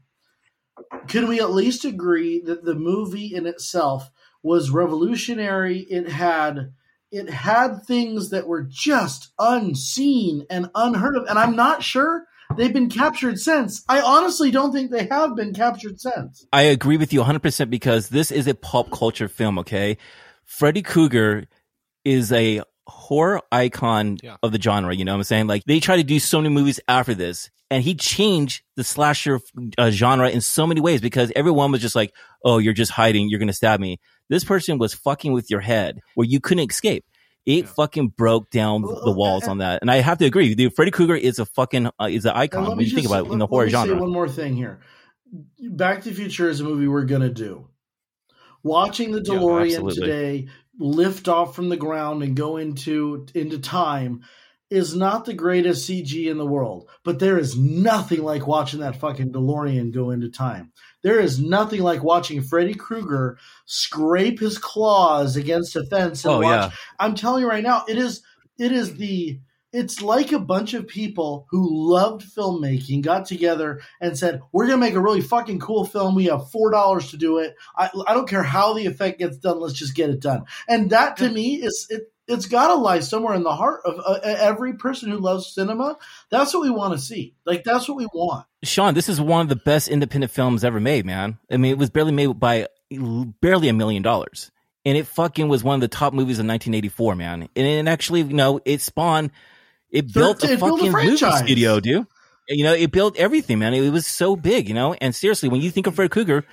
Can 1.07 1.27
we 1.27 1.39
at 1.39 1.51
least 1.51 1.85
agree 1.85 2.41
that 2.41 2.63
the 2.63 2.75
movie 2.75 3.33
in 3.33 3.45
itself 3.45 4.12
was 4.43 4.69
revolutionary? 4.69 5.79
It 5.79 6.09
had 6.09 6.73
it 7.12 7.29
had 7.29 7.83
things 7.83 8.29
that 8.29 8.47
were 8.47 8.63
just 8.63 9.33
unseen 9.39 10.45
and 10.49 10.69
unheard 10.75 11.17
of, 11.17 11.25
and 11.27 11.39
I'm 11.39 11.55
not 11.55 11.83
sure 11.83 12.25
they've 12.55 12.73
been 12.73 12.89
captured 12.89 13.39
since. 13.39 13.83
I 13.89 14.01
honestly 14.01 14.51
don't 14.51 14.71
think 14.71 14.91
they 14.91 15.07
have 15.07 15.35
been 15.35 15.53
captured 15.53 15.99
since. 15.99 16.45
I 16.53 16.63
agree 16.63 16.97
with 16.97 17.12
you 17.12 17.21
100% 17.21 17.69
because 17.69 18.09
this 18.09 18.31
is 18.31 18.47
a 18.47 18.53
pop 18.53 18.91
culture 18.91 19.27
film, 19.27 19.57
okay? 19.59 19.97
Freddy 20.45 20.83
Krueger 20.83 21.47
is 22.05 22.31
a 22.31 22.62
horror 22.89 23.41
icon 23.52 24.17
Yeah. 24.21 24.38
of 24.43 24.52
the 24.52 24.62
genre, 24.62 24.93
you 24.95 25.06
know 25.06 25.13
what 25.13 25.19
I'm 25.19 25.23
saying? 25.23 25.47
Like, 25.47 25.63
they 25.65 25.80
try 25.80 25.95
to 25.97 26.04
do 26.04 26.19
so 26.19 26.39
many 26.41 26.54
movies 26.54 26.80
after 26.88 27.13
this, 27.13 27.49
and 27.71 27.84
he 27.84 27.95
changed 27.95 28.63
the 28.75 28.84
slasher 28.84 29.39
uh, 29.78 29.89
genre 29.91 30.30
in 30.30 30.41
so 30.41 30.67
many 30.67 30.82
ways 30.82 30.99
because 31.02 31.32
everyone 31.36 31.71
was 31.71 31.82
just 31.82 31.95
like, 31.95 32.13
oh, 32.43 32.58
you're 32.58 32.73
just 32.73 32.91
hiding, 32.91 33.30
you're 33.30 33.39
gonna 33.39 33.54
stab 33.54 33.80
me. 33.80 33.99
This 34.30 34.43
person 34.43 34.78
was 34.78 34.93
fucking 34.93 35.32
with 35.34 35.49
your 35.49 35.62
head 35.62 35.99
where 36.15 36.25
you 36.28 36.39
couldn't 36.39 36.69
escape. 36.69 37.06
It 37.45 37.67
fucking 37.67 38.10
broke 38.10 38.49
down 38.52 38.82
Well, 38.84 39.02
the 39.06 39.12
walls 39.12 39.43
and- 39.43 39.52
on 39.52 39.58
that, 39.60 39.82
and 39.82 39.89
I 39.89 39.97
have 40.02 40.17
to 40.19 40.25
agree. 40.25 40.54
Dude, 40.56 40.75
Freddy 40.75 40.91
Krueger 40.91 41.15
is 41.15 41.39
a 41.39 41.45
fucking 41.45 41.88
uh, 41.99 42.08
is 42.10 42.25
an 42.25 42.34
icon 42.36 42.62
let 42.63 42.69
when 42.69 42.78
me 42.80 42.84
you 42.86 42.93
think 42.95 43.08
about 43.08 43.25
it 43.25 43.32
in 43.32 43.39
the 43.39 43.45
let- 43.45 43.49
horror 43.49 43.63
let 43.65 43.67
me 43.67 43.71
say 43.71 43.88
genre. 43.88 44.02
one 44.02 44.12
more 44.12 44.30
thing 44.30 44.56
here. 44.56 44.82
Back 45.60 46.02
to 46.04 46.10
the 46.10 46.15
Future 46.15 46.49
is 46.49 46.60
a 46.60 46.63
movie 46.63 46.88
we're 46.88 47.06
gonna 47.06 47.30
do. 47.30 47.67
Watching 48.62 49.12
the 49.12 49.21
DeLorean 49.21 49.67
absolutely. 49.67 49.95
today 50.02 50.47
lift 50.79 51.27
off 51.27 51.55
from 51.55 51.69
the 51.69 51.77
ground 51.77 52.23
and 52.23 52.35
go 52.35 52.57
into 52.57 53.27
into 53.35 53.59
time 53.59 54.21
is 54.69 54.95
not 54.95 55.25
the 55.25 55.33
greatest 55.33 55.89
CG 55.89 56.29
in 56.29 56.37
the 56.37 56.45
world, 56.45 56.87
but 57.03 57.19
there 57.19 57.39
is 57.39 57.57
nothing 57.57 58.21
like 58.23 58.45
watching 58.45 58.81
that 58.81 58.95
fucking 58.95 59.31
DeLorean 59.31 59.91
go 59.91 60.11
into 60.11 60.29
time. 60.29 60.71
There 61.01 61.19
is 61.19 61.39
nothing 61.39 61.81
like 61.81 62.03
watching 62.03 62.41
Freddy 62.41 62.75
Krueger 62.75 63.39
scrape 63.65 64.39
his 64.39 64.57
claws 64.57 65.35
against 65.35 65.75
a 65.75 65.83
fence 65.85 66.23
and 66.23 66.35
Oh, 66.35 66.41
watch 66.41 66.69
yeah. 66.69 66.77
I'm 66.99 67.15
telling 67.15 67.41
you 67.41 67.49
right 67.49 67.63
now, 67.63 67.83
it 67.87 67.97
is 67.97 68.21
it 68.59 68.71
is 68.71 68.95
the 68.97 69.39
it's 69.71 70.01
like 70.01 70.32
a 70.32 70.39
bunch 70.39 70.73
of 70.73 70.88
people 70.88 71.45
who 71.49 71.91
loved 71.91 72.23
filmmaking 72.23 73.01
got 73.01 73.25
together 73.25 73.82
and 74.01 74.17
said, 74.17 74.41
"We're 74.51 74.67
gonna 74.67 74.77
make 74.77 74.95
a 74.95 75.01
really 75.01 75.21
fucking 75.21 75.60
cool 75.60 75.86
film. 75.86 76.15
We 76.15 76.25
have 76.25 76.49
four 76.51 76.71
dollars 76.71 77.12
to 77.12 77.17
do 77.17 77.38
it. 77.38 77.55
I, 77.77 77.89
I 78.08 78.13
don't 78.13 78.29
care 78.29 78.43
how 78.43 78.73
the 78.73 78.86
effect 78.86 79.19
gets 79.19 79.38
done. 79.38 79.60
Let's 79.60 79.73
just 79.73 79.95
get 79.95 80.10
it 80.10 80.19
done." 80.19 80.45
And 80.67 80.89
that 80.89 81.17
to 81.17 81.29
me 81.29 81.55
is 81.55 81.88
it. 81.89 82.12
It's 82.27 82.45
got 82.45 82.67
to 82.67 82.75
lie 82.75 82.99
somewhere 82.99 83.34
in 83.34 83.41
the 83.41 83.55
heart 83.55 83.82
of 83.86 83.99
uh, 84.05 84.19
every 84.23 84.73
person 84.73 85.10
who 85.10 85.17
loves 85.17 85.51
cinema. 85.51 85.97
That's 86.29 86.53
what 86.53 86.62
we 86.62 86.69
want 86.69 86.93
to 86.93 86.99
see. 86.99 87.34
Like 87.43 87.63
that's 87.63 87.89
what 87.89 87.97
we 87.97 88.05
want. 88.05 88.45
Sean, 88.62 88.93
this 88.93 89.10
is 89.10 89.19
one 89.19 89.41
of 89.41 89.49
the 89.49 89.55
best 89.55 89.88
independent 89.88 90.32
films 90.32 90.63
ever 90.63 90.79
made, 90.79 91.08
man. 91.08 91.39
I 91.49 91.58
mean, 91.58 91.71
it 91.71 91.79
was 91.79 91.89
barely 91.89 92.12
made 92.12 92.39
by 92.39 92.67
barely 93.41 93.69
a 93.69 93.73
million 93.73 94.03
dollars. 94.03 94.51
And 94.86 94.97
it 94.97 95.08
fucking 95.08 95.49
was 95.49 95.63
one 95.63 95.75
of 95.75 95.82
the 95.82 95.88
top 95.88 96.13
movies 96.13 96.39
in 96.39 96.47
1984, 96.47 97.15
man. 97.15 97.49
And 97.55 97.67
it 97.67 97.88
actually, 97.88 98.21
you 98.21 98.34
know, 98.34 98.60
it 98.63 98.82
spawned, 98.82 99.32
it 99.91 100.13
built 100.13 100.43
a 100.43 100.54
it 100.54 100.60
built 100.60 100.82
a 100.82 100.91
fucking 100.91 101.10
movie 101.10 101.17
studio, 101.17 101.80
dude. 101.80 102.06
You 102.47 102.63
know, 102.63 102.73
it 102.73 102.91
built 102.91 103.15
everything, 103.17 103.60
man. 103.60 103.73
It, 103.75 103.89
was 103.91 104.08
so 104.08 104.36
big, 104.36 104.67
you 104.67 104.73
know. 104.73 104.93
And 104.95 105.13
seriously, 105.13 105.49
when 105.49 105.62
you 105.62 105.69
think 105.69 105.86
of 105.88 105.95
Freddy 105.95 106.10
Krueger, 106.10 106.43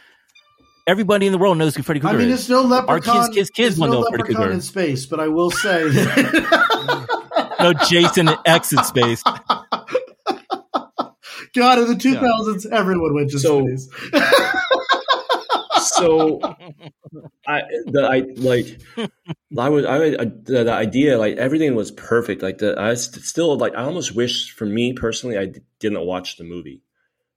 everybody 0.86 1.24
in 1.26 1.32
the 1.32 1.38
world 1.38 1.56
knows 1.56 1.74
who 1.74 1.82
Freddy 1.82 2.02
I 2.02 2.12
mean, 2.12 2.28
is. 2.28 2.40
it's 2.40 2.48
no 2.50 2.62
leprechaun. 2.62 3.24
kids- 3.24 3.34
kids- 3.34 3.50
kids 3.50 3.72
it's 3.74 3.80
wanna 3.80 3.92
no 3.92 4.00
know 4.02 4.08
Freddy 4.10 4.34
Krueger. 4.34 4.50
in 4.50 4.60
space, 4.60 5.06
but 5.06 5.20
I 5.20 5.28
will 5.28 5.50
say. 5.50 5.84
no 7.60 7.72
Jason 7.88 8.28
X 8.44 8.72
in 8.74 8.84
space. 8.84 9.22
God, 11.54 11.78
in 11.78 11.88
the 11.88 11.94
2000s, 11.94 12.66
everyone 12.70 13.14
went 13.14 13.30
to 13.30 13.38
So- 13.38 13.66
space. 13.66 13.88
so 15.86 16.40
I 17.46 17.62
the 17.86 18.08
I 18.10 18.24
like 18.36 18.80
I 19.58 19.68
was 19.68 19.84
I, 19.84 19.96
I 19.96 20.24
the, 20.24 20.64
the 20.64 20.72
idea 20.72 21.18
like 21.18 21.36
everything 21.36 21.74
was 21.74 21.90
perfect 21.90 22.42
like 22.42 22.58
the 22.58 22.78
I 22.78 22.94
st- 22.94 23.24
still 23.24 23.56
like 23.56 23.74
I 23.74 23.84
almost 23.84 24.14
wish 24.14 24.52
for 24.52 24.66
me 24.66 24.92
personally 24.92 25.38
I 25.38 25.46
d- 25.46 25.60
didn't 25.80 26.04
watch 26.06 26.36
the 26.36 26.44
movie. 26.44 26.82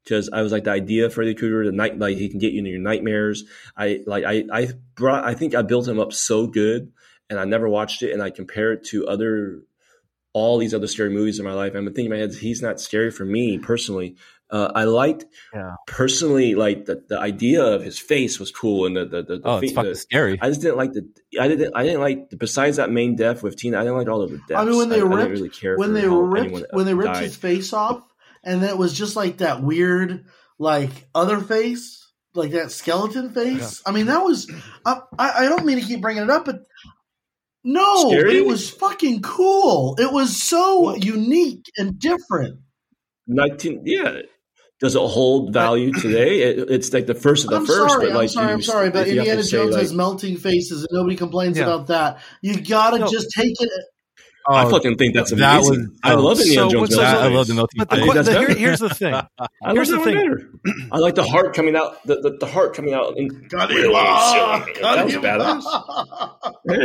Because 0.03 0.29
I 0.29 0.41
was 0.41 0.51
like 0.51 0.63
the 0.63 0.71
idea 0.71 1.05
of 1.05 1.13
Freddy 1.13 1.35
Krueger 1.35 1.65
the 1.65 1.71
night 1.71 1.99
like 1.99 2.17
he 2.17 2.29
can 2.29 2.39
get 2.39 2.53
you 2.53 2.59
into 2.59 2.71
your 2.71 2.79
nightmares. 2.79 3.43
I 3.77 4.01
like 4.07 4.23
I 4.25 4.45
I 4.51 4.69
brought 4.95 5.25
I 5.25 5.35
think 5.35 5.53
I 5.53 5.61
built 5.61 5.87
him 5.87 5.99
up 5.99 6.13
so 6.13 6.47
good 6.47 6.91
and 7.29 7.39
I 7.39 7.45
never 7.45 7.69
watched 7.69 8.01
it 8.01 8.11
and 8.11 8.21
I 8.23 8.31
compare 8.31 8.73
it 8.73 8.85
to 8.85 9.07
other 9.07 9.61
all 10.33 10.57
these 10.57 10.73
other 10.73 10.87
scary 10.87 11.09
movies 11.09 11.39
in 11.39 11.45
my 11.45 11.53
life 11.53 11.73
I'm 11.75 11.85
thinking 11.85 12.05
in 12.05 12.11
my 12.11 12.17
head 12.17 12.33
he's 12.33 12.61
not 12.61 12.79
scary 12.79 13.11
for 13.11 13.25
me 13.25 13.57
personally 13.57 14.15
uh, 14.51 14.71
I 14.73 14.83
liked 14.85 15.25
Yeah. 15.53 15.75
personally 15.87 16.55
like 16.55 16.85
the, 16.85 17.03
the 17.07 17.19
idea 17.19 17.63
of 17.63 17.83
his 17.83 17.99
face 17.99 18.39
was 18.39 18.51
cool 18.51 18.85
and 18.87 18.95
the 18.97 19.05
the, 19.05 19.21
the, 19.23 19.37
the 19.37 19.41
Oh, 19.45 19.57
it's 19.57 19.71
fe- 19.71 19.75
fucking 19.75 19.91
the- 19.91 19.95
scary. 19.97 20.39
I 20.41 20.47
just 20.49 20.61
didn't 20.61 20.77
like 20.77 20.93
the 20.93 21.07
I 21.39 21.47
didn't 21.47 21.71
I 21.75 21.83
didn't 21.83 22.01
like 22.01 22.29
besides 22.37 22.77
that 22.77 22.89
main 22.91 23.15
death 23.15 23.43
with 23.43 23.57
Tina 23.57 23.77
I 23.77 23.83
didn't 23.83 23.97
like 23.97 24.07
all 24.09 24.21
of 24.21 24.31
the 24.31 24.37
deaths. 24.47 24.59
I 24.61 24.65
mean, 24.65 24.77
when 24.77 24.89
they 24.89 24.99
I, 25.01 25.03
ripped, 25.03 25.15
didn't 25.17 25.31
really 25.33 25.49
care 25.49 25.77
when 25.77 25.93
they 25.93 26.07
ripped, 26.07 26.65
when 26.73 26.85
they 26.85 26.93
ripped 26.93 27.13
died. 27.13 27.23
his 27.23 27.35
face 27.35 27.73
off, 27.73 28.01
and 28.43 28.61
then 28.63 28.69
it 28.69 28.77
was 28.77 28.93
just 28.93 29.15
like 29.15 29.37
that 29.37 29.61
weird, 29.61 30.25
like 30.57 30.89
other 31.13 31.39
face, 31.39 32.11
like 32.33 32.51
that 32.51 32.71
skeleton 32.71 33.29
face. 33.31 33.81
I 33.85 33.91
mean, 33.91 34.07
that 34.07 34.23
was. 34.23 34.49
I, 34.85 34.99
I 35.17 35.45
I 35.45 35.49
don't 35.49 35.65
mean 35.65 35.79
to 35.79 35.85
keep 35.85 36.01
bringing 36.01 36.23
it 36.23 36.29
up, 36.29 36.45
but 36.45 36.61
no, 37.63 38.05
but 38.09 38.11
Scary? 38.19 38.37
it 38.37 38.45
was 38.45 38.69
fucking 38.69 39.21
cool. 39.21 39.95
It 39.99 40.11
was 40.11 40.35
so 40.41 40.95
unique 40.95 41.65
and 41.77 41.99
different. 41.99 42.59
nineteen 43.27 43.81
yeah. 43.85 44.19
Does 44.79 44.95
it 44.95 44.99
hold 44.99 45.51
value 45.53 45.91
today? 45.91 46.41
It, 46.41 46.69
it's 46.71 46.93
like 46.93 47.05
the 47.05 47.13
first 47.15 47.43
of 47.43 47.49
the 47.49 47.57
I'm 47.57 47.65
first, 47.65 47.89
sorry, 47.93 48.05
but 48.07 48.15
like 48.15 48.21
I'm 48.23 48.27
sorry, 48.29 48.47
you, 48.47 48.53
I'm 48.53 48.61
sorry, 48.61 48.89
but 48.89 49.07
if 49.07 49.13
you 49.13 49.19
Indiana 49.19 49.43
say, 49.43 49.51
Jones 49.57 49.73
like, 49.73 49.81
has 49.81 49.93
melting 49.93 50.37
faces, 50.37 50.79
and 50.81 50.89
nobody 50.93 51.17
complains 51.17 51.57
Yeah. 51.57 51.65
about 51.65 51.87
that. 51.87 52.19
You 52.41 52.61
gotta 52.61 52.99
No. 52.99 53.07
just 53.11 53.27
take 53.35 53.59
it. 53.59 53.69
I 54.47 54.63
Oh, 54.63 54.69
fucking 54.69 54.97
think 54.97 55.13
that's 55.13 55.31
that 55.31 55.57
amazing. 55.57 55.79
was- 55.81 55.99
I 56.01 56.13
oh, 56.13 56.21
love 56.21 56.39
Indiana 56.39 56.61
so 56.61 56.69
Jones. 56.71 56.81
what's 56.81 56.95
melting 56.95 57.21
I, 57.21 57.25
I 57.25 57.27
love 57.27 57.47
the 57.47 57.53
melting 57.55 57.77
But 57.77 57.89
the, 57.89 57.95
I 57.95 57.97
face. 57.99 58.03
think 58.05 58.13
que- 58.13 58.23
that's 58.23 58.27
the- 58.29 58.39
here- 58.39 58.57
here's 58.57 58.79
the 58.79 58.89
thing. 58.89 59.13
I 59.63 59.73
Here's 59.73 59.91
love 59.91 60.05
the 60.05 60.11
one 60.11 60.17
thing. 60.17 60.63
better. 60.63 60.89
I 60.93 60.97
like 60.97 61.15
the 61.15 61.23
heart 61.23 61.53
coming 61.53 61.75
out. 61.75 62.01
The, 62.07 62.15
the, 62.21 62.37
the 62.39 62.45
heart 62.47 62.73
coming 62.73 62.93
out. 62.93 63.17
In, 63.17 63.47
Kali 63.49 63.91
Ma! 63.91 64.59
that 64.81 65.05
was 65.05 65.13
badass. 65.15 65.63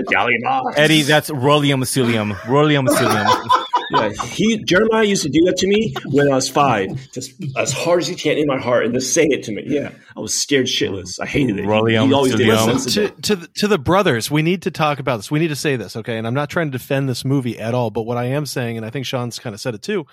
Kali 0.12 0.34
Ma. 0.40 0.62
Eddie, 0.76 1.02
that's 1.02 1.30
Rollium 1.30 1.78
Musulium. 1.80 2.32
Rollium 2.42 2.88
Musulium. 2.88 3.48
Yeah, 3.94 4.26
he 4.26 4.62
Jeremiah 4.64 5.04
used 5.04 5.22
to 5.22 5.28
do 5.28 5.44
that 5.44 5.56
to 5.58 5.66
me 5.66 5.94
when 6.06 6.30
I 6.30 6.34
was 6.34 6.48
five, 6.48 7.10
just 7.12 7.32
as 7.56 7.72
hard 7.72 8.00
as 8.00 8.08
he 8.08 8.14
can 8.14 8.38
in 8.38 8.46
my 8.46 8.58
heart, 8.58 8.84
and 8.84 8.94
just 8.94 9.12
say 9.12 9.24
it 9.24 9.44
to 9.44 9.52
me. 9.52 9.62
Yeah, 9.66 9.92
I 10.16 10.20
was 10.20 10.34
scared 10.34 10.66
shitless. 10.66 11.20
I 11.20 11.26
hated 11.26 11.58
it. 11.58 11.66
Rolly 11.66 11.92
he, 11.92 11.98
on 11.98 12.08
he 12.08 12.14
always 12.14 12.34
did 12.34 12.46
Listen, 12.46 12.92
to, 12.92 13.22
to, 13.22 13.36
the, 13.36 13.46
to 13.48 13.68
the 13.68 13.78
brothers, 13.78 14.30
we 14.30 14.42
need 14.42 14.62
to 14.62 14.70
talk 14.70 14.98
about 14.98 15.16
this. 15.16 15.30
We 15.30 15.38
need 15.38 15.48
to 15.48 15.56
say 15.56 15.76
this, 15.76 15.96
okay? 15.96 16.18
And 16.18 16.26
I'm 16.26 16.34
not 16.34 16.50
trying 16.50 16.68
to 16.68 16.72
defend 16.72 17.08
this 17.08 17.24
movie 17.24 17.58
at 17.58 17.74
all, 17.74 17.90
but 17.90 18.02
what 18.02 18.16
I 18.16 18.24
am 18.26 18.46
saying, 18.46 18.76
and 18.76 18.86
I 18.86 18.90
think 18.90 19.06
Sean's 19.06 19.38
kind 19.38 19.54
of 19.54 19.60
said 19.60 19.74
it 19.74 19.82
too, 19.82 20.06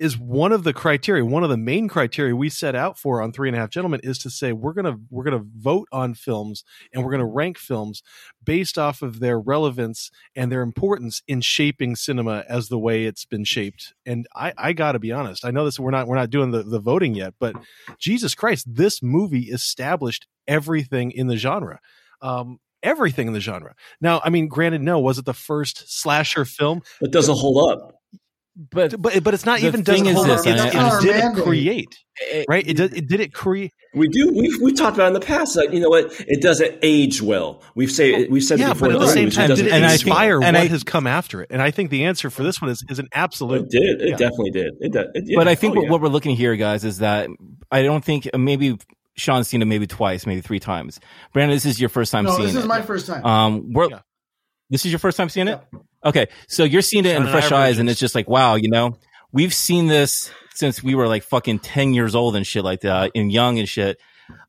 is 0.00 0.18
one 0.18 0.50
of 0.50 0.64
the 0.64 0.72
criteria, 0.72 1.22
one 1.22 1.44
of 1.44 1.50
the 1.50 1.58
main 1.58 1.86
criteria 1.86 2.34
we 2.34 2.48
set 2.48 2.74
out 2.74 2.98
for 2.98 3.20
on 3.20 3.32
Three 3.32 3.50
and 3.50 3.56
a 3.56 3.60
Half 3.60 3.68
Gentlemen 3.68 4.00
is 4.02 4.18
to 4.20 4.30
say 4.30 4.52
we're 4.52 4.72
gonna 4.72 4.96
we're 5.10 5.24
gonna 5.24 5.44
vote 5.58 5.88
on 5.92 6.14
films 6.14 6.64
and 6.92 7.04
we're 7.04 7.10
gonna 7.10 7.26
rank 7.26 7.58
films 7.58 8.02
based 8.42 8.78
off 8.78 9.02
of 9.02 9.20
their 9.20 9.38
relevance 9.38 10.10
and 10.34 10.50
their 10.50 10.62
importance 10.62 11.22
in 11.28 11.42
shaping 11.42 11.94
cinema 11.94 12.44
as 12.48 12.68
the 12.68 12.78
way 12.78 13.04
it's 13.04 13.26
been 13.26 13.44
shaped. 13.44 13.92
And 14.06 14.26
I, 14.34 14.54
I 14.56 14.72
got 14.72 14.92
to 14.92 14.98
be 14.98 15.12
honest, 15.12 15.44
I 15.44 15.50
know 15.50 15.66
this 15.66 15.78
we're 15.78 15.90
not 15.90 16.08
we're 16.08 16.16
not 16.16 16.30
doing 16.30 16.50
the, 16.50 16.62
the 16.62 16.80
voting 16.80 17.14
yet, 17.14 17.34
but 17.38 17.54
Jesus 17.98 18.34
Christ, 18.34 18.66
this 18.74 19.02
movie 19.02 19.50
established 19.50 20.26
everything 20.48 21.10
in 21.10 21.26
the 21.26 21.36
genre. 21.36 21.78
Um, 22.22 22.58
everything 22.82 23.26
in 23.26 23.34
the 23.34 23.40
genre. 23.40 23.74
Now, 24.00 24.22
I 24.24 24.30
mean, 24.30 24.48
granted, 24.48 24.80
no, 24.80 24.98
was 24.98 25.18
it 25.18 25.26
the 25.26 25.34
first 25.34 25.92
slasher 25.92 26.46
film? 26.46 26.80
It 27.02 27.12
doesn't 27.12 27.36
hold 27.36 27.70
up. 27.70 27.99
But 28.70 29.00
But 29.00 29.22
but 29.24 29.32
it's 29.34 29.46
not 29.46 29.60
The 29.60 29.66
even 29.68 29.84
thing 29.84 30.04
doesn't 30.04 30.06
is 30.08 30.14
hold 30.14 30.26
this, 30.28 30.40
up. 30.40 30.46
It's- 30.46 30.74
it's 30.74 31.04
did 31.04 31.16
it 31.16 31.42
create 31.42 31.94
right? 32.48 32.66
It 32.68 32.76
did, 32.76 32.94
it 32.94 33.08
did 33.08 33.20
it 33.20 33.32
create 33.32 33.72
We 33.94 34.06
do. 34.08 34.30
We've 34.30 34.60
we 34.60 34.72
talked 34.74 34.96
about 34.96 35.06
in 35.08 35.14
the 35.14 35.20
past. 35.20 35.56
Like 35.56 35.72
you 35.72 35.80
know 35.80 35.88
what? 35.88 36.12
It 36.28 36.42
doesn't 36.42 36.78
age 36.82 37.22
well. 37.22 37.62
We've 37.74 37.90
say 37.90 38.26
we've 38.26 38.44
said 38.44 38.58
yeah, 38.58 38.74
before. 38.74 38.88
but 38.88 38.96
at 38.96 39.00
the 39.00 39.08
same 39.08 39.30
time, 39.30 39.48
did 39.48 39.60
it 39.66 39.72
and 39.72 39.84
I 39.84 39.94
age 39.94 40.00
think- 40.02 40.08
inspire 40.08 40.34
and 40.42 40.54
what 40.54 40.56
I- 40.56 40.66
has 40.66 40.84
come 40.84 41.06
after 41.06 41.40
it? 41.42 41.48
And 41.50 41.62
I 41.62 41.70
think 41.70 41.90
the 41.90 42.04
answer 42.04 42.28
for 42.28 42.42
this 42.42 42.60
one 42.60 42.70
is, 42.70 42.84
is 42.90 42.98
an 42.98 43.08
absolute. 43.14 43.62
It 43.62 43.70
did. 43.70 44.02
It 44.02 44.08
Yeah. 44.10 44.16
definitely 44.16 44.50
did. 44.50 44.72
It, 44.80 44.92
did- 44.92 45.06
it, 45.14 45.24
yeah. 45.26 45.38
but 45.38 45.48
I 45.48 45.54
think 45.54 45.72
Oh, 45.72 45.76
what, 45.76 45.84
yeah. 45.84 45.90
what 45.92 46.00
we're 46.02 46.08
looking 46.08 46.32
at 46.32 46.38
here, 46.38 46.54
guys, 46.56 46.84
is 46.84 46.98
that 46.98 47.28
I 47.70 47.82
don't 47.82 48.04
think 48.04 48.28
maybe 48.36 48.76
Sean's 49.16 49.48
seen 49.48 49.62
it 49.62 49.66
maybe 49.66 49.86
twice, 49.86 50.26
maybe 50.26 50.40
three 50.42 50.60
times. 50.60 51.00
Brandon, 51.32 51.56
this 51.56 51.64
is 51.64 51.80
your 51.80 51.88
first 51.88 52.12
time 52.12 52.24
No, 52.24 52.32
seeing 52.32 52.48
this 52.48 52.56
is 52.56 52.64
it. 52.64 52.68
my 52.68 52.82
first 52.82 53.06
time. 53.06 53.24
um, 53.24 53.72
we're, 53.72 53.88
Yeah. 53.88 54.00
this 54.68 54.84
is 54.84 54.92
your 54.92 54.98
first 54.98 55.16
time 55.16 55.28
seeing 55.30 55.48
it. 55.48 55.58
Okay, 56.04 56.28
so 56.48 56.64
you're 56.64 56.82
seeing 56.82 57.04
it 57.04 57.14
in 57.16 57.22
fresh 57.30 57.44
eyes, 57.52 57.78
and 57.78 57.90
it's 57.90 58.00
just 58.00 58.14
like, 58.14 58.28
wow, 58.28 58.54
you 58.54 58.70
know, 58.70 58.96
we've 59.32 59.52
seen 59.54 59.86
this 59.86 60.30
since 60.54 60.82
we 60.82 60.94
were 60.94 61.06
like 61.08 61.22
fucking 61.24 61.58
ten 61.58 61.92
years 61.94 62.14
old 62.14 62.36
and 62.36 62.46
shit 62.46 62.64
like 62.64 62.80
that, 62.82 63.10
and 63.14 63.30
young 63.30 63.58
and 63.58 63.68
shit. 63.68 63.98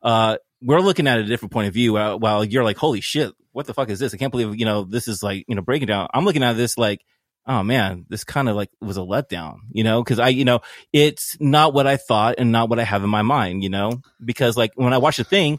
Uh, 0.01 0.37
we're 0.61 0.79
looking 0.79 1.07
at 1.07 1.19
a 1.19 1.23
different 1.23 1.51
point 1.51 1.67
of 1.67 1.73
view. 1.73 1.93
While, 1.93 2.19
while 2.19 2.45
you're 2.45 2.63
like, 2.63 2.77
holy 2.77 3.01
shit, 3.01 3.33
what 3.51 3.65
the 3.67 3.73
fuck 3.73 3.89
is 3.89 3.99
this? 3.99 4.13
I 4.13 4.17
can't 4.17 4.31
believe 4.31 4.55
you 4.57 4.65
know 4.65 4.83
this 4.83 5.07
is 5.07 5.21
like 5.23 5.43
you 5.47 5.55
know 5.55 5.61
breaking 5.61 5.87
down. 5.87 6.07
I'm 6.13 6.25
looking 6.25 6.43
at 6.43 6.53
this 6.57 6.77
like. 6.77 7.01
Oh 7.47 7.63
man, 7.63 8.05
this 8.07 8.23
kind 8.23 8.47
of 8.47 8.55
like 8.55 8.69
was 8.81 8.97
a 8.97 9.01
letdown, 9.01 9.61
you 9.71 9.83
know, 9.83 10.03
cause 10.03 10.19
I, 10.19 10.27
you 10.27 10.45
know, 10.45 10.59
it's 10.93 11.35
not 11.39 11.73
what 11.73 11.87
I 11.87 11.97
thought 11.97 12.35
and 12.37 12.51
not 12.51 12.69
what 12.69 12.77
I 12.79 12.83
have 12.83 13.03
in 13.03 13.09
my 13.09 13.23
mind, 13.23 13.63
you 13.63 13.69
know, 13.69 13.99
because 14.23 14.55
like 14.55 14.73
when 14.75 14.93
I 14.93 14.99
watch 14.99 15.17
the 15.17 15.23
thing, 15.23 15.57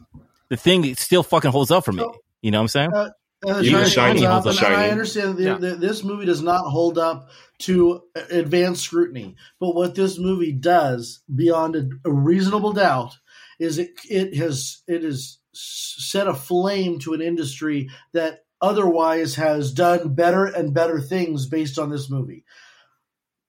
the 0.49 0.57
thing 0.57 0.95
still 0.95 1.25
fucking 1.25 1.51
holds 1.51 1.73
up 1.73 1.85
for 1.85 1.91
me. 1.91 2.05
So- 2.05 2.15
You 2.41 2.53
know 2.53 2.59
what 2.59 2.63
I'm 2.63 2.69
saying? 2.69 2.93
Uh, 2.95 2.99
And 3.01 3.11
the 3.11 3.22
Even 3.45 3.65
Shining 3.65 3.89
Shining 3.89 4.23
holds 4.25 4.45
holds 4.45 4.59
up, 4.63 4.71
up. 4.71 4.79
I 4.79 4.91
understand 4.91 5.37
that 5.39 5.61
Yeah. 5.61 5.75
this 5.75 6.05
movie 6.05 6.27
does 6.27 6.43
not 6.43 6.65
hold 6.71 6.97
up 6.97 7.29
to 7.61 8.03
advanced 8.31 8.83
scrutiny. 8.83 9.37
But 9.59 9.75
what 9.75 9.95
this 9.95 10.19
movie 10.19 10.53
does, 10.53 11.21
beyond 11.35 11.75
a, 11.77 11.89
a 12.05 12.13
reasonable 12.13 12.73
doubt, 12.73 13.17
is 13.59 13.79
it 13.79 13.91
it 14.09 14.37
has 14.37 14.83
it 14.87 15.03
has 15.03 15.39
set 15.53 16.29
a 16.29 16.35
flame 16.35 16.99
to 17.01 17.15
an 17.15 17.21
industry 17.21 17.91
that 18.13 18.45
otherwise 18.61 19.35
has 19.35 19.73
done 19.73 20.15
better 20.15 20.47
and 20.47 20.73
better 20.73 21.01
things 21.01 21.47
based 21.47 21.79
on 21.79 21.91
this 21.91 22.09
movie. 22.09 22.45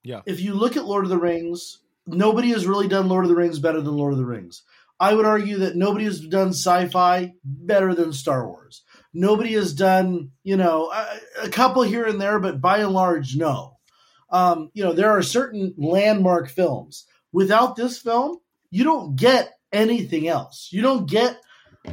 Yeah. 0.03 0.21
If 0.25 0.41
you 0.41 0.55
look 0.55 0.75
at 0.75 0.85
Lord 0.85 1.03
of 1.05 1.09
the 1.09 1.17
Rings, 1.19 1.79
nobody 2.07 2.49
has 2.49 2.65
really 2.65 2.87
done 2.87 3.07
Lord 3.07 3.25
of 3.25 3.29
the 3.29 3.35
Rings 3.35 3.59
better 3.59 3.79
than 3.79 3.95
Lord 3.95 4.13
of 4.13 4.19
the 4.19 4.25
Rings. 4.25 4.63
I 4.99 5.13
would 5.13 5.25
argue 5.25 5.57
that 5.59 5.75
nobody 5.75 6.05
has 6.05 6.19
done 6.19 6.49
sci-fi 6.49 7.33
better 7.43 7.93
than 7.93 8.13
Star 8.13 8.47
Wars. 8.47 8.83
Nobody 9.13 9.53
has 9.53 9.73
done, 9.73 10.31
you 10.43 10.57
know, 10.57 10.91
a, 10.91 11.19
a 11.43 11.49
couple 11.49 11.83
here 11.83 12.05
and 12.05 12.19
there, 12.19 12.39
but 12.39 12.59
by 12.61 12.79
and 12.79 12.91
large, 12.91 13.35
no. 13.35 13.77
Um, 14.29 14.71
you 14.73 14.83
know, 14.83 14.93
there 14.93 15.11
are 15.11 15.21
certain 15.21 15.73
landmark 15.77 16.49
films. 16.49 17.05
Without 17.31 17.75
this 17.75 17.99
film, 17.99 18.37
you 18.71 18.83
don't 18.83 19.15
get 19.15 19.53
anything 19.71 20.27
else. 20.27 20.69
You 20.71 20.81
don't 20.81 21.07
get, 21.07 21.37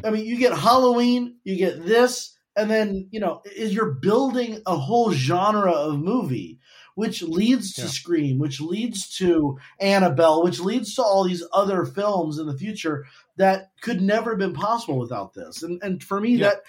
I 0.02 0.10
mean, 0.10 0.24
you 0.24 0.38
get 0.38 0.56
Halloween, 0.56 1.36
you 1.44 1.56
get 1.56 1.84
this, 1.84 2.36
and 2.56 2.70
then, 2.70 3.08
you 3.10 3.20
know, 3.20 3.42
you're 3.56 3.92
building 3.92 4.62
a 4.66 4.76
whole 4.76 5.12
genre 5.12 5.72
of 5.72 5.98
movie, 6.00 6.58
which 6.94 7.22
leads 7.22 7.74
to 7.74 7.82
Yeah. 7.82 7.88
Scream, 7.88 8.38
which 8.38 8.60
leads 8.60 9.14
to 9.18 9.58
Annabelle, 9.78 10.42
which 10.42 10.60
leads 10.60 10.94
to 10.94 11.02
all 11.02 11.24
these 11.24 11.44
other 11.52 11.84
films 11.84 12.38
in 12.38 12.46
the 12.46 12.56
future 12.56 13.04
that 13.36 13.70
could 13.82 14.00
never 14.00 14.30
have 14.30 14.38
been 14.38 14.52
possible 14.54 14.98
without 14.98 15.32
this. 15.34 15.62
And 15.62 15.82
and 15.82 16.02
for 16.02 16.20
me, 16.20 16.36
Yeah. 16.36 16.48
that 16.48 16.62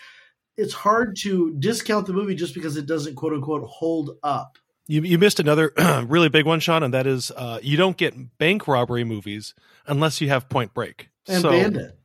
it's 0.57 0.73
hard 0.73 1.15
to 1.21 1.53
discount 1.59 2.07
the 2.07 2.13
movie 2.13 2.35
just 2.35 2.53
because 2.53 2.77
it 2.77 2.85
doesn't 2.85 3.15
quote 3.15 3.33
unquote 3.33 3.63
hold 3.67 4.17
up. 4.23 4.57
You, 4.87 5.01
you 5.03 5.17
missed 5.17 5.39
another 5.39 5.71
really 6.07 6.29
big 6.29 6.45
one, 6.45 6.59
Sean, 6.59 6.83
and 6.83 6.93
that 6.93 7.07
is 7.07 7.31
uh, 7.31 7.59
you 7.61 7.77
don't 7.77 7.95
get 7.97 8.37
bank 8.37 8.67
robbery 8.67 9.03
movies 9.03 9.53
unless 9.87 10.19
you 10.21 10.29
have 10.29 10.49
Point 10.49 10.73
Break. 10.73 11.09
And 11.27 11.41
so, 11.41 11.49
Bandit. 11.51 11.97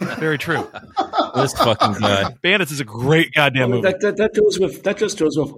Very 0.00 0.38
true. 0.38 0.68
this 1.34 1.52
fucking 1.52 2.00
guy. 2.00 2.34
Bandits 2.42 2.72
is 2.72 2.80
a 2.80 2.84
great 2.84 3.32
goddamn 3.34 3.70
movie. 3.70 3.82
that, 3.82 4.00
that 4.00 4.16
that 4.16 4.34
goes 4.34 4.58
with 4.58 4.82
that 4.84 4.96
just 4.96 5.18
goes 5.18 5.36
with 5.36 5.52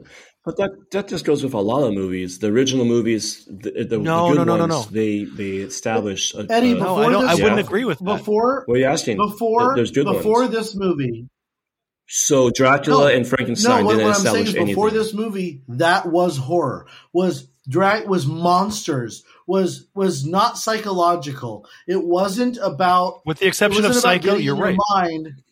but 0.45 0.57
that 0.59 0.71
that 0.93 1.09
just 1.09 1.25
goes 1.25 1.43
with 1.43 1.55
a 1.55 1.61
lot 1.61 1.83
of 1.85 1.93
movies. 1.95 2.39
The 2.39 2.49
original 2.49 2.85
movies, 2.85 3.45
the, 3.47 3.85
the, 3.85 3.99
No, 3.99 4.29
the 4.31 4.37
good 4.39 4.47
no, 4.47 4.57
no, 4.57 4.67
no, 4.67 4.75
ones, 4.77 4.87
no. 4.87 4.93
they 4.93 5.25
they 5.25 5.57
establish. 5.57 6.35
A, 6.35 6.47
Eddie, 6.49 6.73
a- 6.73 6.75
no, 6.75 6.81
before 6.81 7.05
I 7.05 7.09
don't. 7.11 7.29
I 7.29 7.35
wouldn't 7.35 7.57
Yeah. 7.57 7.65
agree 7.65 7.85
with 7.85 7.99
that. 7.99 8.05
Before 8.05 8.63
what 8.67 8.77
are 8.77 8.79
you 8.79 8.87
asking? 8.87 9.17
before 9.17 9.75
There's 9.75 9.91
good 9.91 10.05
before 10.05 10.43
ones. 10.43 10.53
this 10.55 10.75
movie. 10.77 11.29
So 12.09 12.51
Dracula 12.51 13.11
No, 13.11 13.17
and 13.17 13.27
Frankenstein 13.27 13.81
no, 13.81 13.85
what, 13.87 13.93
didn't 13.93 14.09
what 14.09 14.17
I'm 14.17 14.23
saying 14.23 14.47
establish 14.47 14.49
is 14.49 14.55
before 14.55 14.89
anything. 14.89 15.03
this 15.03 15.15
movie, 15.15 15.63
that 15.69 16.07
was 16.07 16.37
horror. 16.37 16.87
Was 17.13 17.49
drag 17.69 18.09
was 18.09 18.27
monsters. 18.27 19.25
Was 19.47 19.87
was 19.95 20.25
not 20.25 20.59
psychological. 20.59 21.67
It 21.87 22.03
wasn't 22.03 22.59
about 22.63 23.27
with 23.27 23.39
the 23.39 23.47
exception 23.47 23.85
of 23.85 23.91
wasn't 23.91 24.03
Psycho, 24.03 24.33
you're 24.33 24.41
your 24.41 24.57
right. 24.57 24.77
Mind. 24.91 25.43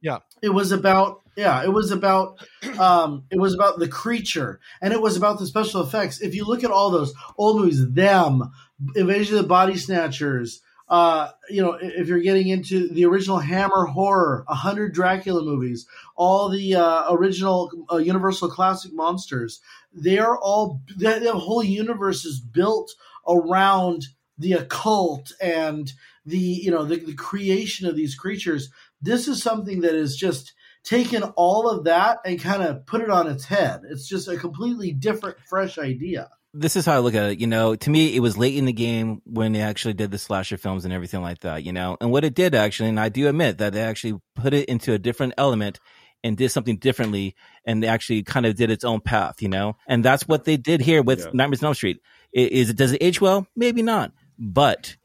Yeah. 0.00 0.18
It 0.42 0.50
was 0.50 0.72
about 0.72 1.22
yeah, 1.36 1.62
it 1.62 1.72
was 1.72 1.90
about 1.90 2.38
um 2.78 3.24
it 3.30 3.38
was 3.38 3.54
about 3.54 3.78
the 3.78 3.88
creature 3.88 4.60
and 4.80 4.92
it 4.92 5.00
was 5.00 5.16
about 5.16 5.38
the 5.38 5.46
special 5.46 5.82
effects. 5.82 6.20
If 6.20 6.34
you 6.34 6.44
look 6.44 6.64
at 6.64 6.70
all 6.70 6.90
those 6.90 7.12
old 7.36 7.60
movies, 7.60 7.86
them, 7.90 8.50
Invasion 8.96 9.36
of 9.36 9.42
the 9.42 9.48
Body 9.48 9.76
Snatchers, 9.76 10.62
uh, 10.88 11.30
you 11.50 11.60
know, 11.60 11.72
if 11.80 12.08
you're 12.08 12.20
getting 12.20 12.48
into 12.48 12.88
the 12.88 13.04
original 13.04 13.38
Hammer 13.38 13.84
horror, 13.84 14.44
a 14.48 14.54
hundred 14.54 14.94
Dracula 14.94 15.42
movies, 15.42 15.86
all 16.16 16.48
the 16.48 16.74
uh, 16.74 17.12
original 17.12 17.70
uh, 17.92 17.98
Universal 17.98 18.48
classic 18.50 18.92
monsters, 18.94 19.60
they 19.92 20.18
are 20.18 20.38
all 20.38 20.80
the, 20.96 21.32
whole 21.34 21.62
universe 21.62 22.24
is 22.24 22.40
built 22.40 22.94
around 23.26 24.06
the 24.38 24.52
occult 24.54 25.32
and 25.42 25.92
the 26.24 26.38
you 26.38 26.70
know 26.70 26.84
the, 26.84 26.98
the 27.00 27.14
creation 27.14 27.86
of 27.86 27.96
these 27.96 28.14
creatures. 28.14 28.70
This 29.02 29.28
is 29.28 29.42
something 29.42 29.82
that 29.82 29.94
is 29.94 30.16
just 30.16 30.54
taken 30.84 31.22
all 31.22 31.68
of 31.68 31.84
that 31.84 32.18
and 32.24 32.40
kind 32.40 32.62
of 32.62 32.86
put 32.86 33.02
it 33.02 33.10
on 33.10 33.26
its 33.26 33.44
head. 33.44 33.82
It's 33.90 34.08
just 34.08 34.28
a 34.28 34.36
completely 34.36 34.92
different, 34.92 35.36
fresh 35.48 35.78
idea. 35.78 36.30
This 36.58 36.76
is 36.76 36.84
how 36.86 36.94
I 36.94 36.98
look 36.98 37.14
at 37.14 37.30
it. 37.32 37.40
You 37.40 37.46
know, 37.46 37.74
to 37.76 37.90
me, 37.90 38.14
it 38.16 38.20
was 38.20 38.36
late 38.36 38.56
in 38.56 38.64
the 38.64 38.72
game 38.72 39.22
when 39.24 39.52
they 39.52 39.60
actually 39.60 39.94
did 39.94 40.10
the 40.10 40.18
slasher 40.18 40.56
films 40.56 40.84
and 40.84 40.92
everything 40.92 41.22
like 41.22 41.40
that. 41.40 41.64
You 41.64 41.72
know, 41.72 41.96
and 42.00 42.10
what 42.10 42.24
it 42.24 42.34
did 42.34 42.54
actually, 42.54 42.88
and 42.88 43.00
I 43.00 43.08
do 43.08 43.28
admit 43.28 43.58
that 43.58 43.72
they 43.72 43.82
actually 43.82 44.18
put 44.34 44.54
it 44.54 44.68
into 44.68 44.92
a 44.92 44.98
different 44.98 45.34
element 45.38 45.78
and 46.24 46.36
did 46.36 46.50
something 46.50 46.78
differently, 46.78 47.36
and 47.64 47.82
they 47.82 47.86
actually 47.86 48.24
kind 48.24 48.44
of 48.44 48.56
did 48.56 48.70
its 48.70 48.84
own 48.84 49.00
path. 49.00 49.40
You 49.40 49.48
know, 49.48 49.76
and 49.86 50.04
that's 50.04 50.26
what 50.26 50.44
they 50.44 50.56
did 50.56 50.80
here 50.80 51.02
with 51.02 51.20
Yeah. 51.20 51.30
Nightmares 51.32 51.62
on 51.62 51.68
Elm 51.68 51.74
Street. 51.74 52.00
I- 52.36 52.40
Is 52.40 52.70
it 52.70 52.76
does 52.76 52.92
it 52.92 53.02
age 53.02 53.20
well? 53.20 53.46
Maybe 53.56 53.82
not, 53.82 54.12
but 54.38 54.96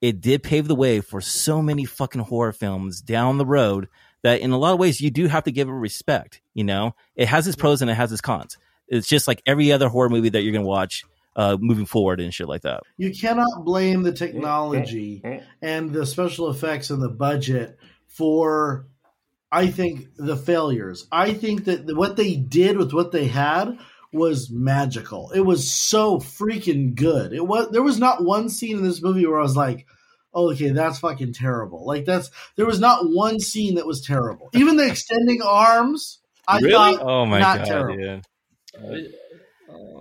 it 0.00 0.20
did 0.20 0.42
pave 0.42 0.68
the 0.68 0.74
way 0.74 1.00
for 1.00 1.20
so 1.20 1.60
many 1.62 1.84
fucking 1.84 2.20
horror 2.22 2.52
films 2.52 3.00
down 3.00 3.38
the 3.38 3.46
road 3.46 3.88
that 4.22 4.40
in 4.40 4.50
a 4.50 4.58
lot 4.58 4.72
of 4.72 4.78
ways 4.78 5.00
you 5.00 5.10
do 5.10 5.26
have 5.28 5.44
to 5.44 5.52
give 5.52 5.68
it 5.68 5.72
respect. 5.72 6.40
You 6.54 6.64
know, 6.64 6.94
it 7.16 7.28
has 7.28 7.46
its 7.46 7.56
pros 7.56 7.82
and 7.82 7.90
it 7.90 7.94
has 7.94 8.10
its 8.12 8.20
cons. 8.20 8.58
It's 8.88 9.06
just 9.06 9.28
like 9.28 9.42
every 9.46 9.72
other 9.72 9.88
horror 9.88 10.08
movie 10.08 10.30
that 10.30 10.42
you're 10.42 10.52
gonna 10.52 10.64
watch 10.66 11.04
uh, 11.36 11.56
moving 11.60 11.86
forward 11.86 12.20
and 12.20 12.34
shit 12.34 12.48
like 12.48 12.62
that. 12.62 12.82
You 12.96 13.12
cannot 13.12 13.64
blame 13.64 14.02
the 14.02 14.12
technology 14.12 15.20
eh, 15.24 15.28
eh, 15.28 15.32
eh. 15.36 15.40
and 15.62 15.92
the 15.92 16.04
special 16.06 16.50
effects 16.50 16.90
and 16.90 17.00
the 17.02 17.08
budget 17.08 17.78
for 18.08 18.86
I 19.50 19.68
think 19.68 20.08
the 20.16 20.36
failures. 20.36 21.06
I 21.10 21.32
think 21.32 21.64
that 21.66 21.96
what 21.96 22.16
they 22.16 22.36
did 22.36 22.76
with 22.76 22.92
what 22.92 23.12
they 23.12 23.26
had 23.26 23.78
was 24.12 24.50
magical. 24.50 25.30
It 25.30 25.40
was 25.40 25.72
so 25.72 26.18
freaking 26.18 26.94
good. 26.94 27.32
It 27.32 27.46
was 27.46 27.70
there 27.70 27.82
was 27.82 27.98
not 27.98 28.24
one 28.24 28.48
scene 28.48 28.78
in 28.78 28.82
this 28.84 29.02
movie 29.02 29.26
where 29.26 29.38
I 29.38 29.42
was 29.42 29.56
like, 29.56 29.86
oh, 30.34 30.50
"Okay, 30.52 30.70
that's 30.70 30.98
fucking 30.98 31.34
terrible." 31.34 31.86
Like 31.86 32.04
that's 32.04 32.30
there 32.56 32.66
was 32.66 32.80
not 32.80 33.04
one 33.04 33.38
scene 33.40 33.76
that 33.76 33.86
was 33.86 34.02
terrible. 34.02 34.50
Even 34.54 34.76
the 34.76 34.86
extending 34.88 35.40
arms, 35.42 36.18
I 36.46 36.58
Really? 36.58 36.72
thought 36.72 37.02
Oh 37.02 37.26
my 37.26 37.38
Not 37.38 37.58
god, 37.58 37.64
terrible. 37.66 37.96
dude. 37.96 38.24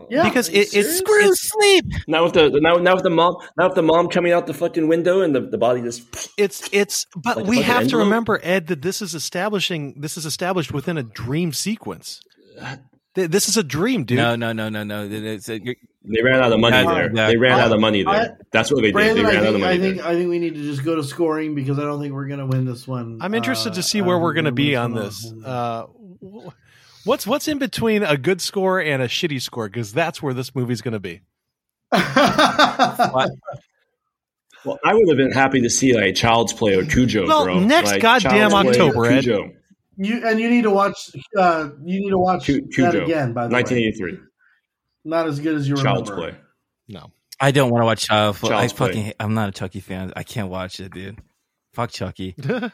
Yeah. 0.09 0.23
because 0.23 0.49
it, 0.49 0.73
it's 0.73 0.97
Screw 0.97 1.29
it's, 1.29 1.49
sleep. 1.49 1.85
Now 2.07 2.23
with 2.23 2.33
the 2.33 2.49
now 2.61 2.75
now 2.75 2.93
with 2.95 3.03
the 3.03 3.09
mom 3.09 3.35
now 3.57 3.67
with 3.67 3.75
the 3.75 3.81
mom 3.83 4.07
coming 4.09 4.31
out 4.31 4.47
the 4.47 4.53
fucking 4.53 4.87
window 4.87 5.21
and 5.21 5.35
the, 5.35 5.41
the 5.41 5.57
body 5.57 5.81
just 5.81 6.03
it's 6.37 6.69
it's 6.71 7.05
but 7.15 7.37
Like 7.37 7.45
we 7.47 7.57
fucking 7.57 7.63
have 7.73 7.87
to 7.89 7.97
remember 7.97 8.39
ed 8.43 8.67
that 8.67 8.81
this 8.81 9.01
is 9.01 9.13
establishing 9.13 9.99
this 9.99 10.17
is 10.17 10.25
established 10.25 10.71
within 10.73 10.97
a 10.97 11.03
dream 11.03 11.51
sequence 11.53 12.21
this 13.13 13.49
is 13.49 13.57
a 13.57 13.63
dream 13.63 14.03
dude 14.05 14.17
No, 14.17 14.35
no, 14.35 14.53
no, 14.53 14.69
no, 14.69 14.83
no. 14.83 15.07
It's, 15.09 15.49
uh, 15.49 15.57
They 16.03 16.21
ran 16.21 16.39
out 16.41 16.51
of 16.53 16.59
money 16.59 16.77
Yeah, 16.77 16.83
there. 16.93 17.05
exactly. 17.07 17.33
They 17.33 17.37
ran 17.37 17.59
out 17.59 17.71
of 17.71 17.79
money 17.79 18.05
I- 18.05 18.13
there. 18.19 18.37
That's 18.51 18.71
what 18.71 18.81
they 18.83 18.91
did. 18.91 18.95
They 19.17 19.21
I 19.21 19.23
ran 19.23 19.37
out 19.37 19.43
of 19.47 19.51
think, 19.53 19.59
money 19.63 19.65
I 19.75 19.79
think 19.79 19.97
there. 19.97 20.05
I 20.07 20.13
think 20.13 20.29
we 20.29 20.37
need 20.39 20.53
to 20.53 20.61
just 20.61 20.85
go 20.85 20.95
to 20.95 21.03
scoring 21.03 21.55
because 21.55 21.79
I 21.79 21.81
don't 21.81 21.99
think 21.99 22.13
we're 22.13 22.27
going 22.27 22.39
to 22.39 22.45
win 22.45 22.65
this 22.65 22.87
one. 22.87 23.17
I'm 23.19 23.33
interested 23.33 23.71
Uh, 23.71 23.75
to 23.75 23.83
see 23.83 24.01
where 24.01 24.15
don't 24.17 24.21
we're 24.21 24.33
going 24.33 24.45
to 24.45 24.51
be 24.51 24.73
gonna 24.73 24.83
on 24.99 25.03
this. 25.03 25.33
Uh, 25.43 25.85
wh- 26.23 26.47
what's 27.07 27.25
what's 27.25 27.47
in 27.47 27.57
between 27.57 28.03
a 28.03 28.17
good 28.17 28.41
score 28.41 28.79
and 28.79 29.01
a 29.01 29.07
shitty 29.07 29.41
score? 29.41 29.67
Because 29.67 29.93
that's 29.93 30.21
where 30.21 30.33
this 30.33 30.53
movie's 30.53 30.81
going 30.81 30.93
to 30.93 30.99
be. 30.99 31.21
Well, 34.65 34.79
I 34.83 34.93
would 34.93 35.07
have 35.07 35.17
been 35.17 35.31
happy 35.31 35.61
to 35.61 35.69
see 35.69 35.93
like 35.93 36.15
Child's 36.15 36.51
Play 36.51 36.75
or 36.75 36.83
Cujo. 36.85 37.25
Well, 37.27 37.45
bro. 37.45 37.59
next 37.59 37.91
like, 37.91 38.01
goddamn 38.01 38.51
Child's 38.51 38.69
October, 38.69 39.05
Ed. 39.05 39.21
Cujo, 39.23 39.51
you 39.95 40.27
and 40.27 40.39
you 40.39 40.49
need 40.49 40.63
to 40.63 40.71
watch. 40.71 41.09
Uh, 41.37 41.69
you 41.83 42.01
need 42.01 42.09
to 42.09 42.17
watch 42.17 42.45
Cu- 42.47 42.61
that 42.61 42.71
Cujo, 42.73 43.03
again. 43.05 43.33
By 43.33 43.47
the 43.47 43.53
way, 43.53 43.61
1983. 43.61 44.19
not 45.05 45.27
as 45.27 45.39
good 45.39 45.55
as 45.55 45.69
you 45.69 45.75
Child's 45.77 46.09
remember. 46.09 46.31
Play. 46.31 46.39
No. 46.89 47.11
I 47.39 47.51
don't 47.51 47.69
want 47.69 47.83
to 47.83 47.85
watch 47.85 48.07
Child. 48.07 48.35
Play. 48.35 48.49
I 48.49 48.53
Child's 48.59 48.73
Play. 48.73 48.87
fucking. 48.87 49.03
hate- 49.03 49.15
I'm 49.19 49.33
not 49.33 49.49
a 49.49 49.51
Chucky 49.53 49.79
fan. 49.79 50.11
I 50.15 50.23
can't 50.23 50.49
watch 50.49 50.79
it, 50.79 50.91
dude. 50.91 51.19
Fuck 51.73 51.91
Chucky. 51.91 52.35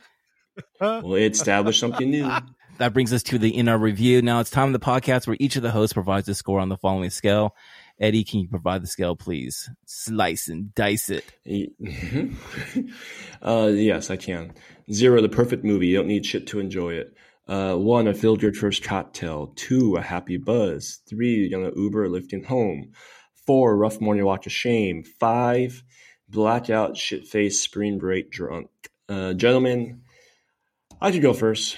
Well, 0.80 1.16
it 1.16 1.32
established 1.32 1.80
something 1.80 2.10
new. 2.12 2.30
That 2.78 2.94
brings 2.94 3.14
us 3.14 3.24
to 3.24 3.38
the 3.38 3.56
in 3.56 3.70
our 3.70 3.78
review. 3.78 4.22
Now 4.22 4.40
it's 4.40 4.50
time 4.50 4.68
in 4.68 4.74
the 4.74 4.80
podcast 4.80 5.28
where 5.28 5.38
each 5.40 5.56
of 5.56 5.62
the 5.62 5.72
hosts 5.72 5.94
provides 5.94 6.28
a 6.28 6.36
score 6.36 6.60
on 6.60 6.70
the 6.70 6.78
following 6.78 7.12
scale. 7.12 7.56
Eddie, 8.00 8.24
can 8.24 8.40
you 8.40 8.48
provide 8.48 8.82
the 8.82 8.88
scale, 8.88 9.16
please? 9.16 9.70
Slice 9.86 10.48
and 10.48 10.74
dice 10.74 11.12
it. 11.12 11.24
uh, 13.42 13.68
yes, 13.68 14.10
I 14.10 14.18
can. 14.18 14.54
Zero, 14.92 15.22
the 15.22 15.30
perfect 15.30 15.64
movie. 15.64 15.88
You 15.88 15.98
don't 15.98 16.08
need 16.08 16.26
shit 16.26 16.48
to 16.48 16.60
enjoy 16.60 16.94
it. 16.94 17.16
Uh, 17.48 17.76
one, 17.76 18.08
a 18.08 18.14
filled 18.14 18.42
your 18.42 18.54
first 18.54 18.84
cocktail. 18.84 19.54
Two, 19.56 19.96
a 19.96 20.02
happy 20.02 20.38
buzz. 20.38 21.02
Three, 21.08 21.36
you're 21.36 21.60
gonna 21.60 21.76
Uber 21.76 22.10
lifting 22.10 22.44
home. 22.44 22.94
Four, 23.46 23.78
rough 23.78 24.02
morning 24.02 24.26
watch 24.26 24.48
of 24.48 24.52
shame. 24.52 25.04
Five, 25.04 25.84
blackout, 26.28 26.98
shit 26.98 27.28
face, 27.28 27.60
spring 27.60 28.00
break 28.00 28.32
drunk. 28.32 28.70
Uh, 29.08 29.34
gentlemen, 29.34 30.02
I 31.00 31.12
could 31.12 31.22
go 31.22 31.34
first. 31.34 31.78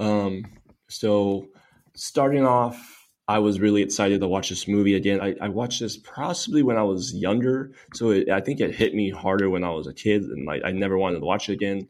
Um, 0.00 0.46
so 0.88 1.48
starting 1.94 2.44
off, 2.44 3.08
I 3.28 3.38
was 3.38 3.60
really 3.60 3.82
excited 3.82 4.20
to 4.20 4.26
watch 4.26 4.48
this 4.48 4.66
movie 4.66 4.96
again. 4.96 5.20
I, 5.20 5.36
I 5.40 5.48
watched 5.48 5.78
this 5.78 5.96
possibly 5.96 6.64
when 6.64 6.76
I 6.76 6.82
was 6.82 7.14
younger, 7.14 7.70
so 7.94 8.10
it, 8.10 8.28
I 8.28 8.40
think 8.40 8.60
it 8.60 8.74
hit 8.74 8.92
me 8.92 9.10
harder 9.10 9.48
when 9.48 9.62
I 9.62 9.70
was 9.70 9.86
a 9.86 9.94
kid, 9.94 10.22
and 10.22 10.46
like 10.46 10.62
I 10.64 10.72
never 10.72 10.98
wanted 10.98 11.20
to 11.20 11.26
watch 11.26 11.48
it 11.48 11.52
again. 11.52 11.88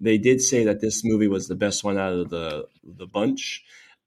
They 0.00 0.18
did 0.18 0.40
say 0.40 0.64
that 0.64 0.80
this 0.80 1.04
movie 1.04 1.28
was 1.28 1.46
the 1.46 1.54
best 1.54 1.84
one 1.84 1.96
out 1.96 2.14
of 2.14 2.30
the 2.30 2.66
the 2.82 3.06
bunch, 3.06 3.62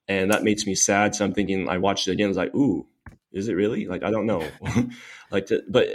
and 0.10 0.32
that 0.32 0.44
makes 0.44 0.66
me 0.66 0.76
sad. 0.76 1.16
So 1.16 1.24
I'm 1.24 1.34
thinking, 1.34 1.70
I 1.70 1.78
watched 1.78 2.10
it 2.10 2.12
again. 2.12 2.26
I 2.26 2.30
was 2.30 2.38
like, 2.38 2.56
ooh, 2.56 2.86
is 3.32 3.48
it 3.48 3.54
really? 3.54 3.86
Like 3.88 4.04
I 4.04 4.12
don't 4.12 4.26
know, 4.26 4.46
like, 5.32 5.46
to, 5.46 5.64
but 5.70 5.88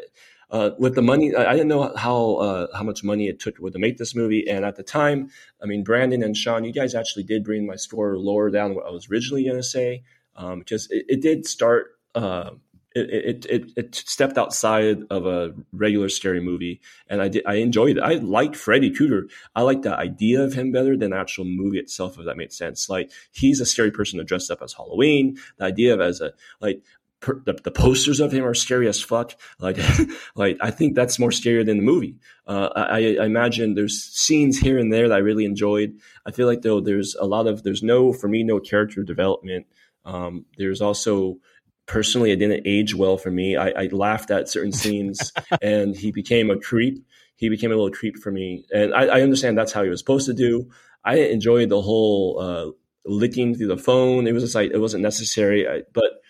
uh, 0.50 0.70
with 0.78 0.94
the 0.94 1.02
money, 1.02 1.34
I 1.34 1.52
didn't 1.52 1.68
know 1.68 1.94
how 1.94 2.36
uh, 2.36 2.66
how 2.76 2.82
much 2.82 3.04
money 3.04 3.28
it 3.28 3.38
took 3.38 3.56
to 3.56 3.78
make 3.78 3.98
this 3.98 4.14
movie, 4.14 4.48
and 4.48 4.64
at 4.64 4.76
the 4.76 4.82
time, 4.82 5.30
I 5.62 5.66
mean, 5.66 5.84
Brandon 5.84 6.22
and 6.22 6.36
Sean, 6.36 6.64
you 6.64 6.72
guys 6.72 6.94
actually 6.94 7.24
did 7.24 7.44
bring 7.44 7.66
my 7.66 7.76
score 7.76 8.16
lower 8.16 8.50
down 8.50 8.74
what 8.74 8.86
I 8.86 8.90
was 8.90 9.10
originally 9.10 9.44
going 9.44 9.56
to 9.56 9.62
say 9.62 10.02
um, 10.36 10.60
because 10.60 10.90
it, 10.90 11.04
it 11.08 11.20
did 11.20 11.46
start. 11.46 11.88
Uh, 12.14 12.50
it, 12.94 13.46
it, 13.46 13.70
it 13.76 13.94
stepped 13.94 14.38
outside 14.38 15.02
of 15.10 15.26
a 15.26 15.54
regular 15.72 16.08
scary 16.08 16.40
movie, 16.40 16.80
and 17.08 17.20
I 17.20 17.28
did 17.28 17.44
I 17.46 17.56
enjoyed 17.56 17.98
it. 17.98 18.02
I 18.02 18.14
liked 18.14 18.56
Freddy 18.56 18.90
Krueger. 18.90 19.28
I 19.54 19.62
like 19.62 19.82
the 19.82 19.94
idea 19.94 20.42
of 20.42 20.54
him 20.54 20.72
better 20.72 20.96
than 20.96 21.10
the 21.10 21.16
actual 21.16 21.44
movie 21.44 21.78
itself, 21.78 22.18
if 22.18 22.24
that 22.24 22.36
makes 22.36 22.56
sense. 22.56 22.88
Like 22.88 23.10
he's 23.30 23.60
a 23.60 23.66
scary 23.66 23.90
person 23.90 24.18
to 24.18 24.24
dress 24.24 24.50
up 24.50 24.62
as 24.62 24.72
Halloween. 24.72 25.38
The 25.58 25.66
idea 25.66 25.94
of 25.94 26.00
as 26.00 26.20
a 26.20 26.32
like 26.60 26.82
per, 27.20 27.40
the, 27.44 27.54
the 27.64 27.70
posters 27.70 28.20
of 28.20 28.32
him 28.32 28.44
are 28.44 28.54
scary 28.54 28.88
as 28.88 29.00
fuck. 29.00 29.34
Like 29.58 29.78
like 30.34 30.56
I 30.60 30.70
think 30.70 30.94
that's 30.94 31.18
more 31.18 31.30
scarier 31.30 31.64
than 31.64 31.78
the 31.78 31.82
movie. 31.82 32.16
Uh, 32.46 32.68
I, 32.74 33.16
I 33.20 33.24
imagine 33.24 33.74
there's 33.74 34.02
scenes 34.02 34.58
here 34.58 34.78
and 34.78 34.92
there 34.92 35.08
that 35.08 35.14
I 35.14 35.18
really 35.18 35.44
enjoyed. 35.44 35.98
I 36.26 36.30
feel 36.30 36.46
like 36.46 36.62
though 36.62 36.80
there's 36.80 37.14
a 37.16 37.26
lot 37.26 37.46
of 37.46 37.62
there's 37.62 37.82
no 37.82 38.12
for 38.12 38.28
me 38.28 38.42
no 38.42 38.60
character 38.60 39.02
development. 39.02 39.66
Um, 40.04 40.46
there's 40.56 40.80
also 40.80 41.38
personally 41.86 42.30
it 42.30 42.36
didn't 42.36 42.66
age 42.66 42.94
well 42.94 43.16
for 43.16 43.30
me. 43.30 43.56
I, 43.56 43.70
I 43.70 43.86
laughed 43.92 44.30
at 44.30 44.48
certain 44.48 44.72
scenes, 44.82 45.32
and 45.60 45.96
he 45.96 46.12
became 46.12 46.50
a 46.50 46.58
creep. 46.58 47.04
He 47.36 47.48
became 47.48 47.70
a 47.70 47.74
little 47.74 47.90
creep 47.90 48.18
for 48.18 48.32
me, 48.32 48.64
and 48.72 48.94
I, 48.94 49.06
I 49.06 49.20
understand 49.22 49.56
that's 49.56 49.72
how 49.72 49.82
he 49.82 49.90
was 49.90 50.00
supposed 50.00 50.26
to 50.26 50.34
do. 50.34 50.70
I 51.04 51.18
enjoyed 51.18 51.68
the 51.68 51.80
whole 51.80 52.38
uh, 52.40 52.70
licking 53.04 53.54
through 53.54 53.68
the 53.68 53.76
phone. 53.76 54.26
It 54.26 54.32
was 54.32 54.42
just 54.42 54.54
like 54.54 54.70
it 54.70 54.78
wasn't 54.78 55.02
necessary, 55.02 55.68
I, 55.68 55.82
but 55.92 56.20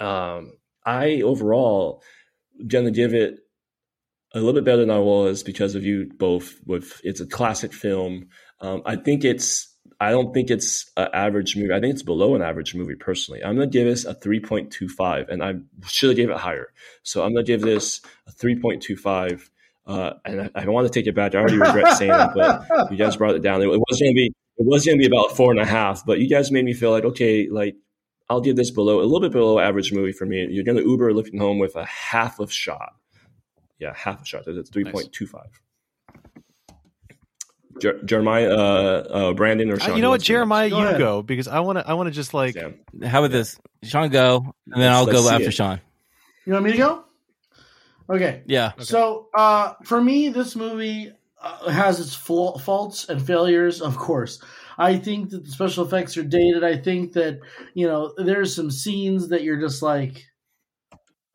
um, 0.00 0.52
I 0.84 1.22
overall 1.22 2.02
gonna 2.66 2.90
give 2.90 3.14
it 3.14 3.38
a 4.34 4.38
little 4.38 4.54
bit 4.54 4.64
better 4.64 4.80
than 4.80 4.90
I 4.90 4.98
was 4.98 5.42
because 5.42 5.74
of 5.74 5.84
you 5.84 6.10
both. 6.16 6.54
With 6.66 7.00
it's 7.04 7.20
a 7.20 7.26
classic 7.26 7.72
film. 7.72 8.28
Um, 8.60 8.82
I 8.84 8.96
think 8.96 9.24
it's. 9.24 9.72
I 9.98 10.10
don't 10.10 10.34
think 10.34 10.50
it's 10.50 10.90
an 10.98 11.08
average 11.14 11.56
movie. 11.56 11.72
I 11.72 11.80
think 11.80 11.94
it's 11.94 12.02
below 12.02 12.34
an 12.34 12.42
average 12.42 12.74
movie 12.74 12.96
personally. 12.96 13.42
I'm 13.42 13.54
gonna 13.54 13.66
give 13.66 13.86
this 13.86 14.04
a 14.04 14.14
3.25, 14.14 15.30
and 15.30 15.42
I 15.42 15.54
should 15.86 16.10
have 16.10 16.16
gave 16.18 16.28
it 16.28 16.36
higher. 16.36 16.68
So 17.02 17.22
I'm 17.22 17.32
gonna 17.32 17.44
give 17.44 17.62
this 17.62 18.02
a 18.26 18.32
3.25. 18.32 19.48
Uh, 19.86 20.14
and 20.24 20.42
I, 20.42 20.50
I 20.54 20.68
want 20.68 20.86
to 20.86 20.92
take 20.92 21.06
it 21.06 21.14
back. 21.14 21.34
I 21.34 21.38
already 21.38 21.56
regret 21.56 21.96
saying 21.96 22.12
it, 22.12 22.30
but 22.34 22.90
you 22.90 22.98
guys 22.98 23.16
brought 23.16 23.36
it 23.36 23.42
down. 23.42 23.62
It, 23.62 23.68
it 23.68 23.80
was 23.88 23.98
gonna 23.98 24.12
be 24.12 24.32
it 24.58 24.66
was 24.66 24.84
gonna 24.84 24.98
be 24.98 25.06
about 25.06 25.36
four 25.36 25.50
and 25.50 25.60
a 25.60 25.64
half, 25.64 26.04
but 26.04 26.18
you 26.18 26.28
guys 26.28 26.50
made 26.50 26.64
me 26.64 26.74
feel 26.74 26.90
like 26.90 27.04
okay, 27.04 27.48
like 27.48 27.76
I'll 28.28 28.40
give 28.40 28.56
this 28.56 28.70
below 28.70 29.00
a 29.00 29.04
little 29.04 29.20
bit 29.20 29.32
below 29.32 29.58
average 29.60 29.92
movie 29.92 30.12
for 30.12 30.26
me. 30.26 30.46
You're 30.50 30.64
gonna 30.64 30.80
Uber 30.82 31.12
looking 31.14 31.38
home 31.38 31.58
with 31.58 31.76
a 31.76 31.84
half 31.84 32.38
of 32.40 32.52
shot. 32.52 32.94
Yeah, 33.78 33.92
half 33.94 34.22
a 34.22 34.24
shot. 34.24 34.44
That's 34.46 34.70
three 34.70 34.84
point 34.84 35.12
two 35.12 35.26
five. 35.26 35.48
Jer- 37.80 38.02
Jeremiah, 38.04 38.50
uh, 38.50 38.56
uh, 39.10 39.32
Brandon, 39.34 39.70
or 39.70 39.74
Uh, 39.74 39.78
Sean? 39.78 39.96
you 39.96 40.02
know 40.02 40.08
what, 40.08 40.14
wants 40.14 40.26
to 40.26 40.32
go 40.32 40.34
Jeremiah, 40.36 40.70
Go 40.70 40.78
you 40.80 40.86
ahead. 40.86 40.98
go 40.98 41.22
because 41.22 41.46
I 41.46 41.60
want 41.60 41.78
to. 41.78 41.86
I 41.88 41.92
want 41.92 42.06
to 42.06 42.10
just 42.10 42.32
like. 42.32 42.54
next? 42.54 42.74
Damn. 42.98 43.08
How 43.10 43.18
about 43.20 43.32
this? 43.32 43.58
Sean 43.82 44.08
go, 44.08 44.36
and 44.36 44.82
then 44.82 44.90
Let's- 44.90 44.94
I'll 44.96 45.04
let's 45.04 45.20
go 45.22 45.30
after 45.30 45.48
it. 45.48 45.52
Sean. 45.54 45.80
You 46.46 46.52
want 46.54 46.64
me 46.64 46.72
to 46.72 46.78
go? 46.78 47.04
Okay. 48.08 48.42
Yeah. 48.46 48.72
So, 48.78 49.28
uh, 49.34 49.74
for 49.84 50.00
me, 50.00 50.28
this 50.28 50.56
movie 50.56 51.12
uh, 51.42 51.68
has 51.70 52.00
its 52.00 52.14
flaw- 52.14 52.56
faults 52.56 53.08
and 53.08 53.24
failures, 53.24 53.82
of 53.82 53.96
course. 53.98 54.40
I 54.78 54.98
think 54.98 55.30
that 55.30 55.44
the 55.44 55.50
special 55.50 55.84
effects 55.84 56.16
are 56.16 56.22
dated. 56.24 56.64
I 56.64 56.76
think 56.76 57.12
that, 57.14 57.40
you 57.74 57.86
know, 57.86 58.12
there's 58.16 58.54
some 58.54 58.70
scenes 58.70 59.28
that 59.28 59.42
you're 59.42 59.60
just 59.60 59.82
like, 59.82 60.24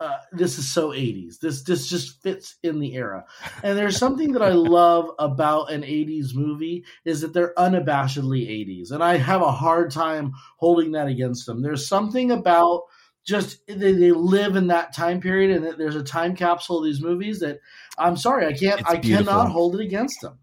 uh, 0.00 0.18
this 0.32 0.58
is 0.58 0.68
so 0.68 0.90
80s. 0.90 1.38
This 1.38 1.62
this 1.62 1.88
just 1.88 2.20
fits 2.22 2.56
in 2.64 2.80
the 2.80 2.94
era. 2.94 3.24
And 3.62 3.78
there's 3.78 3.96
something 3.96 4.32
that 4.32 4.42
I 4.42 4.48
love 4.52 5.10
about 5.18 5.70
an 5.70 5.82
80s 5.82 6.34
movie 6.34 6.84
is 7.04 7.20
that 7.20 7.32
they're 7.32 7.54
unabashedly 7.56 8.48
80s. 8.48 8.90
And 8.90 9.02
I 9.02 9.16
have 9.16 9.42
a 9.42 9.52
hard 9.52 9.92
time 9.92 10.32
holding 10.58 10.92
that 10.92 11.06
against 11.06 11.46
them. 11.46 11.62
There's 11.62 11.86
something 11.86 12.32
about 12.32 12.82
just 13.24 13.64
they, 13.68 13.92
they 13.92 14.10
live 14.10 14.56
in 14.56 14.66
that 14.68 14.92
time 14.92 15.20
period 15.20 15.54
and 15.56 15.64
that 15.64 15.78
there's 15.78 15.94
a 15.94 16.02
time 16.02 16.34
capsule 16.34 16.78
of 16.78 16.84
these 16.84 17.00
movies 17.00 17.38
that 17.38 17.60
I'm 17.96 18.16
sorry, 18.16 18.46
I 18.46 18.52
can't 18.54 18.80
It's 18.80 18.90
I 18.90 18.96
beautiful. 18.96 19.32
cannot 19.32 19.52
hold 19.52 19.76
it 19.76 19.84
against 19.84 20.20
them. 20.20 20.40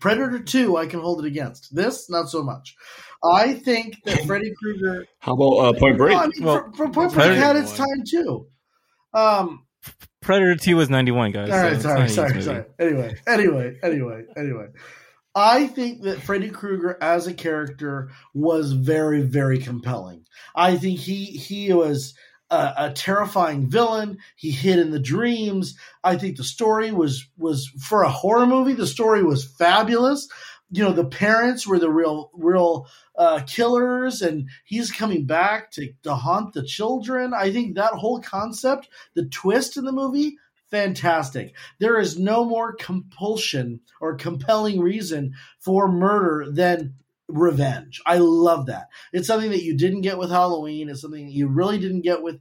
Predator 0.00 0.38
2 0.40 0.76
I 0.76 0.86
can 0.86 1.00
hold 1.00 1.24
it 1.24 1.28
against. 1.28 1.74
This 1.74 2.08
not 2.10 2.28
so 2.28 2.42
much. 2.42 2.74
I 3.24 3.54
think 3.54 3.96
that 4.04 4.24
Freddy 4.26 4.52
Krueger 4.62 5.06
How 5.18 5.34
about 5.34 5.56
uh, 5.56 5.72
Point 5.78 5.96
Break? 5.98 6.14
well, 6.14 6.24
I 6.24 6.28
mean, 6.28 6.44
Well, 6.44 6.72
for, 6.76 6.86
for 6.86 6.90
Point 6.92 7.12
Break 7.14 7.38
had 7.38 7.56
its 7.56 7.76
time 7.76 8.04
too. 8.08 8.46
Um, 9.14 9.64
Predator 10.20 10.56
Two 10.56 10.76
was 10.76 10.90
ninety 10.90 11.10
one, 11.12 11.30
guys. 11.32 11.50
all 11.50 11.56
so 11.56 11.78
sorry, 11.80 12.08
sorry, 12.08 12.42
sorry. 12.42 12.56
movie. 12.58 12.68
Anyway, 12.78 13.16
anyway, 13.26 13.78
anyway, 13.82 14.24
anyway. 14.36 14.66
I 15.34 15.68
think 15.68 16.02
that 16.02 16.20
Freddy 16.20 16.50
Krueger 16.50 16.98
as 17.00 17.26
a 17.26 17.34
character 17.34 18.10
was 18.34 18.72
very, 18.72 19.22
very 19.22 19.58
compelling. 19.58 20.24
I 20.54 20.76
think 20.76 20.98
he 20.98 21.24
he 21.26 21.72
was 21.72 22.14
a, 22.50 22.72
a 22.76 22.92
terrifying 22.92 23.68
villain. 23.68 24.18
He 24.36 24.50
hid 24.50 24.78
in 24.78 24.90
the 24.90 25.00
dreams. 25.00 25.76
I 26.02 26.16
think 26.16 26.36
the 26.36 26.44
story 26.44 26.90
was 26.92 27.26
was 27.36 27.68
for 27.80 28.02
a 28.02 28.10
horror 28.10 28.46
movie. 28.46 28.74
The 28.74 28.86
story 28.86 29.22
was 29.22 29.44
fabulous. 29.44 30.28
You 30.70 30.84
know, 30.84 30.92
the 30.92 31.04
parents 31.04 31.66
were 31.66 31.78
the 31.78 31.90
real 31.90 32.30
real 32.34 32.88
uh, 33.16 33.40
killers, 33.46 34.22
and 34.22 34.48
he's 34.64 34.90
coming 34.90 35.26
back 35.26 35.70
to 35.72 35.92
to 36.04 36.14
haunt 36.14 36.54
the 36.54 36.62
children. 36.62 37.32
I 37.34 37.52
think 37.52 37.76
that 37.76 37.94
whole 37.94 38.20
concept, 38.20 38.88
the 39.14 39.26
twist 39.26 39.76
in 39.76 39.84
the 39.84 39.92
movie, 39.92 40.36
fantastic. 40.70 41.54
There 41.78 41.98
is 41.98 42.18
no 42.18 42.44
more 42.44 42.74
compulsion 42.74 43.80
or 44.00 44.14
compelling 44.16 44.80
reason 44.80 45.34
for 45.58 45.88
murder 45.88 46.50
than 46.50 46.94
revenge. 47.28 48.00
I 48.06 48.18
love 48.18 48.66
that. 48.66 48.88
It's 49.12 49.26
something 49.26 49.50
that 49.50 49.62
you 49.62 49.76
didn't 49.76 50.00
get 50.00 50.18
with 50.18 50.30
Halloween. 50.30 50.88
It's 50.88 51.02
something 51.02 51.26
that 51.26 51.32
you 51.32 51.46
really 51.46 51.78
didn't 51.78 52.00
get 52.00 52.22
with 52.22 52.40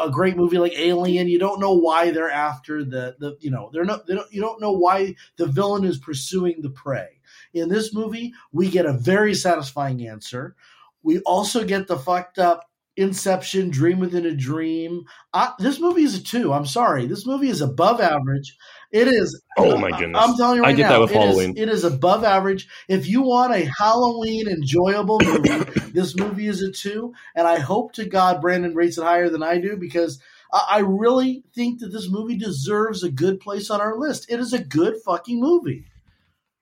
a 0.00 0.10
great 0.10 0.36
movie 0.36 0.58
like 0.58 0.72
Alien. 0.76 1.28
You 1.28 1.38
don't 1.38 1.60
know 1.60 1.74
why 1.74 2.10
they're 2.10 2.30
after 2.30 2.84
the 2.84 3.16
the 3.18 3.36
you 3.40 3.50
know 3.50 3.70
they're 3.72 3.84
not 3.84 4.06
they 4.06 4.14
don't 4.14 4.32
you 4.32 4.40
don't 4.40 4.60
know 4.60 4.72
why 4.72 5.16
the 5.36 5.46
villain 5.46 5.84
is 5.84 5.98
pursuing 5.98 6.62
the 6.62 6.70
prey. 6.70 7.20
In 7.52 7.68
this 7.68 7.92
movie, 7.92 8.32
we 8.52 8.70
get 8.70 8.86
a 8.86 8.92
very 8.92 9.34
satisfying 9.34 10.06
answer. 10.06 10.54
We 11.02 11.18
also 11.20 11.64
get 11.64 11.88
the 11.88 11.98
fucked 11.98 12.38
up 12.38 12.69
Inception, 12.96 13.70
Dream 13.70 13.98
Within 14.00 14.26
a 14.26 14.34
Dream. 14.34 15.04
I, 15.32 15.52
this 15.58 15.80
movie 15.80 16.02
is 16.02 16.16
a 16.18 16.22
two. 16.22 16.52
I'm 16.52 16.66
sorry. 16.66 17.06
This 17.06 17.26
movie 17.26 17.48
is 17.48 17.60
above 17.60 18.00
average. 18.00 18.56
It 18.92 19.06
is. 19.08 19.40
Oh 19.56 19.78
my 19.78 19.90
goodness! 19.96 20.20
I'm 20.20 20.36
telling 20.36 20.56
you 20.56 20.62
right 20.62 20.70
I 20.70 20.76
get 20.76 20.82
now, 20.84 20.88
that 20.90 21.00
with 21.00 21.10
it 21.12 21.16
is- 21.16 21.22
Halloween. 21.24 21.54
it 21.56 21.68
is 21.68 21.84
above 21.84 22.24
average. 22.24 22.68
If 22.88 23.06
you 23.06 23.22
want 23.22 23.54
a 23.54 23.70
Halloween 23.78 24.48
enjoyable 24.48 25.20
movie, 25.22 25.48
this 25.92 26.16
movie 26.16 26.48
is 26.48 26.60
a 26.62 26.72
two. 26.72 27.14
And 27.36 27.46
I 27.46 27.58
hope 27.60 27.92
to 27.94 28.04
God 28.04 28.40
Brandon 28.40 28.74
rates 28.74 28.98
it 28.98 29.04
higher 29.04 29.28
than 29.28 29.42
I 29.44 29.58
do 29.58 29.76
because 29.76 30.20
I, 30.52 30.66
I 30.70 30.78
really 30.80 31.44
think 31.54 31.80
that 31.80 31.92
this 31.92 32.10
movie 32.10 32.36
deserves 32.36 33.04
a 33.04 33.10
good 33.10 33.38
place 33.40 33.70
on 33.70 33.80
our 33.80 33.96
list. 33.96 34.26
It 34.28 34.40
is 34.40 34.52
a 34.52 34.62
good 34.62 34.96
fucking 35.04 35.38
movie. 35.40 35.84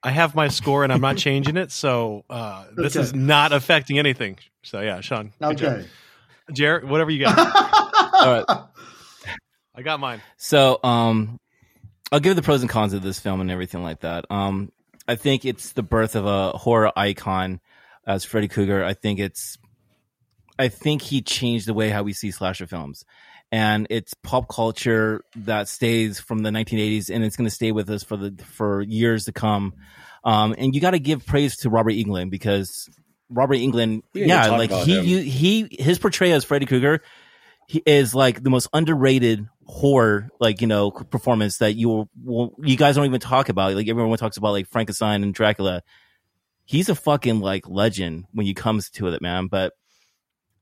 I 0.02 0.10
have 0.10 0.34
my 0.36 0.48
score 0.48 0.84
and 0.84 0.92
I'm 0.92 1.00
not 1.00 1.16
changing 1.16 1.56
it, 1.56 1.72
so 1.72 2.24
uh, 2.30 2.66
this 2.76 2.94
Okay. 2.94 3.02
is 3.02 3.14
not 3.14 3.52
affecting 3.52 3.98
anything. 3.98 4.38
So 4.62 4.80
yeah, 4.80 5.00
Sean. 5.00 5.32
Okay. 5.42 5.54
job. 5.56 5.84
Jarrett, 6.52 6.86
whatever 6.86 7.10
you 7.10 7.24
got. 7.24 7.38
All 8.14 8.32
right. 8.32 8.64
I 9.74 9.82
got 9.82 10.00
mine. 10.00 10.20
So, 10.36 10.80
um, 10.82 11.38
I'll 12.10 12.20
give 12.20 12.36
the 12.36 12.42
pros 12.42 12.62
and 12.62 12.70
cons 12.70 12.94
of 12.94 13.02
this 13.02 13.20
film 13.20 13.40
and 13.40 13.50
everything 13.50 13.82
like 13.82 14.00
that. 14.00 14.24
Um, 14.30 14.72
I 15.06 15.16
think 15.16 15.44
it's 15.44 15.72
the 15.72 15.82
birth 15.82 16.16
of 16.16 16.26
a 16.26 16.52
horror 16.52 16.92
icon 16.96 17.60
as 18.06 18.24
Freddy 18.24 18.48
Krueger. 18.48 18.84
I 18.84 18.94
think 18.94 19.20
it's, 19.20 19.58
I 20.58 20.68
think 20.68 21.02
he 21.02 21.22
changed 21.22 21.66
the 21.66 21.74
way 21.74 21.90
how 21.90 22.02
we 22.02 22.12
see 22.12 22.30
slasher 22.30 22.66
films, 22.66 23.04
and 23.52 23.86
it's 23.90 24.14
pop 24.14 24.48
culture 24.48 25.22
that 25.36 25.68
stays 25.68 26.18
from 26.18 26.40
the 26.40 26.50
1980s, 26.50 27.10
and 27.10 27.24
it's 27.24 27.36
going 27.36 27.48
to 27.48 27.54
stay 27.54 27.72
with 27.72 27.88
us 27.90 28.02
for 28.02 28.16
the 28.16 28.34
for 28.44 28.82
years 28.82 29.26
to 29.26 29.32
come. 29.32 29.74
Um, 30.24 30.54
and 30.58 30.74
you 30.74 30.80
got 30.80 30.90
to 30.90 30.98
give 30.98 31.24
praise 31.24 31.58
to 31.58 31.70
Robert 31.70 31.92
Englund 31.92 32.30
because 32.30 32.88
Robert 33.30 33.56
Englund, 33.56 34.02
yeah, 34.14 34.48
like 34.48 34.70
he 34.70 35.00
you, 35.00 35.18
he 35.18 35.68
his 35.78 35.98
portrayal 35.98 36.36
as 36.36 36.44
Freddy 36.44 36.66
Krueger 36.66 37.02
he 37.68 37.82
is 37.84 38.14
like 38.14 38.42
the 38.42 38.50
most 38.50 38.66
underrated 38.72 39.46
horror 39.66 40.30
like 40.40 40.62
you 40.62 40.66
know 40.66 40.90
performance 40.90 41.58
that 41.58 41.74
you 41.74 41.88
will, 41.88 42.10
will 42.24 42.54
you 42.62 42.76
guys 42.76 42.96
don't 42.96 43.04
even 43.04 43.20
talk 43.20 43.50
about. 43.50 43.74
Like 43.74 43.88
everyone 43.88 44.16
talks 44.18 44.38
about 44.38 44.52
like 44.52 44.66
frankenstein 44.66 45.22
and 45.22 45.34
dracula. 45.34 45.82
He's 46.64 46.88
a 46.88 46.94
fucking 46.94 47.40
like 47.40 47.68
legend 47.68 48.24
when 48.32 48.46
you 48.46 48.54
comes 48.54 48.90
to 48.92 49.08
it 49.08 49.22
man 49.22 49.46
but 49.46 49.74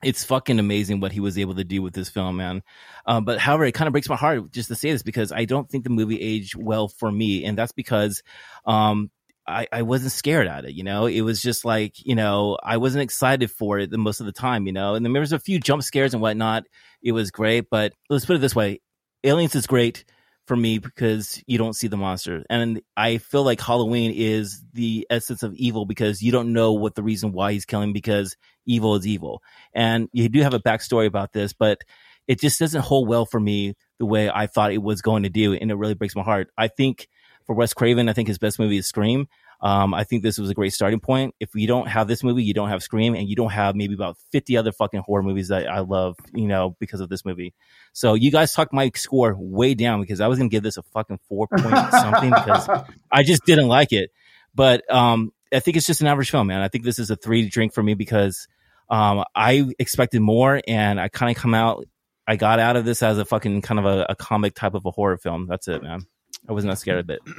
it's 0.03 0.25
fucking 0.25 0.59
amazing 0.59 1.01
what 1.01 1.11
he 1.11 1.21
was 1.21 1.39
able 1.39 1.55
to 1.55 1.65
do 1.65 1.81
with 1.81 1.95
this 1.95 2.09
film 2.09 2.37
man. 2.37 2.63
Um, 3.07 3.25
but 3.25 3.39
however 3.39 3.65
it 3.65 3.73
kind 3.73 3.87
of 3.87 3.93
breaks 3.93 4.09
my 4.09 4.17
heart 4.17 4.51
just 4.51 4.69
to 4.69 4.75
say 4.75 4.91
this 4.91 5.05
because 5.05 5.31
i 5.31 5.45
don't 5.45 5.71
think 5.71 5.85
the 5.85 5.91
movie 5.91 6.21
aged 6.21 6.57
well 6.57 6.89
for 6.89 7.11
me 7.11 7.45
and 7.45 7.57
that's 7.57 7.73
because 7.73 8.23
um 8.67 9.11
I, 9.49 9.67
I 9.73 9.83
wasn't 9.83 10.13
scared 10.13 10.47
at 10.49 10.65
it, 10.65 10.75
you 10.75 10.83
know. 10.83 11.07
It 11.07 11.21
was 11.21 11.41
just 11.41 11.65
like, 11.65 12.05
you 12.05 12.15
know, 12.15 12.59
I 12.63 12.77
wasn't 12.79 13.03
excited 13.03 13.51
for 13.51 13.79
it 13.79 13.91
the 13.91 13.99
most 13.99 14.21
of 14.21 14.27
the 14.27 14.33
time, 14.33 14.67
you 14.67 14.73
know. 14.73 14.95
And 14.95 15.05
then 15.05 15.13
there 15.13 15.21
was 15.21 15.33
a 15.33 15.39
few 15.39 15.61
jump 15.61 15.83
scares 15.83 16.15
and 16.15 16.23
whatnot. 16.23 16.65
It 17.03 17.13
was 17.13 17.31
great, 17.31 17.67
but 17.71 17.93
let's 18.11 18.25
put 18.25 18.37
it 18.37 18.41
this 18.41 18.57
way: 18.57 18.81
Aliens 19.25 19.55
is 19.55 19.67
great 19.67 20.05
for 20.47 20.57
me 20.57 20.79
because 20.79 21.43
you 21.47 21.59
don't 21.59 21.75
see 21.75 21.89
the 21.89 21.97
monster, 21.97 22.45
and 22.51 22.81
I 22.97 23.19
feel 23.19 23.45
like 23.45 23.61
Halloween 23.61 24.13
is 24.15 24.63
the 24.73 25.07
essence 25.11 25.43
of 25.43 25.55
evil 25.55 25.87
because 25.87 26.23
you 26.23 26.33
don't 26.33 26.53
know 26.53 26.73
what 26.73 26.95
the 26.95 27.03
reason 27.03 27.33
why 27.33 27.53
he's 27.53 27.65
killing 27.65 27.93
because 27.93 28.37
evil 28.67 28.97
is 28.97 29.07
evil, 29.07 29.43
and 29.75 30.09
you 30.13 30.29
do 30.29 30.43
have 30.43 30.55
a 30.55 30.61
backstory 30.61 31.07
about 31.07 31.33
this, 31.33 31.53
but 31.53 31.79
it 32.27 32.41
just 32.41 32.59
doesn't 32.59 32.83
hold 32.83 33.09
well 33.09 33.25
for 33.25 33.39
me 33.39 33.75
the 33.99 34.07
way 34.07 34.29
I 34.29 34.47
thought 34.47 34.73
it 34.73 34.83
was 34.83 35.03
going 35.03 35.23
to 35.23 35.29
do, 35.29 35.55
and 35.55 35.71
it 35.71 35.77
really 35.77 35.95
breaks 35.95 36.17
my 36.17 36.23
heart. 36.23 36.49
I 36.59 36.69
think 36.69 37.09
for 37.47 37.55
Wes 37.55 37.73
Craven, 37.73 38.09
I 38.09 38.13
think 38.13 38.29
his 38.29 38.39
best 38.39 38.59
movie 38.59 38.79
is 38.79 38.87
Scream. 38.87 39.29
Um, 39.61 39.95
I 39.95 40.05
think 40.05 40.23
this 40.23 40.39
was 40.39 40.51
a 40.51 40.55
great 40.55 40.75
starting 40.75 41.01
point. 41.01 41.35
If 41.41 41.51
you 41.55 41.67
don't 41.67 41.89
have 41.89 42.09
this 42.09 42.23
movie, 42.23 42.45
you 42.45 42.53
don't 42.53 42.69
have 42.69 42.83
Scream, 42.83 43.15
and 43.15 43.29
you 43.29 43.37
don't 43.37 43.53
have 43.53 43.75
maybe 43.75 43.95
about 43.95 44.17
50 44.33 44.57
other 44.57 44.73
fucking 44.73 45.01
horror 45.01 45.23
movies 45.23 45.49
that 45.49 45.69
I 45.69 45.81
love, 45.81 46.17
you 46.35 46.47
know, 46.47 46.77
because 46.79 47.01
of 47.01 47.09
this 47.09 47.25
movie. 47.25 47.55
So 47.93 48.15
you 48.15 48.31
guys 48.31 48.53
talked 48.53 48.73
my 48.73 48.91
score 48.95 49.35
way 49.39 49.75
down 49.75 50.01
because 50.01 50.21
I 50.21 50.27
was 50.27 50.39
going 50.39 50.51
to 50.51 50.55
give 50.55 50.63
this 50.63 50.77
a 50.77 50.83
fucking 50.83 51.21
four 51.29 51.47
point 51.49 51.75
something 51.91 52.31
because 52.31 52.69
I 53.11 53.23
just 53.23 53.45
didn't 53.47 53.69
like 53.69 53.93
it. 53.93 54.11
But 54.55 54.91
um, 54.93 55.33
I 55.53 55.61
think 55.61 55.77
it's 55.77 55.87
just 55.87 56.01
an 56.01 56.07
average 56.07 56.31
film, 56.31 56.49
man. 56.49 56.61
I 56.61 56.69
think 56.69 56.85
this 56.85 56.99
is 56.99 57.11
a 57.11 57.17
three 57.17 57.43
to 57.43 57.49
drink 57.49 57.73
for 57.73 57.83
me 57.83 57.95
because 57.95 58.49
um, 58.91 59.25
I 59.35 59.67
expected 59.79 60.21
more, 60.21 60.61
and 60.67 61.01
I 61.01 61.09
kind 61.09 61.35
of 61.35 61.41
come 61.41 61.55
out. 61.55 61.87
I 62.29 62.37
got 62.37 62.59
out 62.59 62.77
of 62.77 62.85
this 62.85 63.03
as 63.03 63.19
a 63.19 63.25
fucking 63.25 63.63
kind 63.63 63.79
of 63.79 63.87
a, 63.87 64.07
a 64.11 64.17
comic 64.17 64.55
type 64.55 64.75
of 64.75 64.85
a 64.85 64.91
horror 64.91 65.17
film. 65.17 65.47
That's 65.47 65.69
it, 65.69 65.83
man. 65.83 66.07
I 66.49 66.53
was 66.53 66.65
not 66.65 66.79
scared 66.79 67.01
of 67.01 67.11
it. 67.11 67.21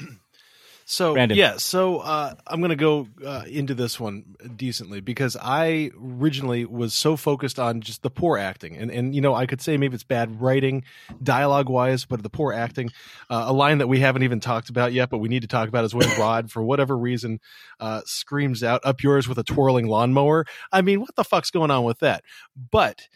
So 0.89 1.15
Brandon. 1.15 1.37
yeah, 1.37 1.57
so 1.57 1.97
uh, 1.97 2.33
I'm 2.47 2.61
gonna 2.61 2.77
go 2.77 3.09
uh, 3.23 3.43
into 3.45 3.73
this 3.73 3.99
one 3.99 4.37
decently 4.55 5.01
because 5.01 5.35
I 5.35 5.91
originally 6.01 6.63
was 6.63 6.93
so 6.93 7.17
focused 7.17 7.59
on 7.59 7.81
just 7.81 8.03
the 8.03 8.09
poor 8.09 8.37
acting, 8.37 8.77
and 8.77 8.89
and 8.89 9.13
you 9.13 9.19
know 9.19 9.35
I 9.35 9.47
could 9.47 9.61
say 9.61 9.75
maybe 9.75 9.95
it's 9.95 10.05
bad 10.05 10.39
writing, 10.39 10.85
dialogue 11.21 11.67
wise, 11.67 12.05
but 12.05 12.23
the 12.23 12.29
poor 12.29 12.53
acting. 12.53 12.91
Uh, 13.29 13.47
a 13.47 13.53
line 13.53 13.79
that 13.79 13.87
we 13.87 13.99
haven't 13.99 14.23
even 14.23 14.39
talked 14.39 14.69
about 14.69 14.93
yet, 14.93 15.09
but 15.09 15.17
we 15.17 15.27
need 15.27 15.41
to 15.41 15.47
talk 15.49 15.67
about 15.67 15.83
is 15.83 15.93
when 15.93 16.07
Rod, 16.17 16.49
for 16.49 16.63
whatever 16.63 16.97
reason, 16.97 17.41
uh, 17.81 17.99
screams 18.05 18.63
out 18.63 18.79
"Up 18.85 19.03
yours" 19.03 19.27
with 19.27 19.37
a 19.39 19.43
twirling 19.43 19.87
lawnmower. 19.87 20.45
I 20.71 20.83
mean, 20.83 21.01
what 21.01 21.13
the 21.17 21.25
fuck's 21.25 21.51
going 21.51 21.69
on 21.69 21.83
with 21.83 21.99
that? 21.99 22.23
But 22.71 23.09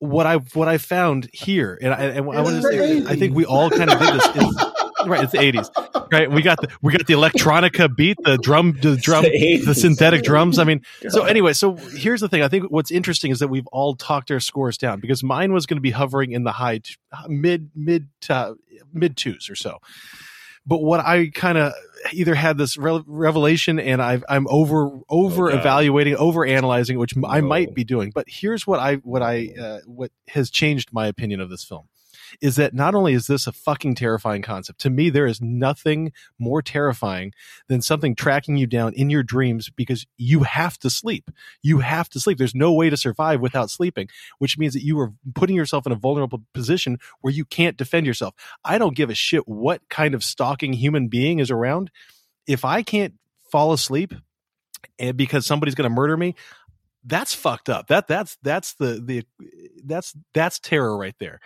what 0.00 0.26
I 0.26 0.36
what 0.36 0.68
I 0.68 0.76
found 0.76 1.30
here, 1.32 1.78
and 1.80 1.94
I, 1.94 2.02
and 2.02 2.18
I 2.18 2.20
want 2.20 2.62
to 2.62 2.62
say, 2.62 3.06
I 3.06 3.16
think 3.16 3.34
we 3.34 3.46
all 3.46 3.70
kind 3.70 3.88
of 3.88 3.98
did 3.98 4.20
this. 4.20 4.36
Is, 4.36 4.64
right, 5.10 5.22
it's 5.22 5.32
the 5.32 5.38
'80s 5.38 6.12
right 6.12 6.30
we 6.30 6.42
got 6.42 6.60
the 6.60 6.68
we 6.82 6.92
got 6.92 7.06
the 7.06 7.14
electronica 7.14 7.94
beat 7.94 8.16
the 8.24 8.38
drum 8.38 8.76
the 8.80 8.96
drum 8.96 9.24
the 9.24 9.62
the 9.64 9.74
synthetic 9.74 10.22
drums. 10.22 10.58
I 10.58 10.64
mean 10.64 10.82
so 11.08 11.24
anyway 11.24 11.52
so 11.52 11.76
here's 11.76 12.20
the 12.20 12.28
thing. 12.28 12.42
I 12.42 12.48
think 12.48 12.70
what's 12.70 12.90
interesting 12.90 13.30
is 13.30 13.38
that 13.40 13.48
we've 13.48 13.66
all 13.68 13.94
talked 13.96 14.30
our 14.30 14.40
scores 14.40 14.78
down 14.78 15.00
because 15.00 15.22
mine 15.22 15.52
was 15.52 15.66
going 15.66 15.76
to 15.76 15.82
be 15.82 15.90
hovering 15.90 16.32
in 16.32 16.44
the 16.44 16.52
high 16.52 16.78
t- 16.78 16.96
mid 17.28 17.70
mid 17.74 18.08
to 18.22 18.56
mid 18.92 19.16
twos 19.16 19.48
or 19.50 19.54
so. 19.56 19.78
But 20.68 20.82
what 20.82 21.00
i 21.00 21.28
kind 21.28 21.58
of 21.58 21.72
either 22.12 22.34
had 22.34 22.58
this 22.58 22.76
re- 22.76 23.02
revelation 23.06 23.78
and 23.78 24.02
I've, 24.02 24.24
i'm 24.28 24.46
over 24.48 24.90
over 25.08 25.50
Oh, 25.50 25.56
evaluating 25.56 26.16
over 26.16 26.44
analyzing 26.44 26.98
which 26.98 27.14
i 27.26 27.40
might 27.40 27.74
be 27.74 27.84
doing. 27.84 28.10
But 28.14 28.26
here's 28.28 28.66
what 28.66 28.80
i 28.80 28.96
what 28.96 29.22
i 29.22 29.48
uh, 29.60 29.78
what 29.86 30.10
has 30.28 30.50
changed 30.50 30.92
my 30.92 31.06
opinion 31.06 31.40
of 31.40 31.50
this 31.50 31.64
film 31.64 31.88
is 32.40 32.56
that 32.56 32.74
not 32.74 32.94
only 32.94 33.14
is 33.14 33.26
this 33.26 33.46
a 33.46 33.52
fucking 33.52 33.94
terrifying 33.94 34.42
concept, 34.42 34.80
to 34.80 34.90
me, 34.90 35.10
there 35.10 35.26
is 35.26 35.40
nothing 35.40 36.12
more 36.38 36.62
terrifying 36.62 37.32
than 37.68 37.82
something 37.82 38.14
tracking 38.14 38.56
you 38.56 38.66
down 38.66 38.92
in 38.94 39.10
your 39.10 39.22
dreams 39.22 39.70
because 39.70 40.06
you 40.16 40.44
have 40.44 40.78
to 40.78 40.90
sleep. 40.90 41.30
You 41.62 41.78
have 41.80 42.08
to 42.10 42.20
sleep. 42.20 42.38
There's 42.38 42.54
no 42.54 42.72
way 42.72 42.90
to 42.90 42.96
survive 42.96 43.40
without 43.40 43.70
sleeping, 43.70 44.08
which 44.38 44.58
means 44.58 44.74
that 44.74 44.84
you 44.84 44.98
are 45.00 45.12
putting 45.34 45.56
yourself 45.56 45.86
in 45.86 45.92
a 45.92 45.96
vulnerable 45.96 46.42
position 46.54 46.98
where 47.20 47.32
you 47.32 47.44
can't 47.44 47.76
defend 47.76 48.06
yourself. 48.06 48.34
I 48.64 48.78
don't 48.78 48.96
give 48.96 49.10
a 49.10 49.14
shit 49.14 49.46
what 49.46 49.88
kind 49.88 50.14
of 50.14 50.24
stalking 50.24 50.72
human 50.72 51.08
being 51.08 51.38
is 51.38 51.50
around. 51.50 51.90
If 52.46 52.64
I 52.64 52.82
can't 52.82 53.14
fall 53.50 53.72
asleep 53.72 54.14
and 54.98 55.16
because 55.16 55.46
somebody's 55.46 55.74
going 55.74 55.88
to 55.88 55.94
murder 55.94 56.16
me, 56.16 56.34
that's 57.06 57.34
fucked 57.34 57.68
up. 57.68 57.86
That 57.86 58.08
that's 58.08 58.36
that's 58.42 58.74
the 58.74 59.00
the 59.04 59.24
that's 59.84 60.14
that's 60.34 60.58
terror 60.58 60.96
right 60.96 61.14
there. 61.18 61.40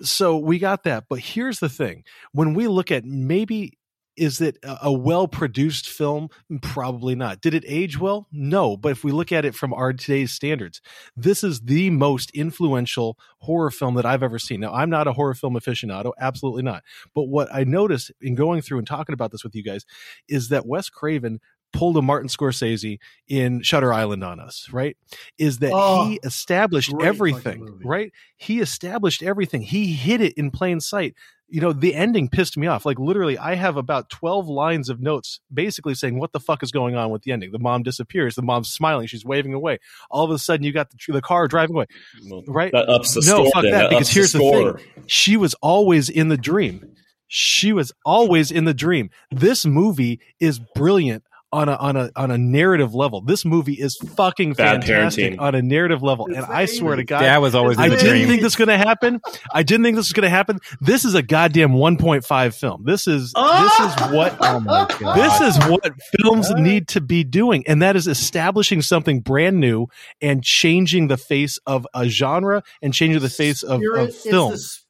So 0.00 0.38
we 0.38 0.58
got 0.58 0.84
that, 0.84 1.04
but 1.08 1.18
here's 1.18 1.58
the 1.58 1.68
thing: 1.68 2.04
when 2.32 2.54
we 2.54 2.68
look 2.68 2.90
at 2.90 3.04
maybe 3.04 3.78
is 4.16 4.40
it 4.40 4.58
a, 4.62 4.92
well 4.92 5.26
produced 5.26 5.88
film? 5.88 6.28
Mm, 6.50 6.62
probably 6.62 7.14
not. 7.14 7.40
Did 7.40 7.54
it 7.54 7.64
age 7.66 7.98
well? 7.98 8.28
No. 8.30 8.76
But 8.76 8.92
if 8.92 9.04
we 9.04 9.12
look 9.12 9.32
at 9.32 9.44
it 9.44 9.54
from 9.54 9.72
our 9.72 9.92
today's 9.92 10.32
standards, 10.32 10.80
this 11.16 11.42
is 11.42 11.62
the 11.62 11.90
most 11.90 12.30
influential 12.32 13.18
horror 13.38 13.70
film 13.70 13.94
that 13.94 14.06
I've 14.06 14.22
ever 14.22 14.38
seen. 14.38 14.60
Now, 14.60 14.74
I'm 14.74 14.90
not 14.90 15.06
a 15.06 15.12
horror 15.12 15.34
film 15.34 15.54
aficionado, 15.54 16.12
absolutely 16.20 16.62
not. 16.62 16.82
But 17.14 17.24
what 17.24 17.48
I 17.52 17.64
noticed 17.64 18.12
in 18.20 18.34
going 18.34 18.60
through 18.62 18.78
and 18.78 18.86
talking 18.86 19.14
about 19.14 19.32
this 19.32 19.44
with 19.44 19.54
you 19.54 19.62
guys 19.62 19.84
is 20.28 20.48
that 20.50 20.66
Wes 20.66 20.88
Craven 20.90 21.40
pulled 21.72 21.96
a 21.96 22.02
Martin 22.02 22.28
Scorsese 22.28 22.98
in 23.28 23.62
Shutter 23.62 23.92
Island 23.92 24.22
on 24.24 24.38
us, 24.40 24.68
right? 24.72 24.96
Is 25.38 25.58
that 25.60 25.72
Oh, 25.74 26.04
he 26.06 26.20
established 26.22 26.92
everything, 27.02 27.80
right? 27.84 28.12
He 28.36 28.60
established 28.60 29.22
everything. 29.22 29.62
He 29.62 29.92
hid 29.92 30.20
it 30.20 30.34
in 30.34 30.50
plain 30.50 30.80
sight. 30.80 31.14
You 31.48 31.60
know, 31.60 31.72
the 31.74 31.94
ending 31.94 32.28
pissed 32.30 32.56
me 32.56 32.66
off. 32.66 32.86
Like 32.86 32.98
literally, 32.98 33.36
I 33.36 33.56
have 33.56 33.76
about 33.76 34.08
12 34.08 34.48
lines 34.48 34.88
of 34.88 35.00
notes 35.02 35.40
basically 35.52 35.94
saying, 35.94 36.18
What 36.18 36.32
the 36.32 36.40
fuck 36.40 36.62
is 36.62 36.70
going 36.70 36.94
on 36.96 37.10
with 37.10 37.22
the 37.22 37.32
ending? 37.32 37.52
The 37.52 37.58
mom 37.58 37.82
disappears. 37.82 38.34
The 38.36 38.42
mom's 38.42 38.70
smiling. 38.70 39.06
She's 39.06 39.22
waving 39.24 39.52
away. 39.52 39.78
All 40.10 40.24
of 40.24 40.30
a 40.30 40.38
sudden, 40.38 40.64
you 40.64 40.72
got 40.72 40.88
the, 40.90 41.12
the 41.12 41.20
car 41.20 41.48
driving 41.48 41.76
away, 41.76 41.86
Well, 42.30 42.42
right? 42.48 42.72
That 42.72 42.88
ups 42.88 43.12
the 43.14 43.20
No, 43.26 43.44
score. 43.44 43.50
fuck 43.52 43.62
then. 43.64 43.72
that, 43.72 43.90
because 43.90 44.06
ups 44.08 44.14
here's 44.14 44.32
the 44.32 44.38
thing. 44.38 44.76
She 45.06 45.36
was 45.36 45.54
always 45.60 46.08
in 46.08 46.28
the 46.28 46.38
dream. 46.38 46.94
She 47.28 47.72
was 47.72 47.92
always 48.04 48.50
in 48.50 48.64
the 48.64 48.74
dream. 48.74 49.10
This 49.30 49.66
movie 49.66 50.20
is 50.40 50.58
brilliant 50.74 51.24
on 51.52 51.68
a 51.68 51.74
on 51.76 51.96
a 51.96 52.10
on 52.16 52.30
a 52.30 52.38
narrative 52.38 52.94
level. 52.94 53.20
This 53.20 53.44
movie 53.44 53.74
is 53.74 53.96
fucking 54.16 54.54
Bad 54.54 54.84
fantastic 54.84 55.34
parenting. 55.34 55.40
on 55.40 55.54
a 55.54 55.60
narrative 55.62 56.02
level, 56.02 56.26
It's 56.28 56.36
and 56.38 56.46
I 56.46 56.64
swear 56.64 56.96
to 56.96 57.04
God, 57.04 57.20
Dad 57.20 57.38
was 57.38 57.54
always 57.54 57.78
I 57.78 57.88
didn't 57.88 58.06
dream. 58.08 58.26
think 58.28 58.40
this 58.40 58.56
was 58.56 58.56
going 58.66 58.68
to 58.68 58.78
happen. 58.78 59.20
I 59.52 59.62
didn't 59.62 59.82
think 59.84 59.96
this 59.96 60.06
was 60.06 60.12
going 60.14 60.22
to 60.24 60.30
happen. 60.30 60.58
This 60.80 61.04
is 61.04 61.14
a 61.14 61.22
goddamn 61.22 61.72
1.5 61.72 62.54
film. 62.58 62.84
This 62.84 63.06
is 63.06 63.32
this 63.36 63.80
is 63.80 63.94
what 64.12 64.36
Oh 64.40 64.60
my 64.60 64.86
god! 64.98 65.16
this 65.16 65.40
is 65.56 65.68
what 65.68 65.84
films 66.20 66.50
need 66.54 66.88
to 66.88 67.00
be 67.00 67.22
doing, 67.24 67.64
and 67.66 67.82
that 67.82 67.96
is 67.96 68.06
establishing 68.08 68.80
something 68.82 69.20
brand 69.20 69.60
new 69.60 69.88
and 70.20 70.42
changing 70.42 71.08
the 71.08 71.16
face 71.18 71.58
of 71.66 71.86
a 71.94 72.08
genre 72.08 72.62
and 72.80 72.94
changing 72.94 73.20
the 73.20 73.28
face 73.30 73.62
of, 73.62 73.80
Spirit- 73.80 74.00
of 74.00 74.08
it's 74.08 74.22
film. 74.22 74.50
the 74.50 74.56
s- 74.56 74.81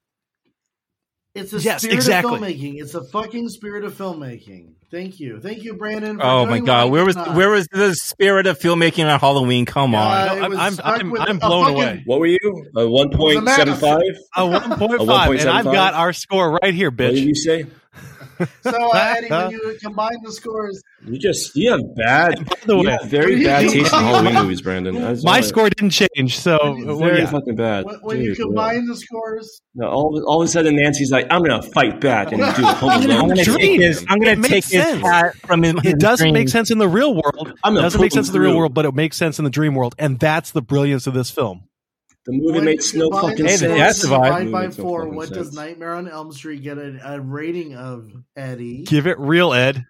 It's 1.35 1.51
the 1.51 1.61
Yes, 1.61 1.81
spirit 1.83 1.95
exactly. 1.95 2.35
of 2.35 2.41
filmmaking. 2.41 2.81
It's 2.83 2.93
the 2.93 3.05
fucking 3.05 3.49
spirit 3.49 3.85
of 3.85 3.95
filmmaking. 3.95 4.73
Thank 4.91 5.19
you, 5.19 5.41
thank 5.41 5.63
you, 5.65 5.73
Brandon. 5.75 6.21
Oh 6.23 6.45
my 6.45 6.61
god! 6.61 6.91
Where 6.91 7.03
was 7.07 7.17
did 7.17 7.27
not. 7.29 7.35
where 7.37 7.49
was 7.49 7.67
the 7.73 7.95
spirit 7.95 8.47
of 8.47 8.59
filmmaking 8.59 9.11
on 9.11 9.19
Halloween? 9.19 9.65
Come 9.65 9.95
on! 9.95 10.03
Uh, 10.29 10.35
No, 10.35 10.43
I'm- 10.43 10.59
I'm- 10.59 10.81
I'm- 10.85 11.17
I'm 11.19 11.39
blown 11.39 11.65
fucking- 11.65 11.77
away. 11.83 12.03
What 12.05 12.21
were 12.21 12.27
you? 12.27 12.67
A 12.77 12.87
one 12.87 13.09
point 13.09 13.49
seven 13.49 13.75
five? 13.77 14.03
a 14.37 14.43
1.5, 14.47 15.41
and 15.41 15.49
I've 15.49 15.65
got 15.65 15.95
our 15.95 16.13
score 16.13 16.59
right 16.63 16.75
here, 16.75 16.91
What 16.91 16.99
did 16.99 17.15
bitch. 17.15 17.27
you 17.27 17.35
say? 17.35 17.65
So, 18.63 18.91
uh, 18.93 19.15
Eddie, 19.17 19.29
when 19.31 19.51
you 19.51 19.79
combine 19.83 20.17
the 20.25 20.33
scores, 20.33 20.83
You 21.07 21.19
just 21.19 21.55
you 21.57 21.71
have 21.73 21.81
bad, 21.97 22.45
By 22.47 22.57
the 22.67 22.77
you 22.79 22.85
way, 22.87 22.93
have 22.93 23.05
very 23.11 23.43
bad 23.45 23.69
taste 23.71 23.93
in 23.93 23.99
Halloween 24.01 24.35
movies, 24.35 24.61
Brandon. 24.63 24.95
My 25.23 25.37
all- 25.39 25.43
score 25.43 25.69
didn't 25.71 25.91
change, 25.91 26.39
so 26.39 26.59
very 26.99 27.21
yeah. 27.21 27.27
fucking 27.31 27.57
bad. 27.57 27.85
when, 27.85 27.95
when 28.03 28.21
you 28.21 28.35
Dude, 28.35 28.47
combine 28.47 28.87
the 28.87 28.97
scores, 28.97 29.61
no, 29.75 29.89
all, 29.89 30.23
all 30.27 30.43
of 30.43 30.47
a 30.47 30.51
sudden 30.51 30.77
Nancy's 30.77 31.11
like, 31.11 31.27
"I'm 31.31 31.43
gonna 31.43 31.63
fight 31.63 32.01
back 32.01 32.33
and 32.33 32.41
do 32.41 32.63
Home 32.63 32.91
I'm 32.91 33.03
Alone." 33.11 33.29
gonna 33.29 33.45
Dream. 33.45 33.59
take 33.59 33.81
his. 33.81 34.05
I'm 34.09 34.19
gonna 34.19 34.37
take 34.37 34.51
makes 34.51 34.71
his 34.71 34.83
hat 35.01 35.35
from 35.47 35.63
his. 35.63 35.75
it 35.85 35.99
doesn't 35.99 36.25
dream. 36.25 36.35
make 36.35 36.49
sense 36.49 36.71
in 36.71 36.79
the 36.79 36.89
real 36.89 37.15
world. 37.15 37.53
It 37.65 37.81
doesn't 37.81 38.01
make 38.01 38.13
sense 38.13 38.29
in 38.29 38.33
the 38.33 38.41
real 38.41 38.57
world, 38.57 38.75
but 38.75 38.85
it 38.85 38.95
makes 38.95 39.17
sense 39.17 39.39
in 39.39 39.45
the 39.45 39.51
dream 39.51 39.75
world, 39.75 39.95
and 39.99 40.19
that's 40.21 40.51
the 40.53 40.63
brilliance 40.63 41.07
of 41.07 41.15
this 41.15 41.31
film. 41.31 41.65
The 42.25 42.33
movie 42.33 42.53
when 42.59 42.65
makes 42.65 42.95
you 42.95 43.01
no 43.01 43.11
fucking 43.21 43.45
the 43.45 43.51
Hey, 43.51 43.57
sense. 43.57 43.79
that's 43.79 43.99
scores 43.99 44.11
the 44.11 44.17
vibe. 44.17 44.25
divided 44.25 44.45
Movie 44.45 44.53
by 44.53 44.63
makes 44.67 44.79
no 44.79 44.85
four, 44.85 45.01
fucking 45.03 45.17
what 45.17 45.29
does. 45.31 45.53
Nightmare 45.55 45.95
on 45.95 46.09
Elm 46.09 46.33
Street 46.33 46.63
get 46.63 46.79
a, 46.79 47.01
a 47.15 47.21
rating 47.21 47.75
of, 47.75 48.11
Eddie? 48.37 48.85
Give 48.85 49.07
it 49.07 49.19
real, 49.19 49.53
Ed. 49.53 49.85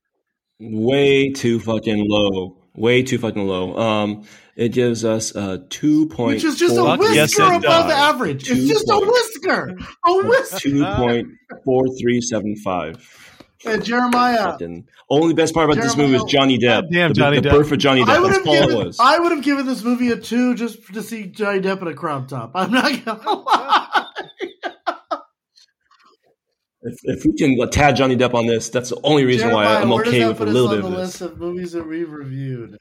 Way 0.60 1.30
too 1.32 1.60
fucking 1.60 2.04
low. 2.08 2.56
Way 2.74 3.02
too 3.02 3.18
fucking 3.18 3.46
low. 3.46 3.76
Um, 3.76 4.24
it 4.56 4.70
gives 4.70 5.04
us 5.04 5.34
a 5.34 5.58
two 5.68 6.06
point, 6.08 6.36
Which 6.36 6.44
is 6.44 6.56
just 6.56 6.76
a 6.78 6.84
whisker 6.96 7.14
yes, 7.14 7.32
it 7.38 7.42
above 7.42 7.62
does. 7.62 7.92
average. 7.92 8.48
It's 8.50 8.60
Two 8.60 8.68
just 8.68 8.88
a 8.88 8.98
whisker. 8.98 9.76
A 10.06 10.12
whisker. 10.26 10.58
two 10.60 10.84
point 10.84 11.28
four 11.64 11.84
three 12.00 12.20
seven 12.22 12.54
five. 12.64 12.96
And 13.64 13.84
Jeremiah, 13.84 14.38
Fucking 14.52 14.88
only 15.08 15.34
best 15.34 15.54
part 15.54 15.70
about 15.70 15.80
this 15.82 15.96
movie 15.96 16.16
is 16.16 16.24
Johnny 16.24 16.58
Depp. 16.58 16.90
Damn, 16.90 17.10
the, 17.10 17.14
Johnny 17.14 17.40
the 17.40 17.48
Depp. 17.48 17.52
birth 17.52 17.72
of 17.72 17.78
Johnny 17.78 18.02
I 18.02 18.04
Depp. 18.06 18.22
would 18.22 18.30
That's 18.32 18.38
have 18.38 18.46
all 18.48 18.54
it 18.54 18.60
given 18.68 18.86
was. 18.86 18.98
I 19.00 19.18
would 19.18 19.32
have 19.32 19.44
given 19.44 19.66
this 19.66 19.82
movie 19.84 20.10
a 20.10 20.16
two 20.16 20.54
just 20.54 20.84
to 20.94 21.02
see 21.02 21.26
Johnny 21.26 21.60
Depp 21.60 21.80
in 21.82 21.88
a 21.88 21.94
crop 21.94 22.28
top. 22.28 22.52
I'm 22.54 22.70
not 22.72 23.04
gonna 23.04 23.30
lie. 23.40 24.06
If, 26.84 26.98
if 27.04 27.24
we 27.24 27.32
can 27.36 27.70
tag 27.70 27.94
Johnny 27.94 28.16
Depp 28.16 28.34
on 28.34 28.46
this, 28.46 28.68
that's 28.68 28.90
the 28.90 29.00
only 29.04 29.24
reason 29.24 29.50
why 29.52 29.64
Jeremiah, 29.64 29.82
I'm 29.82 29.90
where 29.90 30.04
does 30.04 30.12
okay 30.14 30.18
that 30.24 30.28
with 30.28 30.36
a 30.36 30.38
put 30.40 30.48
us 30.48 30.54
little 30.54 30.68
on 30.70 30.74
bit 30.76 30.82
the 30.82 30.88
of 30.88 30.94
list 30.94 31.20
of 31.20 31.38
movies 31.38 31.72
that 31.72 31.86
we've 31.86 32.10
reviewed. 32.10 32.76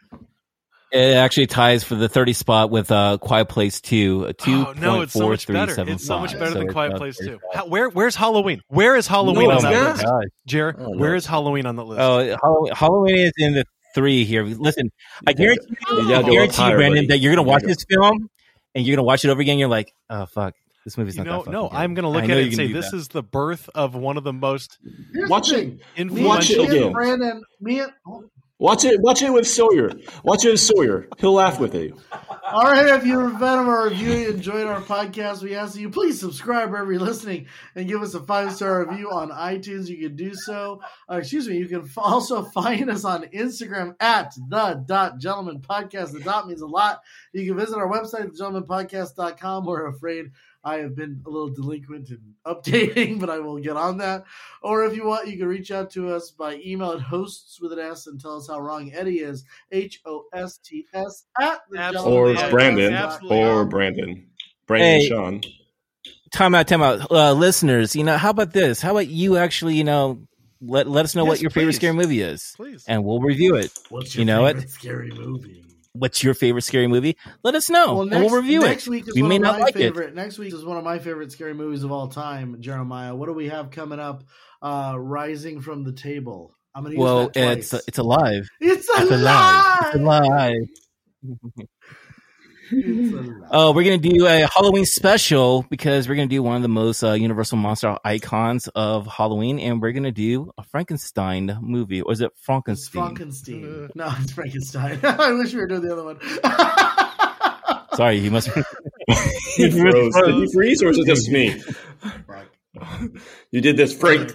It 0.92 1.16
actually 1.16 1.48
ties 1.48 1.84
for 1.86 1.96
the 1.96 2.10
30 2.10 2.34
spot 2.34 2.70
with 2.70 2.92
uh, 2.92 3.18
Quiet 3.20 3.46
Place 3.48 3.80
2, 3.80 4.26
a 4.26 4.34
Oh 4.48 4.74
no, 4.78 5.02
it's 5.02 5.14
so 5.14 5.30
much 5.30 5.48
better. 5.48 5.74
It's 5.88 6.06
so 6.06 6.20
much 6.20 6.34
better 6.34 6.48
So 6.48 6.54
than 6.56 6.64
it's 6.64 6.74
Quiet 6.74 6.96
Place 6.98 7.18
2. 7.18 7.39
How, 7.54 7.66
where 7.68 7.88
where's 7.89 8.16
Halloween? 8.16 8.62
Where 8.68 8.98
is 8.98 9.08
Halloween 9.08 9.46
No, 9.48 9.52
on 9.52 9.56
it's 9.58 9.64
that 9.64 10.06
not. 10.06 10.20
list? 10.20 10.34
Jared, 10.46 10.76
Oh, 10.80 10.98
where 10.98 11.16
is 11.16 11.26
Halloween 11.26 11.66
on 11.66 11.78
the 11.78 11.86
list? 11.86 12.02
Oh, 12.02 12.68
Halloween 12.76 13.18
is 13.20 13.32
in 13.38 13.54
the 13.54 13.64
three 13.96 14.26
here. 14.26 14.44
Listen, 14.44 14.92
I 15.26 15.32
guarantee 15.34 15.66
you, 15.92 15.98
You 16.02 16.08
gotta 16.10 16.14
I 16.14 16.22
go 16.22 16.28
up 16.28 16.32
guarantee 16.32 16.58
you, 16.58 16.64
higher, 16.64 16.76
Brandon, 16.78 16.98
buddy. 17.04 17.08
that 17.08 17.18
you're 17.20 17.36
gonna 17.36 17.48
watch 17.48 17.64
this 17.64 17.86
film 17.89 18.30
and 18.76 18.86
you're 18.86 18.96
gonna 18.98 19.06
watch 19.06 19.24
it 19.24 19.30
over 19.30 19.39
again. 19.39 19.60
You're 19.60 19.70
like, 19.70 19.94
oh 20.10 20.26
fuck, 20.26 20.56
this 20.84 20.98
movie's 20.98 21.16
you 21.16 21.24
not 21.24 21.30
know, 21.30 21.32
that 21.38 21.39
fucking 21.46 21.54
no, 21.54 21.70
good. 21.70 21.76
I'm 21.78 21.94
going 21.94 22.04
to 22.04 22.10
I 22.10 22.22
look 22.22 22.30
at 22.30 22.38
it 22.38 22.48
and 22.48 22.56
say 22.56 22.72
this 22.74 22.92
that. 22.92 22.98
is 22.98 23.08
the 23.10 23.22
birth 23.24 23.70
of 23.76 23.94
one 23.96 24.18
of 24.18 24.24
the 24.26 24.34
most 24.34 24.78
Here's 25.14 25.30
Watch 25.30 25.50
the 25.52 25.78
it. 25.96 26.12
Me, 26.12 26.24
Watch 26.26 26.50
it 26.50 26.70
me 26.70 26.82
and. 26.84 26.92
Brandon, 26.94 27.44
me 27.62 27.80
and 27.82 27.92
Watch 28.62 28.86
it. 28.86 29.01
Watch 29.01 29.24
it 29.24 29.34
with 29.34 29.47
Sawyer. 29.47 29.91
Watch 30.24 30.45
it 30.45 30.51
with 30.51 30.59
Sawyer. 30.59 31.07
He'll 31.18 31.34
laugh 31.34 31.59
with 31.59 31.74
you. 31.74 31.97
All 32.43 32.66
right, 32.66 32.86
if 32.89 33.07
you're 33.07 33.28
a 33.28 33.39
fan 33.39 33.57
of 33.57 33.68
our 33.68 33.89
review 33.89 34.12
and 34.12 34.36
enjoyed 34.36 34.68
our 34.68 34.82
podcast, 34.82 35.41
we 35.41 35.55
ask 35.55 35.74
that 35.74 35.82
you 35.82 35.89
please 35.89 36.20
subscribe 36.20 36.70
wherever 36.70 36.91
you're 36.91 37.01
listening 37.01 37.47
and 37.74 37.88
give 37.88 38.03
us 38.03 38.14
a 38.14 38.20
five 38.22 38.53
star 38.53 38.86
review 38.86 39.09
on 39.09 39.32
iTunes. 39.32 39.88
You 39.88 39.97
can 39.97 40.16
do 40.16 40.36
so. 40.36 40.80
Uh, 41.09 41.16
excuse 41.16 41.47
me. 41.47 41.57
You 41.57 41.68
can 41.68 41.89
also 41.97 42.43
find 42.53 42.88
us 42.91 43.03
on 43.03 43.24
Instagram 43.30 43.95
at 43.99 44.36
the 44.36 44.84
dot 44.86 45.18
gentleman 45.18 45.62
podcast. 45.62 46.12
The 46.12 46.20
dot 46.20 46.47
means 46.47 46.62
a 46.62 46.68
lot. 46.68 47.01
You 47.34 47.47
can 47.47 47.57
visit 47.57 47.80
our 47.80 47.89
website, 47.89 48.38
thegentlemanpodcast.com. 48.38 49.66
We're 49.66 49.88
afraid 49.88 50.34
I 50.64 50.78
have 50.78 50.95
been 50.95 51.22
a 51.26 51.30
little 51.30 51.49
delinquent 51.49 52.09
in 52.12 52.20
updating, 52.45 53.20
but 53.20 53.30
I 53.30 53.39
will 53.39 53.57
get 53.59 53.76
on 53.78 53.97
that. 53.97 54.26
Or 54.62 54.86
if 54.86 54.95
you 54.95 55.05
want, 55.05 55.28
you 55.28 55.38
can 55.38 55.47
reach 55.47 55.72
out 55.72 55.89
to 55.91 56.09
us 56.14 56.32
by 56.32 56.55
email 56.66 56.91
at 56.91 57.01
hosts 57.01 57.59
with 57.62 57.74
an 57.74 57.80
S 57.80 58.07
and 58.07 58.20
tell 58.22 58.38
us 58.38 58.47
how 58.47 58.59
wrong 58.59 58.91
Eddie 58.93 59.20
is. 59.20 59.43
H 59.72 60.01
O 60.05 60.26
S 60.34 60.57
T 60.59 60.86
S 60.93 61.26
at 61.39 61.62
the 61.70 61.80
Absolutely. 61.80 62.18
Or 62.18 62.32
Yeah, 62.34 62.49
Brandon. 62.49 62.93
absolutely. 62.93 63.38
Or 63.43 63.66
Brandon. 63.66 64.28
Brandon 64.68 65.01
Hey. 65.01 65.07
Sean. 65.07 65.41
time 66.32 66.55
out, 66.55 66.68
time 66.68 66.82
out, 66.82 67.12
uh, 67.12 67.34
listeners. 67.34 67.95
You 67.95 68.03
know, 68.03 68.18
how 68.18 68.30
about 68.30 68.53
this? 68.53 68.82
How 68.82 68.91
about 68.91 69.07
you 69.07 69.38
actually, 69.38 69.76
you 69.76 69.84
know, 69.84 70.20
let 70.62 70.88
let 70.88 71.05
us 71.05 71.16
know 71.16 71.26
what 71.26 71.34
Yes, 71.34 71.41
your 71.41 71.49
favorite 71.51 71.74
scary 71.74 71.93
movie 71.93 72.22
is, 72.22 72.53
Please. 72.55 72.86
and 72.88 73.03
we'll 73.03 73.20
review 73.20 73.55
it. 73.55 73.72
What's 73.89 74.16
You 74.16 74.26
know 74.26 74.45
favorite 74.45 74.62
what? 74.66 74.70
Scary 74.70 75.12
movie. 75.12 75.64
What's 75.94 76.24
your 76.24 76.34
favorite 76.34 76.62
scary 76.62 76.88
movie? 76.88 77.18
Let 77.44 77.54
us 77.56 77.70
know, 77.70 78.02
and 78.02 78.12
we'll 78.12 78.30
review 78.30 78.62
next 78.62 78.88
it. 78.88 78.89
Week 78.92 79.08
is 79.10 79.14
We 79.16 79.22
one 79.24 79.30
may 79.30 79.36
of 79.36 79.42
not 79.42 79.60
my 79.60 79.66
like 79.66 79.76
it. 79.76 79.80
favorite. 79.80 80.16
Next 80.16 80.38
week 80.39 80.54
is 80.54 80.64
one 80.64 80.78
of 80.78 80.84
my 80.86 81.00
favorite 81.00 81.32
scary 81.34 81.54
movies 81.54 81.84
of 81.84 81.92
all 81.92 82.08
time. 82.08 82.56
Jeremiah, 82.62 83.14
what 83.14 83.26
do 83.26 83.34
we 83.34 83.50
have 83.50 83.72
coming 83.72 84.00
up? 84.00 84.24
Uh, 84.62 84.96
Rising 84.98 85.60
from 85.60 85.84
the 85.84 85.92
Table. 85.92 86.56
I'm 86.74 86.84
gonna 86.84 86.96
use 86.96 87.02
Well, 87.04 87.24
that 87.30 87.34
twice. 87.34 87.74
it's 87.74 87.88
it's 87.89 87.98
alive. 87.98 88.48
it's 88.62 88.88
alive. 88.88 89.02
It's 89.02 89.12
alive. 89.12 89.84
It's 89.84 89.96
alive. 91.66 91.68
Oh, 93.53 93.74
we're 93.74 93.84
gonna 93.84 93.97
do 93.97 94.26
a 94.28 94.47
Halloween 94.47 94.86
special 94.86 95.65
because 95.69 96.07
we're 96.07 96.15
gonna 96.15 96.28
do 96.28 96.41
one 96.41 96.55
of 96.55 96.61
the 96.61 96.69
most 96.69 97.03
uh, 97.03 97.11
universal 97.13 97.57
monster 97.57 97.97
icons 98.05 98.69
of 98.76 99.05
Halloween, 99.07 99.59
and 99.59 99.82
we're 99.82 99.91
gonna 99.91 100.11
do 100.11 100.51
a 100.57 100.63
Frankenstein 100.63 101.57
movie, 101.61 102.01
or 102.01 102.13
is 102.13 102.22
it 102.22 102.32
Frankenstein? 102.41 103.03
Frankenstein. 103.03 103.89
No, 103.93 104.09
it's 104.19 104.32
Frankenstein. 104.32 104.99
I 105.03 105.34
wish 105.34 105.53
we 105.53 105.59
were 105.59 105.67
doing 105.67 105.82
the 105.82 105.91
other 105.91 106.03
one. 106.05 106.19
Sorry, 107.97 108.17
you 108.19 108.32
must. 108.32 108.47
He 109.57 109.69
froze. 109.69 110.13
Did 110.15 110.36
he 110.36 110.47
freeze 110.53 110.82
or 110.82 110.88
was 110.88 110.97
it 110.97 111.05
just 111.05 111.30
me? 111.30 111.61
You 113.51 113.59
did 113.59 113.76
this, 113.76 113.93
Frank. 113.93 114.34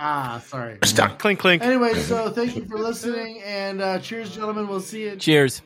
ah, 0.00 0.42
sorry. 0.46 0.78
Stop. 0.84 1.18
Clink 1.18 1.38
clink. 1.38 1.62
Anyway, 1.62 1.92
so 1.94 2.30
thank 2.30 2.56
you 2.56 2.64
for 2.64 2.78
listening, 2.78 3.42
and 3.44 3.82
uh, 3.82 3.98
cheers, 3.98 4.34
gentlemen. 4.34 4.68
We'll 4.68 4.80
see 4.80 5.02
you. 5.02 5.16
Cheers. 5.16 5.60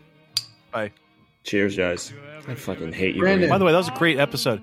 Bye. 0.72 0.90
Cheers, 1.46 1.76
guys. 1.76 2.12
I 2.48 2.54
fucking 2.54 2.92
hate 2.92 3.14
you. 3.14 3.20
Brandon. 3.22 3.48
By 3.48 3.58
the 3.58 3.64
way, 3.64 3.70
that 3.72 3.78
was 3.78 3.88
a 3.88 3.92
great 3.92 4.18
episode. 4.18 4.60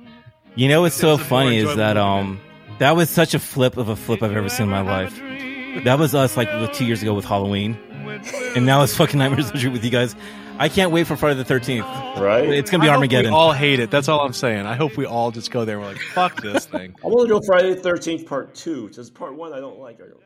You 0.56 0.68
know 0.68 0.82
what's 0.82 0.96
so 0.96 1.14
It's 1.14 1.22
a 1.22 1.24
more 1.24 1.30
funny 1.30 1.58
is 1.58 1.64
enjoyable 1.64 1.78
that 1.78 1.96
movie. 1.96 2.06
um 2.06 2.42
that 2.80 2.96
was 2.96 3.10
such 3.10 3.34
a 3.34 3.40
flip 3.40 3.78
of 3.78 3.88
a 3.88 3.96
flip 3.96 4.22
I've 4.22 4.36
ever 4.36 4.50
seen 4.50 4.66
in 4.66 4.70
my 4.70 4.82
life. 4.82 5.18
That 5.86 5.98
was 5.98 6.14
us 6.14 6.36
like 6.36 6.50
two 6.74 6.86
years 6.86 7.02
ago 7.02 7.14
with 7.14 7.26
Halloween, 7.26 7.78
and 8.56 8.66
now 8.66 8.84
it's 8.84 8.96
fucking 8.96 9.18
Nightmares 9.18 9.50
on 9.50 9.58
Street 9.58 9.72
with 9.72 9.84
you 9.84 9.90
guys. 9.92 10.16
I 10.60 10.70
can't 10.70 10.92
wait 10.92 11.08
for 11.08 11.16
Friday 11.16 11.36
the 11.36 11.46
Thirteenth. 11.46 11.86
Right? 12.18 12.50
It's 12.50 12.70
gonna 12.70 12.84
be 12.84 12.90
I 12.90 12.92
hope 12.92 12.98
Armageddon. 12.98 13.32
We 13.32 13.36
all 13.38 13.54
hate 13.54 13.80
it. 13.80 13.90
That's 13.90 14.10
all 14.10 14.20
I'm 14.22 14.34
saying. 14.34 14.66
I 14.66 14.76
hope 14.76 14.98
we 14.98 15.06
all 15.06 15.32
just 15.32 15.52
go 15.52 15.66
there 15.66 15.78
and 15.78 15.86
we're 15.86 15.94
like, 15.94 16.02
fuck 16.14 16.42
this 16.42 16.66
thing. 16.66 16.96
I 17.04 17.08
want 17.08 17.28
to 17.28 17.34
go 17.34 17.42
Friday 17.46 17.74
the 17.74 17.90
13th, 17.90 18.28
part 18.28 18.54
two. 18.54 18.90
Just 18.90 19.14
part 19.14 19.36
one, 19.36 19.54
I 19.54 19.60
don't 19.60 19.80
like. 19.80 19.96
I 20.02 20.06
don't 20.10 20.22